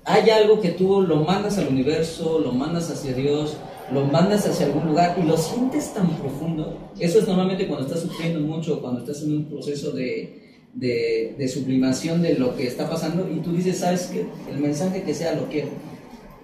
Hay 0.05 0.31
algo 0.31 0.61
que 0.61 0.71
tú 0.71 1.03
lo 1.03 1.17
mandas 1.17 1.59
al 1.59 1.69
universo, 1.69 2.39
lo 2.39 2.53
mandas 2.53 2.91
hacia 2.91 3.13
Dios, 3.13 3.59
lo 3.93 4.05
mandas 4.07 4.47
hacia 4.47 4.67
algún 4.67 4.87
lugar 4.87 5.19
y 5.23 5.27
lo 5.27 5.37
sientes 5.37 5.93
tan 5.93 6.09
profundo. 6.17 6.79
Eso 6.99 7.19
es 7.19 7.29
normalmente 7.29 7.67
cuando 7.67 7.87
estás 7.87 8.01
sufriendo 8.01 8.41
mucho, 8.41 8.81
cuando 8.81 9.01
estás 9.01 9.23
en 9.23 9.37
un 9.37 9.45
proceso 9.45 9.91
de, 9.91 10.61
de, 10.75 11.35
de 11.37 11.49
sublimación 11.49 12.23
de 12.23 12.39
lo 12.39 12.57
que 12.57 12.67
está 12.67 12.89
pasando 12.89 13.29
y 13.31 13.41
tú 13.41 13.53
dices, 13.53 13.79
sabes 13.79 14.07
que 14.07 14.27
el 14.51 14.61
mensaje 14.61 15.03
que 15.03 15.15
sea 15.15 15.35
lo 15.35 15.47
quiero. 15.49 15.69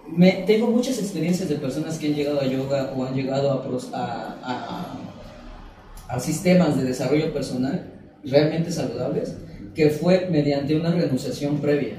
Me, 0.08 0.44
tengo 0.46 0.66
muchas 0.66 0.98
experiencias 0.98 1.48
de 1.48 1.56
personas 1.56 1.98
que 1.98 2.08
han 2.08 2.14
llegado 2.14 2.40
a 2.40 2.46
yoga 2.46 2.92
o 2.94 3.04
han 3.04 3.14
llegado 3.14 3.50
a, 3.50 3.62
a, 3.94 4.38
a, 4.42 5.04
a 6.14 6.20
sistemas 6.20 6.77
de 6.77 6.85
desarrollo 6.85 7.33
personal 7.33 7.90
realmente 8.24 8.70
saludables, 8.70 9.37
que 9.74 9.90
fue 9.90 10.29
mediante 10.31 10.77
una 10.77 10.92
renunciación 10.92 11.59
previa. 11.59 11.94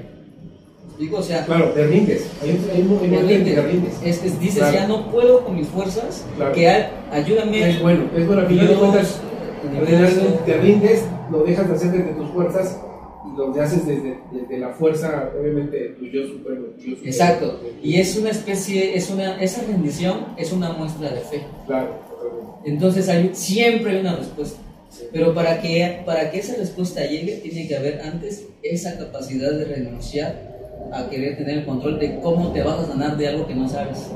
Digo, 0.98 1.18
o 1.18 1.22
sea, 1.22 1.44
claro, 1.44 1.66
te 1.72 1.86
rindes. 1.86 2.26
Hay 2.42 2.50
un, 2.50 2.70
hay 2.70 2.82
un 2.82 3.44
te 3.44 3.62
rindes. 3.62 3.94
Es, 4.02 4.24
es, 4.24 4.40
dices, 4.40 4.72
ya 4.72 4.88
no 4.88 5.10
puedo 5.10 5.44
con 5.44 5.56
mis 5.56 5.68
fuerzas, 5.68 6.24
que 6.54 6.68
ayúdame. 7.12 7.70
Es 7.70 7.82
bueno, 7.82 8.04
es 8.16 8.26
bueno. 8.26 8.42
Al 8.42 8.48
final 8.48 8.68
de 8.68 8.74
cuentas, 8.74 9.20
te 10.46 10.56
rindes, 10.56 11.04
lo 11.30 11.44
dejas 11.44 11.68
de 11.68 11.74
hacer 11.74 11.92
desde 11.92 12.12
tus 12.14 12.30
fuerzas 12.30 12.80
y 13.26 13.36
lo 13.36 13.62
haces 13.62 13.86
desde, 13.86 14.18
desde 14.32 14.58
la 14.58 14.70
fuerza, 14.70 15.30
obviamente, 15.38 15.96
tu 15.98 16.06
yo 16.06 16.26
supremo. 16.28 16.68
Exacto. 17.04 17.60
Y 17.82 18.00
es 18.00 18.16
una 18.16 18.30
especie, 18.30 18.96
es 18.96 19.10
una, 19.10 19.38
esa 19.42 19.62
rendición 19.62 20.28
es 20.38 20.50
una 20.52 20.72
muestra 20.72 21.10
de 21.10 21.20
fe. 21.20 21.46
Claro. 21.66 22.05
Entonces 22.64 23.08
hay, 23.08 23.30
siempre 23.32 23.92
hay 23.92 24.00
una 24.00 24.16
respuesta. 24.16 24.60
Pero 25.12 25.34
para 25.34 25.60
que, 25.60 26.02
para 26.04 26.30
que 26.30 26.38
esa 26.38 26.56
respuesta 26.56 27.04
llegue, 27.04 27.36
tiene 27.36 27.68
que 27.68 27.76
haber 27.76 28.00
antes 28.00 28.46
esa 28.62 28.96
capacidad 28.98 29.52
de 29.52 29.64
renunciar 29.64 30.56
a 30.92 31.08
querer 31.08 31.36
tener 31.36 31.58
el 31.58 31.64
control 31.66 31.98
de 31.98 32.18
cómo 32.20 32.52
te 32.52 32.62
vas 32.62 32.80
a 32.80 32.86
sanar 32.86 33.16
de 33.16 33.28
algo 33.28 33.46
que 33.46 33.54
no 33.54 33.68
sabes. 33.68 34.10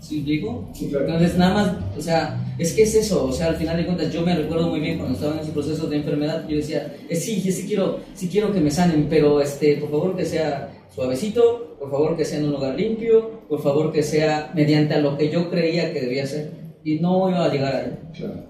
¿Sí 0.00 0.20
digo? 0.22 0.68
Entonces, 0.80 1.38
nada 1.38 1.54
más, 1.54 1.76
o 1.96 2.00
sea, 2.00 2.36
es 2.58 2.72
que 2.72 2.82
es 2.82 2.94
eso, 2.96 3.24
o 3.26 3.32
sea, 3.32 3.48
al 3.48 3.56
final 3.56 3.76
de 3.76 3.86
cuentas, 3.86 4.12
yo 4.12 4.22
me 4.22 4.34
recuerdo 4.34 4.68
muy 4.68 4.80
bien 4.80 4.98
cuando 4.98 5.14
estaba 5.14 5.34
en 5.34 5.40
ese 5.40 5.52
proceso 5.52 5.86
de 5.86 5.98
enfermedad, 5.98 6.44
yo 6.48 6.56
decía, 6.56 6.96
eh, 7.08 7.14
sí, 7.14 7.40
sí 7.40 7.66
quiero, 7.68 8.00
sí 8.14 8.28
quiero 8.28 8.52
que 8.52 8.60
me 8.60 8.70
sanen, 8.72 9.06
pero 9.08 9.40
este, 9.40 9.76
por 9.76 9.90
favor 9.90 10.16
que 10.16 10.24
sea 10.24 10.72
suavecito, 10.92 11.76
por 11.78 11.90
favor 11.90 12.16
que 12.16 12.24
sea 12.24 12.38
en 12.38 12.46
un 12.46 12.52
lugar 12.52 12.74
limpio, 12.74 13.42
por 13.48 13.62
favor 13.62 13.92
que 13.92 14.02
sea 14.02 14.50
mediante 14.54 14.94
a 14.94 14.98
lo 14.98 15.16
que 15.16 15.30
yo 15.30 15.48
creía 15.48 15.92
que 15.92 16.00
debía 16.00 16.26
ser. 16.26 16.61
Y 16.84 16.98
no 16.98 17.30
iba 17.30 17.44
a 17.44 17.48
llegar 17.48 17.74
ahí. 17.76 17.98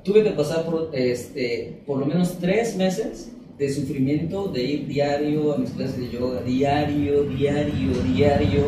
Tuve 0.03 0.23
que 0.25 0.31
pasar 0.31 0.65
por, 0.65 0.91
este, 0.93 1.83
por 1.87 1.99
lo 1.99 2.07
menos 2.07 2.39
tres 2.39 2.77
meses 2.77 3.31
de 3.59 3.73
sufrimiento, 3.73 4.49
de 4.49 4.63
ir 4.63 4.87
diario 4.87 5.55
a 5.55 5.59
mis 5.59 5.71
clases 5.71 5.99
de 5.99 6.11
yoga, 6.11 6.41
diario, 6.43 7.25
diario, 7.25 7.93
diario. 8.03 8.65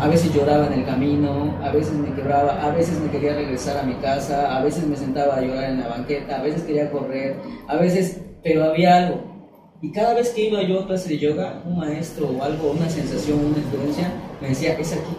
A 0.00 0.08
veces 0.08 0.34
lloraba 0.34 0.66
en 0.66 0.80
el 0.80 0.84
camino, 0.84 1.56
a 1.62 1.70
veces 1.70 1.92
me 1.92 2.14
quebraba, 2.14 2.62
a 2.64 2.70
veces 2.74 2.98
me 3.00 3.10
quería 3.10 3.34
regresar 3.34 3.78
a 3.78 3.82
mi 3.82 3.94
casa, 3.94 4.56
a 4.56 4.62
veces 4.62 4.86
me 4.86 4.96
sentaba 4.96 5.36
a 5.36 5.40
llorar 5.40 5.70
en 5.70 5.80
la 5.80 5.88
banqueta, 5.88 6.38
a 6.38 6.42
veces 6.42 6.62
quería 6.62 6.90
correr, 6.90 7.36
a 7.68 7.76
veces, 7.76 8.20
pero 8.42 8.64
había 8.64 8.96
algo. 8.96 9.34
Y 9.82 9.92
cada 9.92 10.14
vez 10.14 10.30
que 10.30 10.48
iba 10.48 10.62
yo 10.62 10.80
a 10.80 10.86
clase 10.86 11.10
de 11.10 11.18
yoga, 11.18 11.62
un 11.64 11.78
maestro 11.78 12.28
o 12.28 12.42
algo, 12.42 12.72
una 12.72 12.88
sensación, 12.88 13.38
una 13.38 13.58
experiencia, 13.58 14.12
me 14.40 14.48
decía, 14.48 14.72
es 14.78 14.92
aquí, 14.92 15.16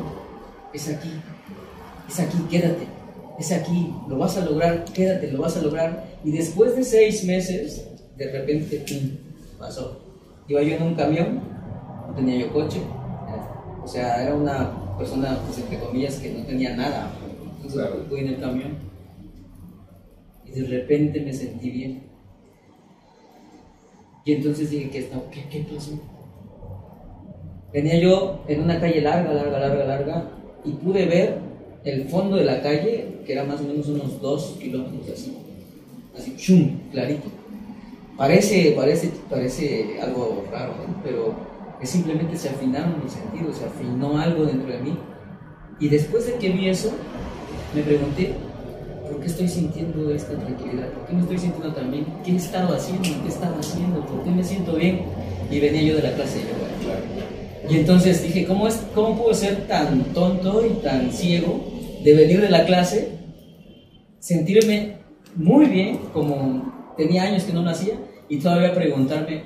es 0.73 0.89
aquí, 0.89 1.11
es 2.09 2.19
aquí, 2.19 2.38
quédate, 2.49 2.88
es 3.38 3.52
aquí, 3.52 3.93
lo 4.08 4.17
vas 4.17 4.38
a 4.38 4.45
lograr, 4.45 4.86
quédate, 4.86 5.32
lo 5.32 5.41
vas 5.41 5.58
a 5.58 5.62
lograr. 5.62 6.06
Y 6.24 6.32
después 6.32 6.76
de 6.76 6.84
seis 6.84 7.24
meses, 7.26 7.88
de 8.17 8.32
repente, 8.32 8.84
pasó. 9.60 10.02
Iba 10.48 10.62
yo 10.62 10.76
en 10.76 10.84
un 10.84 10.95
camión, 10.95 11.39
no 12.08 12.15
tenía 12.15 12.38
yo 12.38 12.54
coche, 12.54 12.80
o 13.84 13.88
sea, 13.88 14.24
era 14.24 14.34
una 14.36 14.98
persona, 14.98 15.39
pues, 15.45 15.60
entre 15.60 15.80
comillas, 15.80 16.15
que 16.15 16.32
no 16.32 16.45
tenía 16.45 16.76
nada. 16.76 17.12
Entonces 17.58 17.88
fui 18.10 18.19
en 18.21 18.28
el 18.28 18.39
camión 18.39 18.78
y 20.45 20.52
de 20.52 20.67
repente 20.67 21.19
me 21.21 21.34
sentí 21.34 21.69
bien. 21.69 22.04
Y 24.24 24.34
entonces 24.34 24.69
dije, 24.69 24.89
¿qué, 24.89 25.00
está, 25.00 25.21
qué, 25.32 25.48
qué 25.50 25.65
pasó? 25.71 25.91
Venía 27.71 28.00
yo 28.00 28.43
en 28.48 28.62
una 28.62 28.80
calle 28.80 29.02
larga, 29.02 29.34
larga, 29.34 29.60
larga, 29.60 29.86
larga, 29.86 30.32
y 30.63 30.71
pude 30.71 31.06
ver 31.06 31.39
el 31.84 32.08
fondo 32.08 32.38
de 32.38 32.45
la 32.45 32.62
calle, 32.62 33.14
que 33.25 33.33
era 33.33 33.43
más 33.43 33.59
o 33.59 33.63
menos 33.63 33.88
unos 33.88 34.21
dos 34.21 34.55
kilómetros 34.59 35.09
así, 35.09 35.38
así, 36.17 36.35
chum, 36.38 36.77
clarito. 36.91 37.29
Parece, 38.17 38.71
parece, 38.71 39.11
parece 39.29 39.99
algo 40.01 40.45
raro, 40.51 40.73
pero 41.03 41.33
es 41.81 41.89
simplemente 41.89 42.38
se 42.38 42.49
afinaron 42.49 43.01
los 43.03 43.11
sentidos, 43.11 43.57
se 43.57 43.65
afinó 43.65 44.17
algo 44.17 44.45
dentro 44.45 44.71
de 44.71 44.79
mí. 44.79 44.97
Y 45.79 45.89
después 45.89 46.25
de 46.25 46.35
que 46.35 46.49
vi 46.49 46.69
eso, 46.69 46.91
me 47.75 47.81
pregunté, 47.81 48.33
¿por 49.09 49.19
qué 49.19 49.27
estoy 49.27 49.49
sintiendo 49.49 50.09
esta 50.13 50.33
tranquilidad? 50.38 50.88
¿Por 50.93 51.07
qué 51.07 51.13
me 51.13 51.21
estoy 51.21 51.38
sintiendo 51.39 51.73
tan 51.73 51.91
bien? 51.91 52.05
¿Qué 52.23 52.31
he 52.31 52.35
estado 52.38 52.73
haciendo? 52.73 53.09
¿Qué 53.23 53.27
estaba 53.27 53.57
haciendo? 53.59 54.05
¿Por 54.05 54.23
qué 54.23 54.31
me 54.31 54.43
siento 54.43 54.75
bien? 54.75 55.01
Y 55.51 55.59
venía 55.59 55.81
yo 55.81 55.95
de 55.97 56.03
la 56.03 56.13
clase 56.13 56.38
de 56.38 56.45
yoga. 56.45 56.99
Y 57.69 57.77
entonces 57.77 58.23
dije, 58.23 58.45
¿cómo, 58.45 58.67
es, 58.67 58.75
¿cómo 58.93 59.17
puedo 59.17 59.33
ser 59.33 59.67
tan 59.67 60.05
tonto 60.13 60.65
y 60.65 60.69
tan 60.81 61.11
ciego 61.11 61.75
de 62.05 62.13
venir 62.13 62.39
de 62.39 62.49
la 62.49 62.65
clase, 62.65 63.09
sentirme 64.25 64.95
muy 65.35 65.65
bien 65.65 65.99
como 66.11 66.93
tenía 66.97 67.23
años 67.23 67.43
que 67.43 67.53
no 67.53 67.61
lo 67.61 67.69
hacía 67.69 67.93
y 68.27 68.39
todavía 68.39 68.73
preguntarme, 68.73 69.43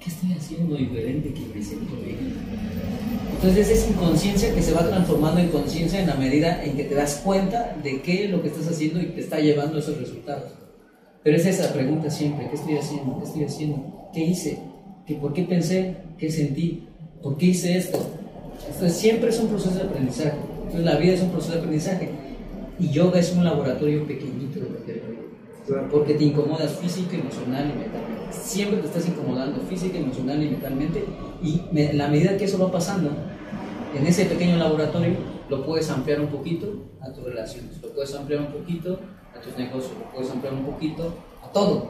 ¿qué 0.00 0.08
estoy 0.08 0.32
haciendo 0.32 0.76
diferente 0.76 1.34
que 1.34 1.40
me 1.54 1.62
siento 1.62 1.94
bien? 1.96 2.32
Entonces 3.34 3.68
es 3.68 3.90
inconsciencia 3.90 4.54
que 4.54 4.62
se 4.62 4.72
va 4.72 4.88
transformando 4.88 5.42
en 5.42 5.48
conciencia 5.48 6.00
en 6.00 6.06
la 6.06 6.14
medida 6.14 6.64
en 6.64 6.74
que 6.74 6.84
te 6.84 6.94
das 6.94 7.20
cuenta 7.22 7.76
de 7.82 8.00
qué 8.00 8.24
es 8.24 8.30
lo 8.30 8.40
que 8.40 8.48
estás 8.48 8.66
haciendo 8.68 9.02
y 9.02 9.06
te 9.08 9.20
está 9.20 9.40
llevando 9.40 9.76
a 9.76 9.80
esos 9.80 9.98
resultados. 9.98 10.52
Pero 11.22 11.36
es 11.36 11.44
esa 11.44 11.70
pregunta 11.74 12.08
siempre, 12.08 12.48
¿qué 12.48 12.56
estoy 12.56 12.78
haciendo? 12.78 13.18
¿Qué 13.18 13.24
estoy 13.26 13.44
haciendo? 13.44 14.08
¿Qué 14.14 14.24
hice? 14.24 14.58
¿Qué, 15.06 15.16
¿Por 15.16 15.34
qué 15.34 15.42
pensé? 15.42 15.96
¿Qué 16.16 16.30
sentí? 16.30 16.88
¿Por 17.22 17.36
qué 17.36 17.46
hice 17.46 17.76
esto? 17.76 17.98
Entonces 18.72 18.96
siempre 18.96 19.28
es 19.28 19.38
un 19.38 19.48
proceso 19.48 19.74
de 19.74 19.82
aprendizaje. 19.82 20.38
Entonces 20.62 20.84
la 20.84 20.96
vida 20.96 21.12
es 21.12 21.20
un 21.20 21.28
proceso 21.28 21.52
de 21.52 21.58
aprendizaje. 21.58 22.23
Y 22.78 22.90
yoga 22.90 23.20
es 23.20 23.32
un 23.32 23.44
laboratorio 23.44 24.06
pequeñito 24.06 24.60
de 24.60 25.24
porque 25.90 26.14
te 26.14 26.24
incomodas 26.24 26.76
física, 26.76 27.16
emocional 27.16 27.70
y 27.74 27.78
mentalmente. 27.78 28.32
Siempre 28.32 28.80
te 28.80 28.86
estás 28.86 29.08
incomodando 29.08 29.60
física, 29.62 29.98
emocional 29.98 30.42
y 30.42 30.50
mentalmente. 30.50 31.04
Y 31.42 31.62
la 31.72 32.08
medida 32.08 32.36
que 32.36 32.44
eso 32.44 32.58
va 32.58 32.70
pasando, 32.70 33.10
en 33.96 34.06
ese 34.06 34.26
pequeño 34.26 34.56
laboratorio, 34.56 35.14
lo 35.48 35.64
puedes 35.64 35.88
ampliar 35.90 36.20
un 36.20 36.28
poquito 36.28 36.66
a 37.00 37.12
tus 37.12 37.24
relaciones, 37.24 37.80
lo 37.82 37.92
puedes 37.92 38.14
ampliar 38.14 38.40
un 38.40 38.52
poquito 38.52 38.98
a 39.34 39.40
tus 39.40 39.56
negocios, 39.56 39.92
lo 39.98 40.10
puedes 40.10 40.30
ampliar 40.30 40.54
un 40.54 40.64
poquito 40.64 41.14
a 41.42 41.50
todo. 41.52 41.88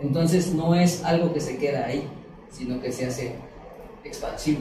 Entonces 0.00 0.54
no 0.54 0.74
es 0.74 1.04
algo 1.04 1.32
que 1.32 1.40
se 1.40 1.58
queda 1.58 1.86
ahí, 1.86 2.04
sino 2.50 2.80
que 2.80 2.90
se 2.90 3.06
hace 3.06 3.36
expansivo. 4.04 4.60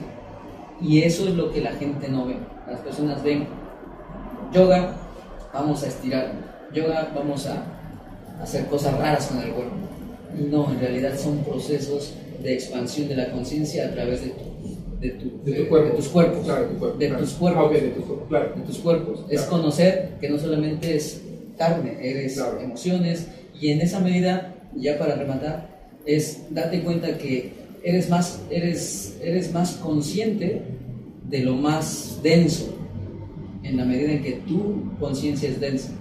Y 0.82 1.02
eso 1.02 1.28
es 1.28 1.36
lo 1.36 1.52
que 1.52 1.62
la 1.62 1.72
gente 1.72 2.08
no 2.08 2.26
ve. 2.26 2.38
Las 2.70 2.82
personas 2.82 3.24
ven 3.24 3.48
yoga, 4.54 4.96
vamos 5.54 5.84
a 5.84 5.88
estirar. 5.88 6.32
Yoga, 6.74 7.12
vamos 7.16 7.48
a 7.48 7.64
hacer 8.42 8.66
cosas 8.68 8.98
raras 8.98 9.28
con 9.28 9.40
el 9.40 9.52
cuerpo. 9.52 9.76
Y 10.38 10.44
no, 10.44 10.72
en 10.72 10.80
realidad 10.80 11.18
son 11.18 11.40
procesos 11.40 12.14
de 12.42 12.54
expansión 12.54 13.08
de 13.08 13.16
la 13.16 13.32
conciencia 13.32 13.88
a 13.88 13.92
través 13.92 14.22
de, 14.22 14.34
de, 15.00 15.10
tu, 15.12 15.44
de, 15.44 15.54
tus 15.96 16.08
cuerpos. 16.10 16.48
de, 17.00 17.10
tus 17.10 17.34
cuerpos 17.34 17.72
de 17.72 18.62
tus 18.66 18.78
cuerpos. 18.78 19.26
Es 19.30 19.42
conocer 19.44 20.12
que 20.22 20.30
no 20.30 20.38
solamente 20.38 20.96
es 20.96 21.22
carne, 21.58 21.98
eres 22.02 22.38
emociones. 22.62 23.28
Y 23.60 23.72
en 23.72 23.82
esa 23.82 24.00
medida, 24.00 24.56
ya 24.76 24.98
para 24.98 25.16
rematar, 25.16 25.68
es 26.06 26.44
darte 26.50 26.82
cuenta 26.82 27.18
que 27.18 27.52
eres 27.84 28.10
más, 28.10 28.42
eres, 28.50 29.18
eres 29.22 29.52
más 29.54 29.74
consciente 29.74 30.62
de 31.28 31.40
lo 31.40 31.56
más 31.56 32.20
denso, 32.24 32.74
en 33.70 33.78
la 33.78 33.86
medida 33.86 34.12
en 34.12 34.24
que 34.24 34.34
tu 34.48 34.98
conciencia 35.00 35.50
es 35.50 35.60
densa 35.60 35.92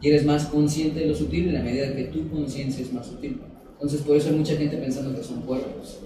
y 0.00 0.08
eres 0.08 0.24
más 0.24 0.46
consciente 0.46 1.00
de 1.00 1.06
lo 1.06 1.14
sutil 1.14 1.48
en 1.48 1.54
la 1.54 1.62
medida 1.62 1.94
que 1.94 2.04
tu 2.04 2.28
conciencia 2.28 2.84
es 2.84 2.92
más 2.92 3.06
sutil. 3.06 3.40
Entonces 3.72 4.02
por 4.02 4.16
eso 4.16 4.28
hay 4.28 4.36
mucha 4.36 4.56
gente 4.56 4.76
pensando 4.76 5.16
que 5.16 5.24
son 5.24 5.42
cuerpos. 5.42 5.98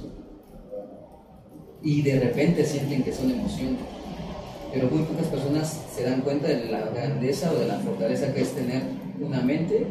Y 1.83 2.03
de 2.03 2.21
repente 2.21 2.65
sienten 2.65 3.03
que 3.03 3.13
son 3.13 3.31
emociones. 3.31 3.81
Pero 4.73 4.89
muy 4.91 5.03
pocas 5.03 5.27
personas 5.27 5.81
se 5.95 6.05
dan 6.05 6.21
cuenta 6.21 6.49
de 6.49 6.67
la 6.71 6.91
grandeza 6.91 7.51
o 7.53 7.59
de 7.59 7.67
la 7.67 7.79
fortaleza 7.79 8.33
que 8.33 8.43
es 8.43 8.51
tener 8.55 8.83
una 9.21 9.41
mente. 9.41 9.87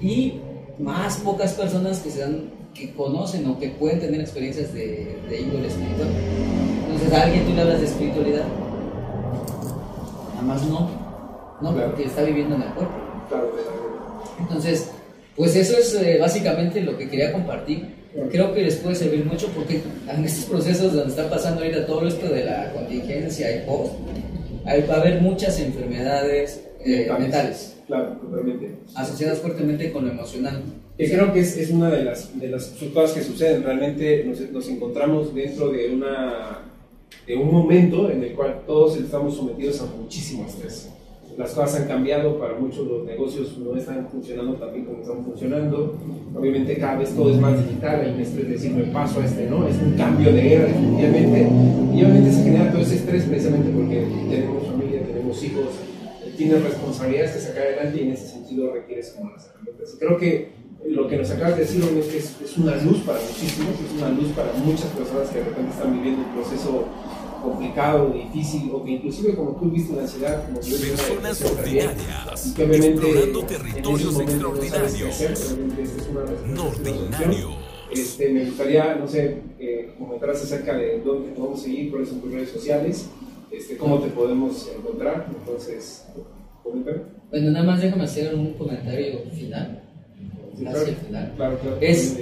Y 0.00 0.34
más 0.78 1.16
pocas 1.18 1.54
personas 1.54 2.00
que, 2.00 2.10
se 2.10 2.20
dan, 2.20 2.50
que 2.74 2.92
conocen 2.94 3.46
o 3.46 3.58
que 3.58 3.70
pueden 3.70 4.00
tener 4.00 4.20
experiencias 4.20 4.72
de, 4.72 5.18
de 5.28 5.40
índole 5.40 5.68
espiritual. 5.68 6.08
Entonces 6.84 7.12
a 7.12 7.22
alguien 7.22 7.44
tú 7.46 7.54
le 7.54 7.62
hablas 7.62 7.80
de 7.80 7.86
espiritualidad, 7.86 8.44
nada 10.40 10.54
más 10.54 10.66
no, 10.66 10.90
no, 11.60 11.74
porque 11.74 12.04
está 12.04 12.22
viviendo 12.22 12.56
en 12.56 12.62
el 12.62 12.68
cuerpo. 12.70 12.94
Claro, 13.28 13.52
Entonces, 14.40 14.90
pues 15.36 15.54
eso 15.56 15.76
es 15.78 15.94
eh, 15.94 16.18
básicamente 16.20 16.80
lo 16.80 16.96
que 16.96 17.08
quería 17.08 17.32
compartir. 17.32 18.00
Creo 18.30 18.52
que 18.52 18.62
les 18.62 18.76
puede 18.76 18.96
servir 18.96 19.24
mucho 19.24 19.46
porque 19.54 19.80
en 20.12 20.24
estos 20.24 20.46
procesos 20.46 20.92
donde 20.92 21.10
está 21.10 21.30
pasando 21.30 21.62
ahorita 21.62 21.86
todo 21.86 22.08
esto 22.08 22.28
de 22.28 22.44
la 22.44 22.72
contingencia 22.72 23.54
y 23.54 23.64
post, 23.64 23.92
va 24.66 24.94
a 24.94 25.00
haber 25.00 25.20
muchas 25.20 25.60
enfermedades 25.60 26.66
eh, 26.84 27.08
mentales. 27.18 27.76
Claro, 27.86 28.16
totalmente. 28.20 28.78
Asociadas 28.96 29.38
fuertemente 29.38 29.92
con 29.92 30.06
lo 30.06 30.12
emocional. 30.12 30.60
Y 30.98 31.08
creo 31.08 31.32
que 31.32 31.40
es, 31.40 31.56
es, 31.56 31.70
una 31.70 31.88
de 31.88 32.04
las, 32.04 32.38
de 32.38 32.48
las 32.48 32.66
cosas 32.92 33.12
que 33.12 33.22
suceden. 33.22 33.62
Realmente 33.62 34.24
nos, 34.24 34.40
nos, 34.50 34.68
encontramos 34.68 35.34
dentro 35.34 35.70
de, 35.70 35.88
una, 35.90 36.69
de 37.26 37.36
un 37.36 37.52
momento 37.52 38.10
en 38.10 38.22
el 38.22 38.32
cual 38.34 38.62
todos 38.66 38.96
estamos 38.96 39.36
sometidos 39.36 39.80
a 39.82 39.86
muchísimo 39.86 40.46
estrés 40.46 40.90
las 41.40 41.52
cosas 41.52 41.80
han 41.80 41.88
cambiado, 41.88 42.38
para 42.38 42.54
muchos 42.54 42.86
los 42.86 43.04
negocios 43.06 43.56
no 43.58 43.74
están 43.74 44.06
funcionando 44.08 44.54
tan 44.54 44.74
bien 44.74 44.84
como 44.84 45.00
están 45.00 45.24
funcionando. 45.24 45.96
Obviamente 46.36 46.76
cada 46.76 46.98
vez 46.98 47.14
todo 47.16 47.30
es 47.30 47.38
más 47.38 47.56
digital, 47.66 48.02
hay 48.02 48.12
un 48.12 48.20
estrés 48.20 48.46
de 48.46 48.52
decir, 48.52 48.72
me 48.72 48.84
paso 48.92 49.20
a 49.20 49.24
este, 49.24 49.48
¿no? 49.48 49.66
Es 49.66 49.76
un 49.76 49.92
cambio 49.96 50.32
de 50.32 50.54
era, 50.54 50.66
definitivamente. 50.66 51.48
Y 51.94 52.02
obviamente 52.02 52.32
se 52.32 52.42
genera 52.42 52.70
todo 52.70 52.82
ese 52.82 52.96
estrés 52.96 53.24
precisamente 53.24 53.70
porque 53.70 54.04
tenemos 54.28 54.66
familia, 54.66 55.02
tenemos 55.02 55.42
hijos, 55.42 55.64
tienes 56.36 56.62
responsabilidades 56.62 57.32
que 57.32 57.40
sacar 57.40 57.62
adelante 57.62 57.98
y 57.98 58.02
en 58.02 58.12
ese 58.12 58.26
sentido 58.28 58.72
requieres 58.74 59.14
como 59.16 59.30
las 59.30 59.48
herramientas. 59.48 59.96
Creo 59.98 60.18
que 60.18 60.59
lo 60.88 61.08
que 61.08 61.16
nos 61.16 61.30
acabas 61.30 61.56
de 61.56 61.62
decir 61.62 61.82
es 61.82 62.06
que 62.06 62.18
es, 62.18 62.40
es 62.42 62.56
una 62.58 62.76
luz 62.76 62.98
para 63.00 63.20
muchísimos, 63.20 63.74
es 63.74 64.02
una 64.02 64.10
luz 64.10 64.28
para 64.32 64.52
muchas 64.54 64.86
personas 64.86 65.28
que 65.28 65.38
de 65.38 65.44
repente 65.44 65.70
están 65.70 65.92
viviendo 65.92 66.22
un 66.22 66.34
proceso 66.34 66.86
complicado, 67.42 68.10
difícil, 68.10 68.70
o 68.72 68.84
que 68.84 68.92
inclusive 68.92 69.34
como 69.34 69.52
tú 69.52 69.70
viste 69.70 69.94
la 69.94 70.02
ansiedad, 70.02 70.44
como 70.46 70.60
yo 70.60 70.76
Personas 70.76 71.42
ordinarias, 71.42 72.46
y 72.46 72.54
que 72.54 72.64
obviamente 72.64 72.88
explorando 72.88 73.42
territorios 73.44 74.20
extraordinarios. 74.20 75.56
No 76.46 76.66
ordinario. 76.66 77.50
Este, 77.90 78.30
me 78.30 78.44
gustaría, 78.44 78.94
no 78.94 79.08
sé, 79.08 79.42
eh, 79.58 79.94
comentaras 79.98 80.42
acerca 80.42 80.76
de 80.76 81.00
dónde 81.00 81.30
te 81.30 81.34
podemos 81.34 81.60
seguir, 81.60 81.90
cuáles 81.90 82.08
son 82.08 82.20
tus 82.20 82.32
redes 82.32 82.50
sociales, 82.50 83.06
este, 83.50 83.76
cómo 83.76 83.98
te 83.98 84.10
podemos 84.10 84.70
encontrar. 84.76 85.26
Entonces, 85.36 86.06
coméntame. 86.62 86.98
Bueno, 87.30 87.50
nada 87.50 87.64
más 87.64 87.82
déjame 87.82 88.04
hacer 88.04 88.34
un 88.34 88.54
comentario 88.54 89.20
final. 89.32 89.79
Claro. 90.60 90.78
Claro, 91.36 91.58
claro, 91.58 91.78
es, 91.80 92.18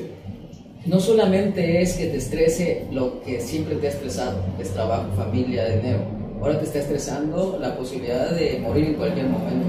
no 0.86 1.00
solamente 1.00 1.82
es 1.82 1.94
que 1.94 2.06
te 2.06 2.16
estrese 2.16 2.86
lo 2.92 3.20
que 3.22 3.40
siempre 3.40 3.76
te 3.76 3.88
ha 3.88 3.90
estresado, 3.90 4.38
es 4.58 4.70
trabajo, 4.70 5.06
familia, 5.16 5.68
dinero. 5.68 6.00
Ahora 6.40 6.58
te 6.58 6.66
está 6.66 6.78
estresando 6.78 7.58
la 7.60 7.76
posibilidad 7.76 8.30
de 8.30 8.58
morir 8.60 8.86
en 8.86 8.94
cualquier 8.94 9.26
momento. 9.26 9.66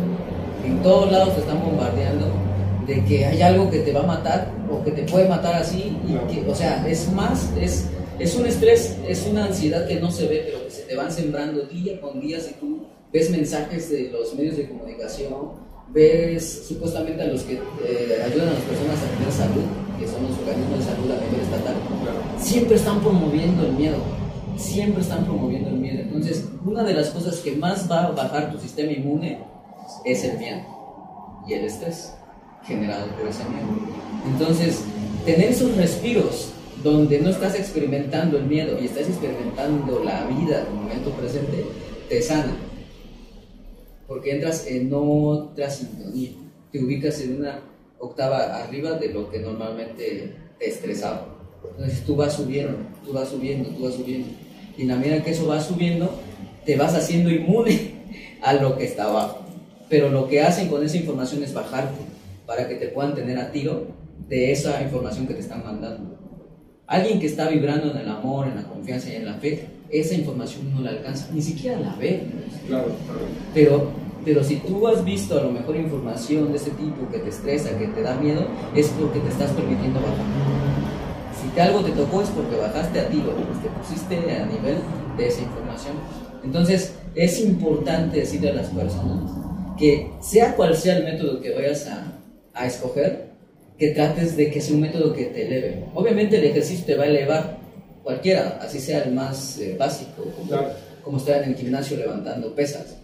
En 0.65 0.81
todos 0.83 1.11
lados 1.11 1.33
te 1.33 1.41
están 1.41 1.61
bombardeando 1.61 2.27
de 2.85 3.03
que 3.05 3.25
hay 3.25 3.41
algo 3.41 3.69
que 3.69 3.79
te 3.79 3.91
va 3.91 4.01
a 4.01 4.05
matar 4.05 4.51
o 4.71 4.83
que 4.83 4.91
te 4.91 5.03
puede 5.03 5.27
matar 5.27 5.55
así. 5.55 5.97
Y 6.07 6.33
que, 6.33 6.49
o 6.49 6.53
sea, 6.53 6.87
es 6.87 7.11
más, 7.11 7.49
es, 7.59 7.87
es 8.19 8.35
un 8.35 8.45
estrés, 8.45 8.97
es 9.07 9.25
una 9.25 9.45
ansiedad 9.45 9.87
que 9.87 9.99
no 9.99 10.11
se 10.11 10.27
ve, 10.27 10.43
pero 10.45 10.63
que 10.63 10.71
se 10.71 10.83
te 10.83 10.95
van 10.95 11.11
sembrando 11.11 11.63
día 11.63 11.99
con 11.99 12.21
día 12.21 12.39
si 12.39 12.53
tú 12.53 12.85
ves 13.11 13.31
mensajes 13.31 13.89
de 13.89 14.11
los 14.11 14.35
medios 14.35 14.57
de 14.57 14.67
comunicación, 14.67 15.33
ves 15.93 16.65
supuestamente 16.67 17.21
a 17.21 17.25
los 17.25 17.41
que 17.43 17.53
eh, 17.53 18.23
ayudan 18.23 18.49
a 18.49 18.53
las 18.53 18.61
personas 18.63 18.97
a 18.99 19.17
tener 19.17 19.31
salud, 19.31 19.63
que 19.99 20.07
son 20.07 20.23
los 20.23 20.37
organismos 20.37 20.79
de 20.79 20.85
salud 20.85 21.11
a 21.11 21.25
nivel 21.25 21.41
estatal, 21.41 21.75
siempre 22.39 22.75
están 22.75 22.99
promoviendo 23.01 23.65
el 23.65 23.73
miedo, 23.73 23.97
siempre 24.57 25.01
están 25.01 25.25
promoviendo 25.25 25.69
el 25.69 25.77
miedo. 25.77 26.01
Entonces, 26.01 26.45
una 26.65 26.83
de 26.83 26.93
las 26.93 27.09
cosas 27.09 27.37
que 27.39 27.55
más 27.55 27.89
va 27.89 28.05
a 28.05 28.11
bajar 28.11 28.51
tu 28.51 28.59
sistema 28.59 28.91
inmune 28.91 29.39
es 30.05 30.23
el 30.23 30.37
miedo 30.37 30.61
y 31.47 31.53
el 31.53 31.65
estrés 31.65 32.13
generado 32.63 33.07
por 33.15 33.27
ese 33.27 33.43
miedo. 33.45 33.67
Entonces, 34.27 34.81
tener 35.25 35.49
esos 35.49 35.75
respiros 35.75 36.51
donde 36.83 37.19
no 37.19 37.29
estás 37.29 37.55
experimentando 37.55 38.37
el 38.37 38.45
miedo 38.45 38.77
y 38.79 38.85
estás 38.85 39.07
experimentando 39.07 40.01
la 40.03 40.25
vida 40.25 40.65
el 40.67 40.73
momento 40.73 41.09
presente, 41.11 41.65
te 42.07 42.21
sana 42.21 42.68
porque 44.09 44.31
entras 44.31 44.65
en 44.65 44.91
otra 44.91 45.69
sintonía, 45.69 46.31
te 46.71 46.83
ubicas 46.83 47.21
en 47.21 47.37
una 47.37 47.61
octava 47.99 48.57
arriba 48.63 48.93
de 48.93 49.13
lo 49.13 49.29
que 49.29 49.37
normalmente 49.37 50.33
te 50.57 50.67
estresaba. 50.67 51.27
Entonces 51.77 52.03
tú 52.03 52.15
vas 52.15 52.33
subiendo, 52.33 52.75
tú 53.05 53.13
vas 53.13 53.29
subiendo, 53.29 53.69
tú 53.69 53.83
vas 53.83 53.93
subiendo. 53.93 54.29
Y 54.75 54.81
en 54.81 54.87
la 54.87 54.95
medida 54.95 55.23
que 55.23 55.29
eso 55.29 55.45
va 55.47 55.61
subiendo, 55.61 56.11
te 56.65 56.75
vas 56.75 56.95
haciendo 56.95 57.29
inmune 57.29 57.91
a 58.41 58.53
lo 58.53 58.75
que 58.77 58.85
está 58.85 59.03
abajo. 59.03 59.45
Pero 59.89 60.09
lo 60.09 60.27
que 60.27 60.41
hacen 60.41 60.69
con 60.69 60.83
esa 60.83 60.97
información 60.97 61.43
es 61.43 61.53
bajarte 61.53 62.01
para 62.47 62.67
que 62.67 62.75
te 62.75 62.87
puedan 62.87 63.13
tener 63.13 63.37
a 63.37 63.51
tiro 63.51 63.89
de 64.27 64.51
esa 64.51 64.81
información 64.81 65.27
que 65.27 65.35
te 65.35 65.41
están 65.41 65.63
mandando. 65.63 66.17
Alguien 66.87 67.19
que 67.19 67.27
está 67.27 67.47
vibrando 67.47 67.91
en 67.91 67.97
el 67.97 68.09
amor, 68.09 68.47
en 68.47 68.55
la 68.55 68.63
confianza 68.63 69.11
y 69.11 69.17
en 69.17 69.25
la 69.25 69.35
fe, 69.35 69.67
esa 69.91 70.15
información 70.15 70.73
no 70.73 70.81
la 70.81 70.91
alcanza, 70.91 71.29
ni 71.33 71.41
siquiera 71.41 71.79
la 71.79 71.95
ve. 71.95 72.23
Claro, 72.67 72.87
Pero, 73.53 73.91
pero 74.23 74.43
si 74.43 74.57
tú 74.57 74.87
has 74.87 75.03
visto 75.03 75.39
a 75.39 75.43
lo 75.43 75.51
mejor 75.51 75.75
información 75.75 76.51
de 76.51 76.57
ese 76.57 76.71
tipo 76.71 77.09
que 77.11 77.19
te 77.19 77.29
estresa, 77.29 77.77
que 77.77 77.87
te 77.87 78.01
da 78.01 78.15
miedo, 78.15 78.45
es 78.75 78.87
porque 78.89 79.19
te 79.19 79.29
estás 79.29 79.51
permitiendo 79.51 79.99
bajar. 79.99 80.17
Si 81.41 81.49
te 81.49 81.61
algo 81.61 81.79
te 81.81 81.91
tocó 81.91 82.21
es 82.21 82.29
porque 82.29 82.55
bajaste 82.57 82.99
a 82.99 83.07
tiro, 83.07 83.33
te 83.63 83.69
pusiste 83.69 84.15
a 84.15 84.45
nivel 84.45 84.77
de 85.17 85.27
esa 85.27 85.41
información. 85.41 85.95
Entonces, 86.43 86.95
es 87.15 87.39
importante 87.39 88.19
decirle 88.19 88.51
a 88.51 88.53
las 88.53 88.67
personas 88.67 89.31
que 89.77 90.11
sea 90.19 90.55
cual 90.55 90.75
sea 90.75 90.97
el 90.97 91.05
método 91.05 91.39
que 91.41 91.53
vayas 91.55 91.87
a, 91.87 92.19
a 92.53 92.67
escoger, 92.67 93.29
que 93.77 93.89
trates 93.91 94.35
de 94.35 94.51
que 94.51 94.59
sea 94.59 94.75
un 94.75 94.81
método 94.81 95.13
que 95.13 95.25
te 95.25 95.47
eleve. 95.47 95.85
Obviamente 95.95 96.37
el 96.37 96.43
ejercicio 96.43 96.85
te 96.85 96.95
va 96.95 97.05
a 97.05 97.07
elevar, 97.07 97.58
cualquiera, 98.09 98.59
así 98.59 98.79
sea 98.79 99.03
el 99.03 99.13
más 99.13 99.59
eh, 99.59 99.75
básico, 99.77 100.23
como, 101.03 101.17
estar 101.17 101.43
en 101.43 101.51
el 101.51 101.55
gimnasio 101.55 101.95
levantando 101.95 102.55
pesas. 102.55 102.97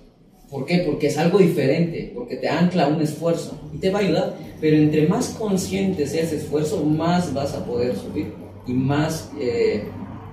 ¿Por 0.49 0.65
qué? 0.65 0.79
Porque 0.79 1.07
es 1.07 1.17
algo 1.19 1.37
diferente, 1.37 2.11
porque 2.15 2.37
te 2.37 2.49
ancla 2.49 2.87
un 2.87 2.99
esfuerzo 3.01 3.55
y 3.71 3.77
te 3.77 3.91
va 3.91 3.99
a 3.99 4.01
ayudar, 4.01 4.33
pero 4.59 4.77
entre 4.77 5.07
más 5.07 5.29
consciente 5.29 6.07
sea 6.07 6.23
ese 6.23 6.37
esfuerzo, 6.37 6.83
más 6.83 7.31
vas 7.35 7.53
a 7.53 7.63
poder 7.63 7.95
subir 7.95 8.33
y 8.65 8.73
más, 8.73 9.29
eh, 9.39 9.83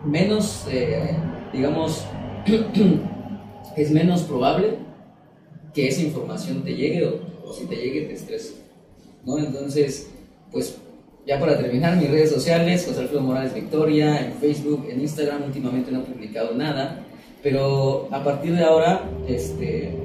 menos, 0.06 0.64
eh, 0.70 1.14
digamos, 1.52 2.04
es 3.76 3.90
menos 3.90 4.22
probable 4.22 4.78
que 5.74 5.88
esa 5.88 6.00
información 6.00 6.64
te 6.64 6.74
llegue 6.74 7.06
o, 7.06 7.20
o 7.44 7.52
si 7.52 7.66
te 7.66 7.76
llegue 7.76 8.06
te 8.06 8.14
estrese. 8.14 8.54
¿no? 9.26 9.38
Entonces, 9.38 10.08
pues 10.50 10.78
ya 11.26 11.38
para 11.38 11.56
terminar, 11.56 11.96
mis 11.96 12.10
redes 12.10 12.30
sociales, 12.30 12.84
José 12.86 13.00
Alfredo 13.00 13.20
Morales 13.20 13.54
Victoria, 13.54 14.24
en 14.24 14.34
Facebook, 14.34 14.86
en 14.88 15.00
Instagram, 15.00 15.44
últimamente 15.44 15.92
no 15.92 16.00
he 16.00 16.02
publicado 16.02 16.54
nada, 16.54 17.04
pero 17.42 18.08
a 18.10 18.24
partir 18.24 18.56
de 18.56 18.64
ahora 18.64 19.02
este, 19.28 19.96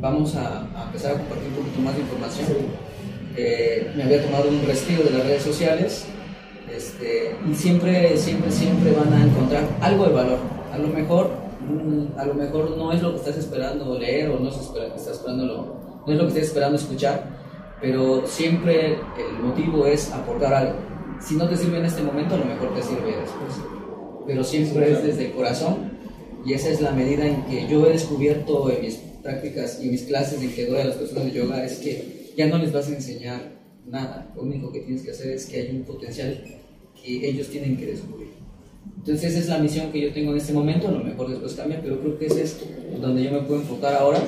vamos 0.00 0.34
a, 0.36 0.66
empezar 0.86 1.12
a 1.12 1.18
compartir 1.18 1.48
un 1.48 1.54
poquito 1.56 1.80
más 1.80 1.94
de 1.94 2.00
información. 2.00 2.46
Eh, 3.36 3.92
me 3.94 4.02
había 4.04 4.24
tomado 4.24 4.48
un 4.48 4.66
respiro 4.66 5.02
de 5.04 5.10
las 5.10 5.24
redes 5.24 5.42
sociales 5.42 6.06
este, 6.74 7.36
y 7.48 7.54
siempre, 7.54 8.16
siempre, 8.16 8.50
siempre 8.50 8.92
van 8.92 9.12
a 9.12 9.24
encontrar 9.24 9.64
algo 9.80 10.06
de 10.06 10.12
valor. 10.12 10.38
A 10.72 10.78
lo 10.78 10.88
mejor, 10.88 11.30
mm, 11.60 12.18
a 12.18 12.24
lo 12.24 12.34
mejor 12.34 12.76
no 12.76 12.92
es 12.92 13.02
lo 13.02 13.12
que 13.12 13.18
estás 13.18 13.36
esperando 13.36 13.98
leer 13.98 14.30
o 14.30 14.38
no 14.38 14.48
es, 14.48 14.56
estás 14.56 15.16
esperando 15.16 15.80
no 16.06 16.12
es 16.12 16.18
lo 16.18 16.24
que 16.24 16.28
estás 16.28 16.44
esperando 16.44 16.76
escuchar, 16.76 17.39
pero 17.80 18.26
siempre 18.26 18.94
el 18.94 19.42
motivo 19.42 19.86
es 19.86 20.10
aportar 20.12 20.52
algo. 20.52 20.74
Si 21.20 21.34
no 21.34 21.48
te 21.48 21.56
sirve 21.56 21.78
en 21.78 21.84
este 21.84 22.02
momento, 22.02 22.34
a 22.34 22.38
lo 22.38 22.44
mejor 22.44 22.74
te 22.74 22.82
sirve 22.82 23.08
después. 23.08 23.54
Pero 24.26 24.44
siempre 24.44 24.92
es 24.92 25.02
desde 25.02 25.26
el 25.26 25.32
corazón 25.32 25.90
y 26.44 26.52
esa 26.52 26.70
es 26.70 26.80
la 26.80 26.92
medida 26.92 27.26
en 27.26 27.42
que 27.44 27.66
yo 27.68 27.86
he 27.86 27.92
descubierto 27.92 28.70
en 28.70 28.82
mis 28.82 28.96
prácticas 29.22 29.80
y 29.82 29.88
mis 29.88 30.02
clases 30.02 30.42
en 30.42 30.52
que 30.52 30.66
doy 30.66 30.80
a 30.80 30.84
las 30.84 30.96
personas 30.96 31.24
de 31.24 31.32
yoga, 31.32 31.64
es 31.64 31.78
que 31.78 32.32
ya 32.36 32.46
no 32.46 32.58
les 32.58 32.72
vas 32.72 32.88
a 32.88 32.94
enseñar 32.94 33.40
nada. 33.86 34.30
Lo 34.34 34.42
único 34.42 34.72
que 34.72 34.80
tienes 34.80 35.02
que 35.02 35.10
hacer 35.10 35.32
es 35.32 35.46
que 35.46 35.60
hay 35.60 35.76
un 35.76 35.84
potencial 35.84 36.42
que 37.02 37.28
ellos 37.28 37.48
tienen 37.48 37.76
que 37.76 37.86
descubrir. 37.86 38.30
Entonces 38.96 39.32
esa 39.32 39.40
es 39.40 39.48
la 39.48 39.58
misión 39.58 39.92
que 39.92 40.00
yo 40.00 40.12
tengo 40.12 40.32
en 40.32 40.38
este 40.38 40.52
momento, 40.52 40.88
a 40.88 40.92
lo 40.92 41.04
mejor 41.04 41.28
después 41.28 41.54
cambia, 41.54 41.80
pero 41.82 42.00
creo 42.00 42.18
que 42.18 42.26
es 42.26 42.36
esto, 42.36 42.66
donde 43.00 43.24
yo 43.24 43.30
me 43.30 43.40
puedo 43.40 43.60
enfocar 43.60 43.94
ahora. 43.94 44.20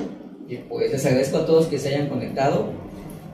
Y 0.47 0.57
pues 0.57 0.91
les 0.91 1.05
agradezco 1.05 1.37
a 1.37 1.45
todos 1.45 1.67
que 1.67 1.79
se 1.79 1.89
hayan 1.89 2.09
conectado 2.09 2.82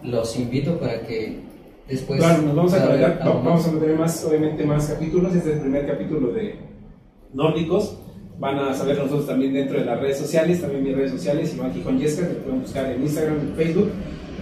los 0.04 0.38
invito 0.38 0.78
para 0.78 1.02
que 1.02 1.40
después... 1.88 2.20
Claro, 2.20 2.42
nos 2.44 2.56
vamos 2.56 2.74
a 2.74 2.86
conectar, 2.86 3.20
vamos 3.24 3.68
a 3.68 3.72
tener 3.72 3.98
más, 3.98 4.24
obviamente 4.26 4.64
más 4.66 4.88
capítulos, 4.88 5.36
este 5.36 5.50
es 5.50 5.56
el 5.56 5.62
primer 5.62 5.88
capítulo 5.88 6.32
de 6.32 6.56
Nórdicos, 7.34 7.98
van 8.40 8.60
a 8.60 8.74
saber 8.74 8.98
nosotros 8.98 9.28
también 9.28 9.54
dentro 9.54 9.80
de 9.80 9.86
las 9.86 10.00
redes 10.00 10.18
sociales, 10.18 10.62
también 10.62 10.84
mis 10.84 10.96
redes 10.96 11.12
sociales, 11.12 11.54
Iván 11.54 11.74
Gijón 11.74 12.00
Yesca, 12.00 12.24
me 12.24 12.36
pueden 12.36 12.62
buscar 12.62 12.92
en 12.92 13.02
Instagram, 13.02 13.40
en 13.40 13.56
Facebook, 13.56 13.90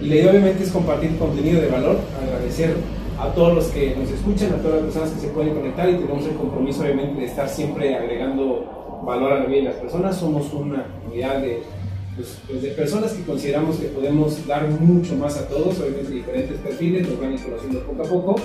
y 0.00 0.06
la 0.06 0.14
idea 0.14 0.30
obviamente 0.30 0.62
es 0.62 0.70
compartir 0.70 1.16
contenido 1.18 1.60
de 1.60 1.68
valor, 1.68 1.98
agradecer 2.22 2.74
a 3.18 3.28
todos 3.34 3.54
los 3.54 3.66
que 3.68 3.96
nos 3.96 4.08
escuchan, 4.10 4.52
a 4.52 4.62
todas 4.62 4.76
las 4.76 4.84
personas 4.84 5.10
que 5.10 5.20
se 5.20 5.28
pueden 5.28 5.54
conectar 5.54 5.88
y 5.88 5.94
tenemos 5.94 6.24
el 6.24 6.34
compromiso 6.34 6.82
obviamente 6.82 7.20
de 7.20 7.26
estar 7.26 7.48
siempre 7.48 7.96
agregando 7.96 9.02
valor 9.04 9.32
a 9.32 9.40
la 9.40 9.46
vida 9.46 9.56
de 9.56 9.64
las 9.64 9.74
personas. 9.74 10.16
Somos 10.16 10.52
una 10.52 10.86
comunidad 11.02 11.40
de, 11.40 11.62
pues, 12.18 12.36
pues, 12.48 12.62
de 12.62 12.70
personas 12.70 13.12
que 13.12 13.22
consideramos 13.22 13.76
que 13.76 13.86
podemos 13.86 14.44
dar 14.44 14.68
mucho 14.68 15.14
más 15.14 15.36
a 15.36 15.46
todos, 15.46 15.78
obviamente 15.78 16.10
diferentes 16.10 16.58
perfiles, 16.58 17.08
nos 17.08 17.20
van 17.20 17.30
a 17.30 17.34
ir 17.34 17.42
conociendo 17.42 17.80
poco 17.84 18.02
a 18.02 18.08
poco. 18.08 18.36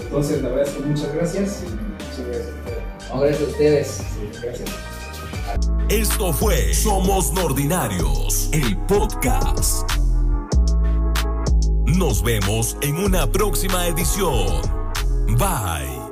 Entonces, 0.00 0.42
la 0.42 0.48
verdad 0.48 0.66
es 0.66 0.74
que 0.74 0.82
muchas 0.82 1.14
gracias 1.14 1.62
y 1.62 1.70
muchas 1.70 2.26
gracias. 2.26 3.20
gracias 3.20 3.40
a 3.40 3.44
ustedes. 3.44 4.02
gracias. 4.42 4.70
Esto 5.88 6.32
fue 6.32 6.74
Somos 6.74 7.32
Nordinarios, 7.32 8.48
el 8.52 8.76
podcast. 8.88 9.88
Nos 11.86 12.24
vemos 12.24 12.76
en 12.80 12.96
una 12.96 13.30
próxima 13.30 13.86
edición. 13.86 14.60
Bye. 15.38 16.03